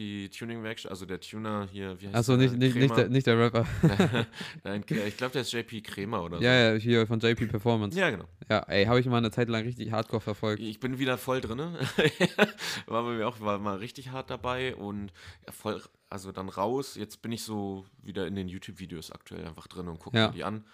Die 0.00 0.30
Tuning-Werkstatt, 0.30 0.90
also 0.90 1.04
der 1.04 1.20
Tuner 1.20 1.68
hier, 1.70 2.00
wie 2.00 2.06
heißt 2.06 2.16
Achso, 2.16 2.34
der? 2.38 2.46
nicht, 2.48 2.56
nicht, 2.58 2.74
nicht, 2.74 2.96
der, 2.96 3.10
nicht 3.10 3.26
der 3.26 3.38
Rapper. 3.38 3.66
Nein, 4.64 4.82
ich 4.88 5.16
glaube, 5.18 5.32
der 5.34 5.42
ist 5.42 5.52
JP 5.52 5.82
Kremer 5.82 6.24
oder 6.24 6.40
Ja, 6.40 6.72
ja, 6.72 6.78
hier 6.78 7.06
von 7.06 7.20
JP 7.20 7.48
Performance. 7.48 7.94
so. 7.94 8.00
Ja, 8.00 8.08
genau. 8.08 8.24
Ja, 8.48 8.60
ey, 8.60 8.86
habe 8.86 8.98
ich 8.98 9.04
mal 9.04 9.18
eine 9.18 9.30
Zeit 9.30 9.50
lang 9.50 9.62
richtig 9.64 9.92
hardcore 9.92 10.22
verfolgt. 10.22 10.62
Ich 10.62 10.80
bin 10.80 10.98
wieder 10.98 11.18
voll 11.18 11.42
drin. 11.42 11.58
war 12.86 13.02
bei 13.04 13.10
mir 13.12 13.28
auch, 13.28 13.40
war 13.40 13.58
mal 13.58 13.76
richtig 13.76 14.08
hart 14.10 14.30
dabei 14.30 14.74
und 14.74 15.12
ja, 15.44 15.52
voll, 15.52 15.82
also 16.08 16.32
dann 16.32 16.48
raus. 16.48 16.94
Jetzt 16.94 17.20
bin 17.20 17.30
ich 17.32 17.42
so 17.42 17.84
wieder 18.02 18.26
in 18.26 18.36
den 18.36 18.48
YouTube-Videos 18.48 19.10
aktuell 19.12 19.44
einfach 19.46 19.66
drin 19.66 19.86
und 19.86 19.98
gucke 19.98 20.16
Ja. 20.16 20.28
mir 20.28 20.32
die 20.32 20.44
an. 20.44 20.64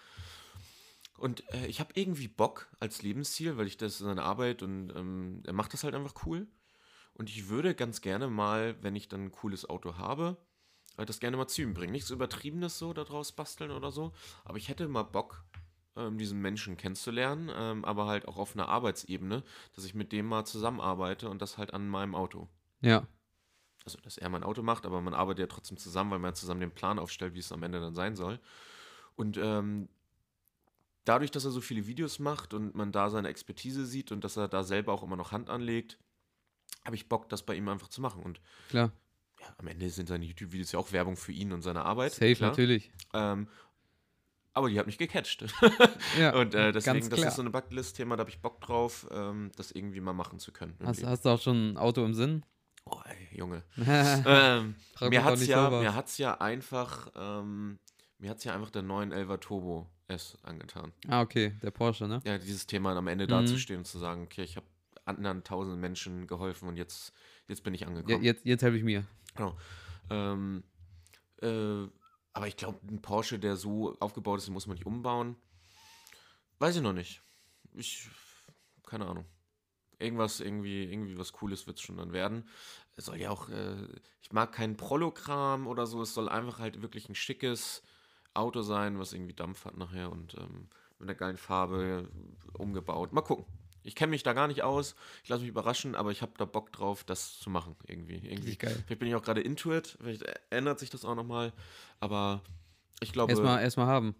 Und 1.17 1.43
äh, 1.53 1.65
ich 1.67 1.81
habe 1.81 1.89
irgendwie 1.95 2.29
Bock 2.29 2.69
als 2.79 3.01
Lebensziel, 3.01 3.57
weil 3.57 3.67
ich 3.67 3.75
das 3.75 3.97
seine 3.97 4.23
Arbeit 4.23 4.63
und 4.63 4.93
ähm, 4.95 5.43
er 5.45 5.51
macht 5.53 5.73
das 5.73 5.83
halt 5.83 5.95
einfach 5.95 6.13
cool. 6.25 6.47
Und 7.17 7.29
ich 7.29 7.49
würde 7.49 7.75
ganz 7.75 8.01
gerne 8.01 8.27
mal, 8.29 8.81
wenn 8.83 8.95
ich 8.95 9.07
dann 9.07 9.25
ein 9.25 9.31
cooles 9.31 9.67
Auto 9.69 9.97
habe, 9.97 10.37
äh, 10.97 11.05
das 11.05 11.19
gerne 11.19 11.37
mal 11.37 11.47
zu 11.47 11.61
ihm 11.61 11.73
bringen. 11.73 11.91
Nichts 11.91 12.09
Übertriebenes 12.11 12.77
so 12.77 12.93
daraus 12.93 13.31
basteln 13.31 13.71
oder 13.71 13.91
so, 13.91 14.13
aber 14.45 14.57
ich 14.57 14.69
hätte 14.69 14.87
mal 14.87 15.03
Bock, 15.03 15.45
ähm, 15.95 16.17
diesen 16.19 16.39
Menschen 16.41 16.77
kennenzulernen, 16.77 17.49
ähm, 17.53 17.85
aber 17.85 18.05
halt 18.07 18.27
auch 18.27 18.37
auf 18.37 18.55
einer 18.55 18.69
Arbeitsebene, 18.69 19.43
dass 19.75 19.85
ich 19.85 19.95
mit 19.95 20.11
dem 20.11 20.27
mal 20.27 20.45
zusammenarbeite 20.45 21.29
und 21.29 21.41
das 21.41 21.57
halt 21.57 21.73
an 21.73 21.87
meinem 21.89 22.15
Auto. 22.15 22.49
Ja, 22.81 23.07
Also, 23.85 23.99
dass 24.01 24.17
er 24.17 24.29
mein 24.29 24.43
Auto 24.43 24.61
macht, 24.63 24.85
aber 24.85 25.01
man 25.01 25.13
arbeitet 25.13 25.39
ja 25.39 25.47
trotzdem 25.47 25.77
zusammen, 25.77 26.11
weil 26.11 26.19
man 26.19 26.35
zusammen 26.35 26.59
den 26.59 26.73
Plan 26.73 26.99
aufstellt, 26.99 27.33
wie 27.35 27.39
es 27.39 27.51
am 27.51 27.63
Ende 27.63 27.79
dann 27.79 27.95
sein 27.95 28.15
soll. 28.15 28.39
Und 29.15 29.37
ähm, 29.37 29.89
dadurch, 31.05 31.31
dass 31.31 31.45
er 31.45 31.51
so 31.51 31.61
viele 31.61 31.87
Videos 31.87 32.19
macht 32.19 32.53
und 32.53 32.75
man 32.75 32.91
da 32.91 33.09
seine 33.09 33.29
Expertise 33.29 33.85
sieht 33.85 34.11
und 34.11 34.23
dass 34.23 34.37
er 34.37 34.47
da 34.47 34.63
selber 34.63 34.93
auch 34.93 35.03
immer 35.03 35.15
noch 35.15 35.31
Hand 35.31 35.49
anlegt, 35.49 35.99
habe 36.87 36.95
ich 36.95 37.07
Bock, 37.07 37.29
das 37.29 37.43
bei 37.43 37.53
ihm 37.53 37.67
einfach 37.69 37.89
zu 37.89 38.01
machen. 38.01 38.23
Und 38.23 38.41
klar. 38.69 38.91
ja, 39.39 39.45
am 39.59 39.67
Ende 39.67 39.87
sind 39.91 40.07
seine 40.07 40.25
YouTube-Videos 40.25 40.71
ja 40.71 40.79
auch 40.79 40.91
Werbung 40.91 41.15
für 41.17 41.31
ihn 41.33 41.51
und 41.53 41.61
seine 41.61 41.85
Arbeit. 41.85 42.13
Safe 42.13 42.33
klar. 42.33 42.49
natürlich. 42.49 42.91
Ähm, 43.13 43.47
aber 44.53 44.69
die 44.69 44.79
hat 44.79 44.87
mich 44.87 44.97
gecatcht. 44.97 45.45
Ja, 46.17 46.33
und 46.39 46.55
äh, 46.55 46.71
deswegen, 46.71 47.09
das 47.09 47.19
ist 47.21 47.35
so 47.35 47.41
eine 47.43 47.51
Bucketlist-Thema, 47.51 48.15
da 48.15 48.21
habe 48.21 48.31
ich 48.31 48.39
Bock 48.41 48.59
drauf, 48.61 49.05
ähm, 49.11 49.51
das 49.55 49.71
irgendwie 49.71 49.99
mal 50.01 50.13
machen 50.13 50.39
zu 50.39 50.51
können. 50.51 50.75
Hast, 50.83 51.03
hast 51.03 51.25
du 51.25 51.29
auch 51.29 51.39
schon 51.41 51.73
ein 51.73 51.77
Auto 51.77 52.03
im 52.03 52.15
Sinn? 52.15 52.43
Oh, 52.85 52.99
ey, 53.05 53.37
Junge. 53.37 53.63
Ähm, 54.25 54.75
mir 55.09 55.23
hat's 55.23 55.41
nicht 55.41 55.49
ja, 55.49 55.69
mir 55.69 55.93
hat's 55.93 56.17
ja 56.17 56.39
einfach, 56.39 57.11
ähm, 57.15 57.77
mir 58.17 58.29
hat's 58.31 58.45
ja 58.45 58.55
einfach 58.55 58.71
der 58.71 58.81
911 58.81 59.39
Turbo 59.41 59.87
S 60.07 60.37
angetan. 60.41 60.93
ah, 61.09 61.21
okay, 61.21 61.53
der 61.61 61.71
Porsche, 61.71 62.07
ne? 62.07 62.21
Ja, 62.23 62.37
dieses 62.37 62.65
Thema 62.65 62.95
am 62.95 63.07
Ende 63.07 63.25
Mhm. 63.25 63.29
dazustehen 63.31 63.79
und 63.79 63.85
zu 63.85 63.99
sagen, 63.99 64.23
okay, 64.23 64.43
ich 64.43 64.55
habe 64.55 64.65
anderen 65.07 65.43
tausenden 65.43 65.79
Menschen 65.79 66.27
geholfen 66.27 66.67
und 66.67 66.77
jetzt, 66.77 67.13
jetzt 67.47 67.63
bin 67.63 67.73
ich 67.73 67.81
Ja, 67.81 67.87
angekommen. 67.87 68.23
jetzt 68.23 68.45
jetzt 68.45 68.61
helfe 68.61 68.77
ich 68.77 68.83
mir. 68.83 69.05
Genau. 69.35 69.57
Ähm, 70.09 70.63
äh, 71.41 71.87
aber 72.33 72.47
ich 72.47 72.57
glaube, 72.57 72.79
ein 72.87 73.01
Porsche, 73.01 73.39
der 73.39 73.55
so 73.55 73.97
aufgebaut 73.99 74.39
ist, 74.39 74.45
den 74.47 74.53
muss 74.53 74.67
man 74.67 74.75
nicht 74.75 74.85
umbauen. 74.85 75.35
Weiß 76.59 76.75
ich 76.75 76.81
noch 76.81 76.93
nicht. 76.93 77.21
Ich, 77.73 78.09
keine 78.85 79.07
Ahnung. 79.07 79.25
Irgendwas, 79.99 80.39
irgendwie, 80.39 80.83
irgendwie 80.83 81.17
was 81.17 81.33
Cooles 81.33 81.65
wird 81.65 81.77
es 81.77 81.83
schon 81.83 81.97
dann 81.97 82.13
werden. 82.13 82.47
Es 82.95 83.05
soll 83.05 83.17
ja 83.19 83.31
auch, 83.31 83.49
äh, 83.49 83.87
ich 84.21 84.31
mag 84.31 84.51
keinen 84.51 84.77
Prollo-Kram 84.77 85.65
oder 85.67 85.87
so. 85.87 86.01
Es 86.01 86.13
soll 86.13 86.29
einfach 86.29 86.59
halt 86.59 86.81
wirklich 86.81 87.09
ein 87.09 87.15
schickes 87.15 87.81
Auto 88.33 88.61
sein, 88.61 88.99
was 88.99 89.13
irgendwie 89.13 89.33
Dampf 89.33 89.65
hat 89.65 89.77
nachher 89.77 90.11
und 90.11 90.35
ähm, 90.35 90.69
mit 90.99 91.09
einer 91.09 91.15
geilen 91.15 91.37
Farbe 91.37 92.09
umgebaut. 92.53 93.13
Mal 93.13 93.21
gucken. 93.21 93.45
Ich 93.87 93.95
kenne 93.95 94.09
mich 94.11 94.21
da 94.23 94.33
gar 94.33 94.47
nicht 94.47 94.63
aus. 94.63 94.95
Ich 95.23 95.29
lasse 95.29 95.41
mich 95.41 95.49
überraschen, 95.49 95.95
aber 95.95 96.11
ich 96.11 96.21
habe 96.21 96.33
da 96.37 96.45
Bock 96.45 96.71
drauf, 96.73 97.03
das 97.03 97.39
zu 97.39 97.49
machen. 97.49 97.75
Irgendwie. 97.87 98.15
irgendwie. 98.17 98.55
Geil. 98.57 98.75
Vielleicht 98.85 98.99
bin 98.99 99.07
ich 99.07 99.15
auch 99.15 99.21
gerade 99.23 99.41
into 99.41 99.73
it. 99.73 99.97
Vielleicht 100.01 100.23
ändert 100.49 100.77
sich 100.79 100.89
das 100.89 101.05
auch 101.05 101.15
nochmal. 101.15 101.53
Aber 101.99 102.41
ich 102.99 103.13
glaube, 103.13 103.31
Erstmal 103.31 103.61
erstmal 103.61 103.87
haben. 103.87 104.15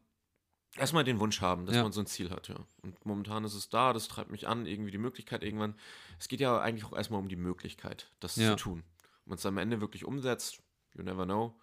erstmal 0.78 1.04
den 1.04 1.20
Wunsch 1.20 1.42
haben, 1.42 1.66
dass 1.66 1.76
Ja. 1.76 1.84
man 1.84 1.92
so 1.92 2.00
ein 2.00 2.06
Ziel 2.06 2.30
hat, 2.30 2.48
ja. 2.48 2.56
Und 2.82 3.06
momentan 3.06 3.44
ist 3.44 3.56
es 3.56 3.68
da, 3.70 3.92
das 3.94 4.08
treibt 4.08 4.32
mich 4.32 4.48
an, 4.48 4.66
irgendwie 4.66 4.92
die 4.92 4.98
Möglichkeit 4.98 5.44
irgendwann. 5.44 5.76
Es 6.20 6.28
geht 6.30 6.40
ja 6.40 6.60
eigentlich 6.62 6.86
auch 6.86 6.96
erstmal 6.96 7.20
um 7.20 7.28
die 7.28 7.36
Möglichkeit, 7.36 8.10
das 8.22 8.36
Ja. 8.38 8.52
zu 8.52 8.64
tun. 8.64 8.84
Wenn 9.26 9.32
man 9.32 9.38
es 9.38 9.46
am 9.46 9.58
Ende 9.58 9.82
wirklich 9.82 10.06
umsetzt, 10.06 10.62
you 10.96 11.04
never 11.04 11.26
know. 11.26 11.60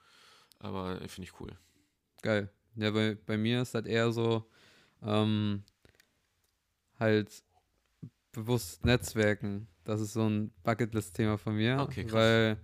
Aber 0.59 1.01
äh, 1.01 1.09
finde 1.09 1.29
ich 1.29 1.41
cool. 1.41 1.57
Geil. 2.23 2.51
Ja, 2.77 2.91
bei, 2.91 3.15
bei 3.27 3.39
mir 3.39 3.63
ist 3.63 3.75
das 3.75 3.87
eher 3.87 4.13
so, 4.13 4.51
ähm, 5.03 5.63
halt 6.99 7.43
bewusst 8.35 8.85
Netzwerken. 8.85 9.67
Das 9.85 10.01
ist 10.01 10.13
so 10.13 10.29
ein 10.29 10.51
Bucketlist-Thema 10.63 11.39
von 11.39 11.57
mir, 11.57 11.79
Okay, 11.81 12.07
weil 12.13 12.57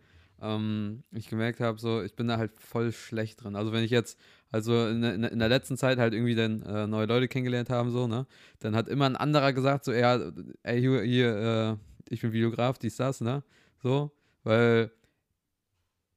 ähm, 0.43 1.03
ich 1.13 1.29
gemerkt 1.29 1.61
habe, 1.61 1.79
so, 1.79 2.03
ich 2.03 2.15
bin 2.15 2.29
da 2.29 2.39
halt 2.39 2.53
voll 2.61 2.93
schlecht 2.93 3.43
drin. 3.43 3.57
Also 3.57 3.73
wenn 3.73 3.85
ich 3.85 3.91
jetzt, 3.91 4.19
also 4.51 4.87
in, 4.89 5.03
der- 5.03 5.15
in, 5.15 5.25
in 5.25 5.39
der 5.39 5.49
letzten 5.49 5.77
Zeit 5.77 5.99
halt 5.99 6.15
irgendwie 6.15 6.35
dann 6.35 6.63
äh, 6.63 6.87
neue 6.87 7.07
Leute 7.07 7.29
kennengelernt 7.29 7.69
haben, 7.71 7.91
so, 7.91 8.07
ne, 8.07 8.27
dann 8.61 8.75
hat 8.75 8.89
immer 8.89 9.07
ein 9.07 9.17
anderer 9.17 9.53
gesagt, 9.53 9.85
so, 9.85 9.93
ja, 9.93 10.19
ey, 10.63 10.81
hier, 10.81 11.03
hier 11.03 11.79
äh, 11.79 12.13
ich 12.13 12.23
bin 12.23 12.33
Videograf, 12.33 12.79
dies, 12.79 12.97
das, 12.97 13.21
ne, 13.21 13.43
so, 13.83 14.11
weil 14.43 14.91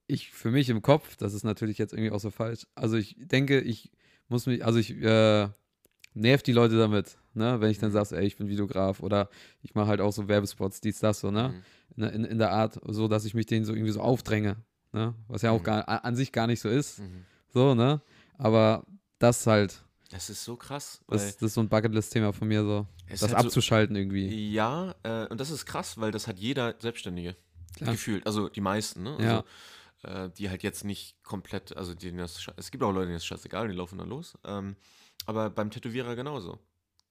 ich 0.08 0.32
für 0.32 0.52
mich 0.52 0.70
im 0.70 0.82
Kopf, 0.82 1.16
das 1.18 1.34
ist 1.34 1.44
natürlich 1.44 1.78
jetzt 1.78 1.94
irgendwie 1.94 2.12
auch 2.12 2.20
so 2.20 2.30
falsch, 2.32 2.66
also 2.76 2.98
ich 2.98 3.16
denke, 3.20 3.60
ich 3.62 3.92
muss 4.28 4.46
mich, 4.46 4.66
also 4.66 4.80
ich 4.80 4.92
äh, 5.02 5.48
nerv 6.14 6.44
die 6.44 6.52
Leute 6.54 6.78
damit, 6.78 7.18
ne, 7.36 7.60
wenn 7.62 7.70
ich 7.72 7.80
dann 7.80 7.90
Mhm. 7.90 7.94
sage, 7.94 8.18
ey, 8.18 8.26
ich 8.26 8.38
bin 8.38 8.48
Videograf 8.48 9.00
oder 9.02 9.30
ich 9.62 9.76
mache 9.76 9.88
halt 9.88 10.02
auch 10.02 10.12
so 10.12 10.28
Werbespots, 10.28 10.82
dies, 10.82 11.00
das, 11.00 11.20
so, 11.20 11.32
ne, 11.32 11.50
Mhm. 11.98 12.04
in, 12.04 12.10
in, 12.10 12.26
in 12.26 12.38
der 12.40 12.52
Art, 12.52 12.80
so, 12.88 13.08
dass 13.08 13.26
ich 13.26 13.34
mich 13.34 13.46
denen 13.46 13.66
so 13.66 13.74
irgendwie 13.74 13.92
so 13.92 14.02
aufdränge, 14.02 14.58
ne, 14.92 15.14
was 15.28 15.42
ja 15.42 15.52
auch 15.52 15.60
Mhm. 15.60 15.64
gar, 15.64 16.06
an 16.06 16.16
sich 16.16 16.32
gar 16.32 16.48
nicht 16.48 16.60
so 16.60 16.70
ist, 16.70 17.00
Mhm. 17.00 17.26
so, 17.50 17.76
ne, 17.76 18.02
aber 18.38 18.86
das 19.20 19.46
halt, 19.48 19.84
Das 20.12 20.30
ist 20.30 20.44
so 20.44 20.56
krass. 20.56 21.02
Das, 21.08 21.38
das 21.38 21.42
ist 21.42 21.54
so 21.56 21.62
ein 21.62 21.70
Bucketlist-Thema 21.70 22.34
von 22.34 22.48
mir, 22.48 22.64
so. 22.64 22.86
Das 23.10 23.22
halt 23.24 23.34
abzuschalten 23.34 23.96
irgendwie. 23.96 24.30
so, 24.30 24.36
ja, 24.36 24.96
äh, 25.04 25.28
und 25.28 25.40
das 25.40 25.50
ist 25.50 25.66
krass, 25.66 25.98
weil 26.00 26.12
das 26.12 26.28
hat 26.28 26.38
jeder 26.38 26.76
Selbstständige 26.80 27.36
Klar. 27.76 27.92
gefühlt. 27.92 28.26
Also 28.28 28.48
die 28.50 28.62
meisten, 28.62 29.02
ne? 29.04 29.18
Ja. 29.20 29.44
Also, 30.04 30.28
äh, 30.28 30.30
die 30.38 30.50
halt 30.50 30.62
jetzt 30.64 30.84
nicht 30.84 31.22
komplett, 31.24 31.76
also 31.78 31.94
denen 31.96 32.20
das, 32.20 32.46
es 32.58 32.70
gibt 32.72 32.84
auch 32.84 32.92
Leute, 32.92 33.08
denen 33.08 33.16
das 33.16 33.26
scheißegal, 33.26 33.68
die 33.70 33.74
laufen 33.76 33.98
dann 33.98 34.10
los. 34.10 34.38
Ähm, 34.44 34.76
aber 35.26 35.50
beim 35.50 35.72
Tätowierer 35.72 36.16
genauso. 36.16 36.60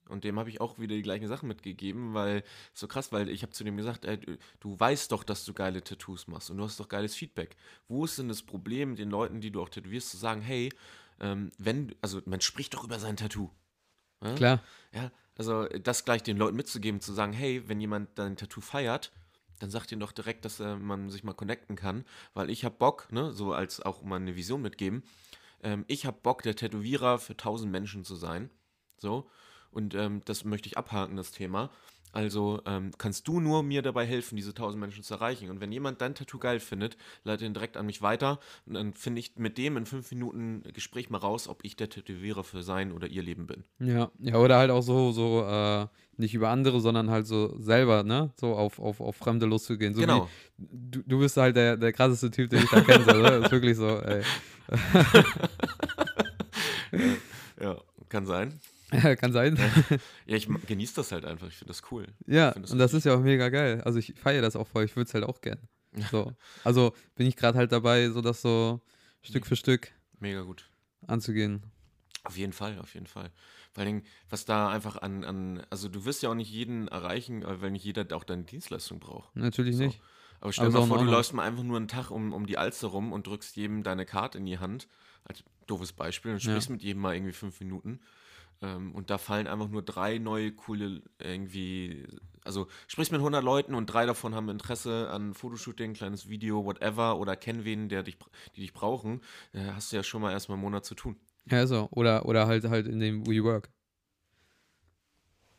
Und 0.09 0.25
dem 0.25 0.39
habe 0.39 0.51
ich 0.51 0.61
auch 0.61 0.79
wieder 0.79 0.95
die 0.95 1.03
gleichen 1.03 1.29
Sachen 1.29 1.49
mitgegeben, 1.49 2.15
weil 2.15 2.43
so 2.75 2.87
krass, 2.89 3.13
weil 3.13 3.29
ich 3.29 3.43
habe 3.43 3.53
zu 3.53 3.65
dem 3.65 3.77
gesagt, 3.77 4.05
ey, 4.05 4.19
du, 4.61 4.79
weißt 4.79 5.13
doch, 5.13 5.25
dass 5.25 5.45
du 5.45 5.55
geile 5.55 5.83
Tattoos 5.83 6.27
machst 6.27 6.51
und 6.51 6.59
du 6.59 6.65
hast 6.65 6.79
doch 6.81 6.89
geiles 6.89 7.15
Feedback. 7.15 7.57
Wo 7.89 8.05
ist 8.05 8.19
denn 8.19 8.29
das 8.29 8.43
Problem, 8.43 8.97
den 8.97 9.11
Leuten, 9.11 9.41
die 9.41 9.51
du 9.51 9.63
auch 9.63 9.69
tätowierst, 9.69 10.11
zu 10.11 10.17
sagen, 10.17 10.43
hey, 10.43 10.71
ähm, 11.21 11.53
wenn, 11.59 11.95
also 12.01 12.21
man 12.27 12.41
spricht 12.41 12.75
doch 12.75 12.85
über 12.85 12.99
sein 12.99 13.17
Tattoo. 13.17 13.51
Ja? 14.23 14.35
Klar. 14.35 14.61
Ja, 14.93 15.11
also 15.37 15.67
das 15.67 16.05
gleich 16.05 16.23
den 16.23 16.37
Leuten 16.37 16.57
mitzugeben, 16.57 17.01
zu 17.01 17.13
sagen, 17.13 17.33
hey, 17.33 17.69
wenn 17.69 17.81
jemand 17.81 18.19
dein 18.19 18.37
Tattoo 18.37 18.61
feiert, 18.61 19.13
dann 19.61 19.71
sagt 19.71 19.93
ihm 19.93 20.01
doch 20.01 20.13
direkt, 20.13 20.45
dass 20.45 20.61
äh, 20.61 20.77
man 20.77 21.09
sich 21.09 21.23
mal 21.23 21.35
connecten 21.35 21.77
kann, 21.77 22.05
weil 22.35 22.51
ich 22.51 22.65
habe 22.65 22.75
Bock, 22.77 23.11
ne, 23.13 23.33
so 23.33 23.53
als 23.53 23.81
auch 23.81 24.03
mal 24.03 24.17
eine 24.17 24.35
Vision 24.35 24.61
mitgeben, 24.61 25.05
ähm, 25.63 25.85
ich 25.87 26.05
habe 26.05 26.19
Bock, 26.21 26.43
der 26.43 26.57
Tätowierer 26.57 27.19
für 27.19 27.37
tausend 27.37 27.71
Menschen 27.71 28.05
zu 28.05 28.17
sein, 28.17 28.51
so, 28.99 29.31
und 29.73 29.95
ähm, 29.95 30.23
das 30.25 30.45
möchte 30.45 30.69
ich 30.69 30.79
abhaken, 30.79 31.17
das 31.17 31.33
Thema. 31.33 31.71
Also 32.13 32.61
ähm, 32.67 32.91
kannst 32.99 33.27
du 33.27 33.41
nur 33.41 33.63
mir 33.63 33.81
dabei 33.81 34.05
helfen, 34.05 34.37
diese 34.37 34.53
tausend 34.53 34.81
Menschen 34.81 35.03
zu 35.03 35.15
erreichen. 35.15 35.49
Und 35.49 35.63
wenn 35.63 35.73
jemand 35.73 36.03
dein 36.03 36.15
Tattoo 36.15 36.39
geil 36.39 36.61
findet, 36.61 36.99
leite 37.25 37.47
ihn 37.47 37.55
direkt 37.55 37.79
an 37.79 37.87
mich 37.87 38.03
weiter. 38.03 38.39
Und 38.67 38.75
dann 38.75 38.93
finde 38.93 39.21
ich 39.21 39.33
mit 39.37 39.57
dem 39.57 39.79
in 39.79 39.87
fünf 39.87 40.11
Minuten 40.11 40.63
Gespräch 40.75 41.09
mal 41.09 41.17
raus, 41.19 41.49
ob 41.49 41.65
ich 41.65 41.75
der 41.75 41.89
Tätowierer 41.89 42.45
für 42.45 42.63
sein 42.63 42.93
oder 42.93 43.07
ihr 43.07 43.23
Leben 43.23 43.47
bin. 43.47 43.65
Ja, 43.79 44.11
ja, 44.19 44.37
oder 44.37 44.59
halt 44.59 44.71
auch 44.71 44.83
so, 44.83 45.13
so, 45.13 45.43
äh, 45.43 45.87
nicht 46.19 46.35
über 46.35 46.51
andere, 46.51 46.83
sondern 46.83 47.09
halt 47.09 47.27
so 47.27 47.59
selber, 47.59 48.03
ne? 48.03 48.31
So 48.39 48.55
auf, 48.57 48.79
auf, 48.79 49.01
auf 49.01 49.17
Fremde 49.17 49.47
loszugehen. 49.47 49.95
So 49.95 50.03
genau. 50.03 50.29
Wie, 50.59 50.69
du, 50.71 51.03
du 51.07 51.19
bist 51.19 51.39
halt 51.39 51.57
der, 51.57 51.79
der 51.79 51.95
krasseste 51.95 52.31
Typ, 52.31 52.51
den 52.51 52.65
ich 52.65 52.71
da 52.71 52.83
kenne. 52.83 53.05
So, 53.05 53.13
ne? 53.13 53.29
Ist 53.37 53.51
wirklich 53.51 53.77
so, 53.79 53.89
ey. 53.89 54.23
Ja, 57.61 57.77
kann 58.09 58.27
sein. 58.27 58.61
Kann 59.19 59.33
sein. 59.33 59.59
Ja, 60.27 60.37
ich 60.37 60.49
genieße 60.67 60.95
das 60.97 61.13
halt 61.13 61.25
einfach. 61.25 61.49
Ich 61.49 61.55
finde 61.57 61.73
das 61.73 61.83
cool. 61.91 62.07
Ja, 62.27 62.53
das 62.53 62.73
und 62.73 62.79
das 62.79 62.95
ist 62.95 63.05
ja 63.05 63.15
auch 63.15 63.21
mega 63.21 63.49
geil. 63.49 63.81
Also 63.85 63.99
ich 63.99 64.15
feiere 64.17 64.43
das 64.43 64.57
auch 64.57 64.67
voll. 64.69 64.85
Ich 64.85 64.95
würde 64.97 65.09
es 65.09 65.15
halt 65.15 65.25
auch 65.25 65.41
gern. 65.41 65.59
So. 66.11 66.33
Also 66.65 66.95
bin 67.15 67.27
ich 67.27 67.37
gerade 67.37 67.59
halt 67.59 67.73
dabei, 67.73 68.09
so 68.11 68.21
das 68.21 68.43
so 68.43 68.81
Stück 69.23 69.47
für 69.47 69.57
Stück 69.57 69.93
Mega 70.19 70.43
gut. 70.43 70.71
anzugehen. 71.07 71.63
Auf 72.25 72.37
jeden 72.37 72.53
Fall, 72.53 72.79
auf 72.79 72.95
jeden 72.95 73.07
Fall. 73.07 73.31
Vor 73.73 73.83
allen 73.83 73.97
Dingen, 73.97 74.07
was 74.31 74.45
da 74.45 74.69
einfach 74.71 74.97
an, 75.03 75.25
an, 75.25 75.67
also 75.71 75.89
du 75.89 76.05
wirst 76.05 76.23
ja 76.23 76.29
auch 76.31 76.35
nicht 76.35 76.51
jeden 76.51 76.87
erreichen, 76.89 77.43
äh, 77.43 77.61
weil 77.61 77.73
nicht 77.73 77.85
jeder 77.85 78.07
auch 78.17 78.25
deine 78.25 78.45
Dienstleistung 78.45 79.01
braucht. 79.01 79.35
Natürlich 79.35 79.77
So. 79.77 79.85
nicht. 79.85 80.01
Aber 80.41 80.53
stell 80.53 80.69
dir 80.71 80.79
mal 80.81 80.87
vor, 80.87 80.99
du 80.99 81.05
läufst 81.05 81.33
mal 81.35 81.45
einfach 81.47 81.63
nur 81.63 81.77
einen 81.77 81.89
Tag 81.89 82.11
um, 82.11 82.33
um 82.33 82.47
die 82.47 82.59
Alster 82.59 82.89
rum 82.89 83.13
und 83.13 83.27
drückst 83.27 83.57
jedem 83.57 83.83
deine 83.83 84.05
Karte 84.07 84.39
in 84.39 84.47
die 84.47 84.59
Hand. 84.59 84.89
Als 85.25 85.45
doofes 85.67 85.93
Beispiel. 85.93 86.33
Und 86.33 86.43
Ja. 86.43 86.51
sprichst 86.51 86.71
mit 86.71 86.83
jedem 86.83 87.01
mal 87.03 87.15
irgendwie 87.15 87.33
fünf 87.33 87.61
Minuten. 87.61 88.01
Ähm, 88.63 88.95
und 88.95 89.11
da 89.11 89.19
fallen 89.19 89.49
einfach 89.49 89.69
nur 89.69 89.83
drei 89.83 90.19
neue 90.19 90.53
coole 90.53 91.03
irgendwie, 91.19 92.07
also 92.45 92.69
sprichst 92.87 93.11
mit 93.11 93.19
100 93.19 93.43
Leuten 93.43 93.75
und 93.75 93.87
drei 93.87 94.07
davon 94.07 94.35
haben 94.35 94.49
Interesse 94.49 95.11
an 95.11 95.35
Fotoshooting, 95.35 95.95
kleines 95.95 96.29
Video, 96.29 96.65
whatever, 96.65 97.19
oder 97.19 97.35
kennen 97.35 97.65
wen, 97.65 97.89
der 97.89 98.05
dich, 98.05 98.19
die 98.55 98.61
dich 98.61 98.73
brauchen. 98.73 99.21
Da 99.53 99.75
hast 99.75 99.91
du 99.91 99.97
ja 99.97 100.05
schon 100.05 100.23
mal 100.23 100.31
erstmal 100.31 100.57
einen 100.57 100.63
Monat 100.63 100.85
zu 100.85 100.95
tun. 100.95 101.17
Ja, 101.51 101.67
so. 101.67 101.89
Oder, 101.91 102.25
oder 102.27 102.47
halt 102.47 102.65
halt 102.65 102.87
in 102.87 103.01
dem 103.01 103.27
WeWork. 103.27 103.69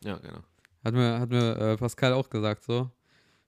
Ja, 0.02 0.16
genau. 0.16 0.40
Hat 0.82 0.94
mir, 0.94 1.20
hat 1.20 1.30
mir 1.30 1.56
äh, 1.56 1.76
Pascal 1.76 2.14
auch 2.14 2.30
gesagt, 2.30 2.64
so. 2.64 2.90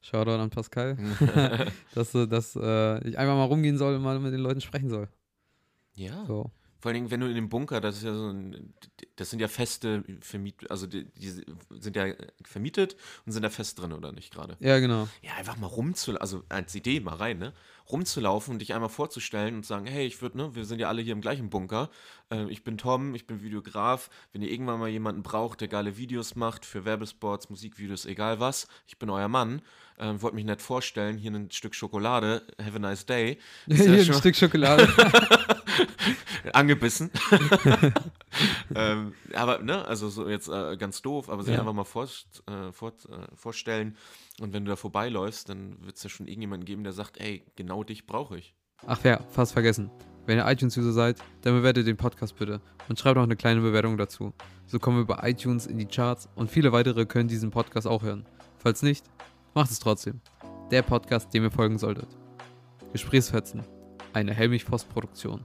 Shoutout 0.03 0.33
an 0.33 0.51
Pascal. 0.51 0.99
dass, 1.95 2.15
äh, 2.15 2.27
dass 2.27 2.57
äh, 2.57 3.09
ich 3.09 3.17
einfach 3.17 3.37
mal 3.37 3.45
rumgehen 3.45 3.79
soll 3.79 3.95
und 3.95 4.03
mal 4.03 4.19
mit 4.19 4.35
den 4.35 4.41
Leuten 4.41 4.61
sprechen 4.61 4.91
soll. 4.91 5.09
ja. 5.95 6.27
So. 6.27 6.51
Vor 6.79 6.91
allen 6.91 6.95
Dingen, 6.97 7.11
wenn 7.11 7.21
du 7.21 7.27
in 7.27 7.35
dem 7.35 7.49
Bunker, 7.49 7.81
das 7.81 7.97
ist 7.97 8.05
ja 8.05 8.15
so 8.15 8.29
ein, 8.29 8.75
das 9.17 9.31
sind 9.31 9.41
ja 9.41 9.49
feste 9.49 10.05
Vermiet, 10.21 10.71
also 10.71 10.87
die, 10.87 11.05
die 11.05 11.31
sind 11.31 11.97
ja 11.97 12.13
vermietet 12.45 12.97
und 13.25 13.33
sind 13.33 13.43
da 13.43 13.51
fest 13.51 13.81
drin, 13.81 13.93
oder 13.93 14.13
nicht 14.13 14.33
gerade? 14.33 14.57
Ja, 14.61 14.79
genau. 14.79 15.09
Ja, 15.23 15.35
einfach 15.35 15.57
mal 15.57 15.67
rumzulaufen, 15.67 16.21
also 16.21 16.43
als 16.49 16.75
Idee 16.75 17.01
mal 17.01 17.17
rein, 17.17 17.39
ne? 17.39 17.53
Rumzulaufen 17.91 18.55
und 18.55 18.59
dich 18.59 18.75
einmal 18.75 18.89
vorzustellen 18.89 19.55
und 19.55 19.65
sagen, 19.65 19.87
hey, 19.87 20.07
ich 20.07 20.21
würde, 20.21 20.37
ne, 20.37 20.55
wir 20.55 20.65
sind 20.65 20.81
ja 20.81 20.89
alle 20.89 21.03
hier 21.03 21.13
im 21.13 21.21
gleichen 21.21 21.51
Bunker. 21.51 21.89
Äh, 22.31 22.51
ich 22.51 22.65
bin 22.65 22.79
Tom, 22.79 23.15
ich 23.15 23.27
bin 23.27 23.43
Videograf. 23.43 24.11
Wenn 24.33 24.43
ihr 24.43 24.51
irgendwann 24.51 24.81
mal 24.81 24.89
jemanden 24.89 25.23
braucht, 25.23 25.61
der 25.61 25.69
geile 25.69 25.97
Videos 25.97 26.35
macht 26.35 26.67
für 26.67 26.85
Werbespots, 26.85 27.49
Musikvideos, 27.49 28.05
egal 28.05 28.41
was, 28.41 28.67
ich 28.89 28.99
bin 28.99 29.09
euer 29.09 29.29
Mann. 29.29 29.63
Ähm, 29.99 30.21
wollte 30.21 30.35
mich 30.35 30.45
nett 30.45 30.61
vorstellen, 30.61 31.17
hier 31.17 31.31
ein 31.31 31.51
Stück 31.53 31.75
Schokolade, 31.75 32.43
have 32.61 32.77
a 32.77 32.79
nice 32.79 33.07
day. 33.07 33.39
Ja 33.67 33.77
Hier 33.77 34.13
ein 34.13 34.15
Stück 34.15 34.37
Schokolade. 34.37 34.89
angebissen. 36.53 37.11
ähm, 38.75 39.06
aber, 39.35 39.59
ne, 39.63 39.85
also 39.87 40.09
so 40.09 40.29
jetzt 40.29 40.49
äh, 40.49 40.77
ganz 40.77 41.03
doof, 41.03 41.29
aber 41.29 41.43
sich 41.43 41.55
Ja. 41.55 41.61
einfach 41.61 41.73
mal 41.73 41.85
vor, 41.85 42.05
äh, 42.47 42.73
vor, 42.73 42.91
äh, 43.09 43.35
vorstellen. 43.35 43.97
Und 44.41 44.53
wenn 44.53 44.65
du 44.65 44.71
da 44.71 44.77
vorbeiläufst, 44.77 45.49
dann 45.49 45.77
wird 45.85 45.97
es 45.97 46.03
ja 46.03 46.11
schon 46.11 46.27
irgendjemanden 46.27 46.65
geben, 46.67 46.85
der 46.85 46.93
sagt, 46.93 47.19
ey, 47.21 47.45
genau 47.57 47.83
dich 47.85 48.07
brauche 48.07 48.39
ich. 48.39 48.55
Ach 48.87 49.03
ja, 49.05 49.21
fast 49.31 49.53
vergessen. 49.53 49.91
Wenn 50.27 50.39
ihr 50.39 50.47
iTunes-User 50.51 50.93
seid, 50.93 51.19
dann 51.43 51.55
bewertet 51.55 51.87
den 51.87 51.97
Podcast 51.97 52.37
bitte 52.37 52.61
und 52.89 52.99
schreibt 52.99 53.17
auch 53.17 53.23
eine 53.23 53.37
kleine 53.37 53.61
Bewertung 53.61 53.97
dazu. 53.97 54.33
So 54.67 54.79
kommen 54.79 54.99
wir 54.99 55.05
bei 55.17 55.31
iTunes 55.31 55.67
in 55.67 55.79
die 55.79 55.87
Charts 55.87 56.29
und 56.35 56.51
viele 56.51 56.73
weitere 56.73 57.07
können 57.07 57.29
diesen 57.29 57.51
Podcast 57.51 57.87
auch 57.87 58.03
hören. 58.03 58.27
Falls 58.59 58.83
nicht, 58.83 59.05
macht 59.55 59.71
es 59.71 59.79
trotzdem. 59.79 60.21
Der 60.73 60.83
Podcast, 60.83 61.33
dem 61.33 61.45
ihr 61.45 61.51
folgen 61.53 61.79
solltet. 61.79 62.09
Gesprächsfetzen. 62.93 63.63
Eine 64.13 64.35
Helmich-Post-Produktion. 64.35 65.45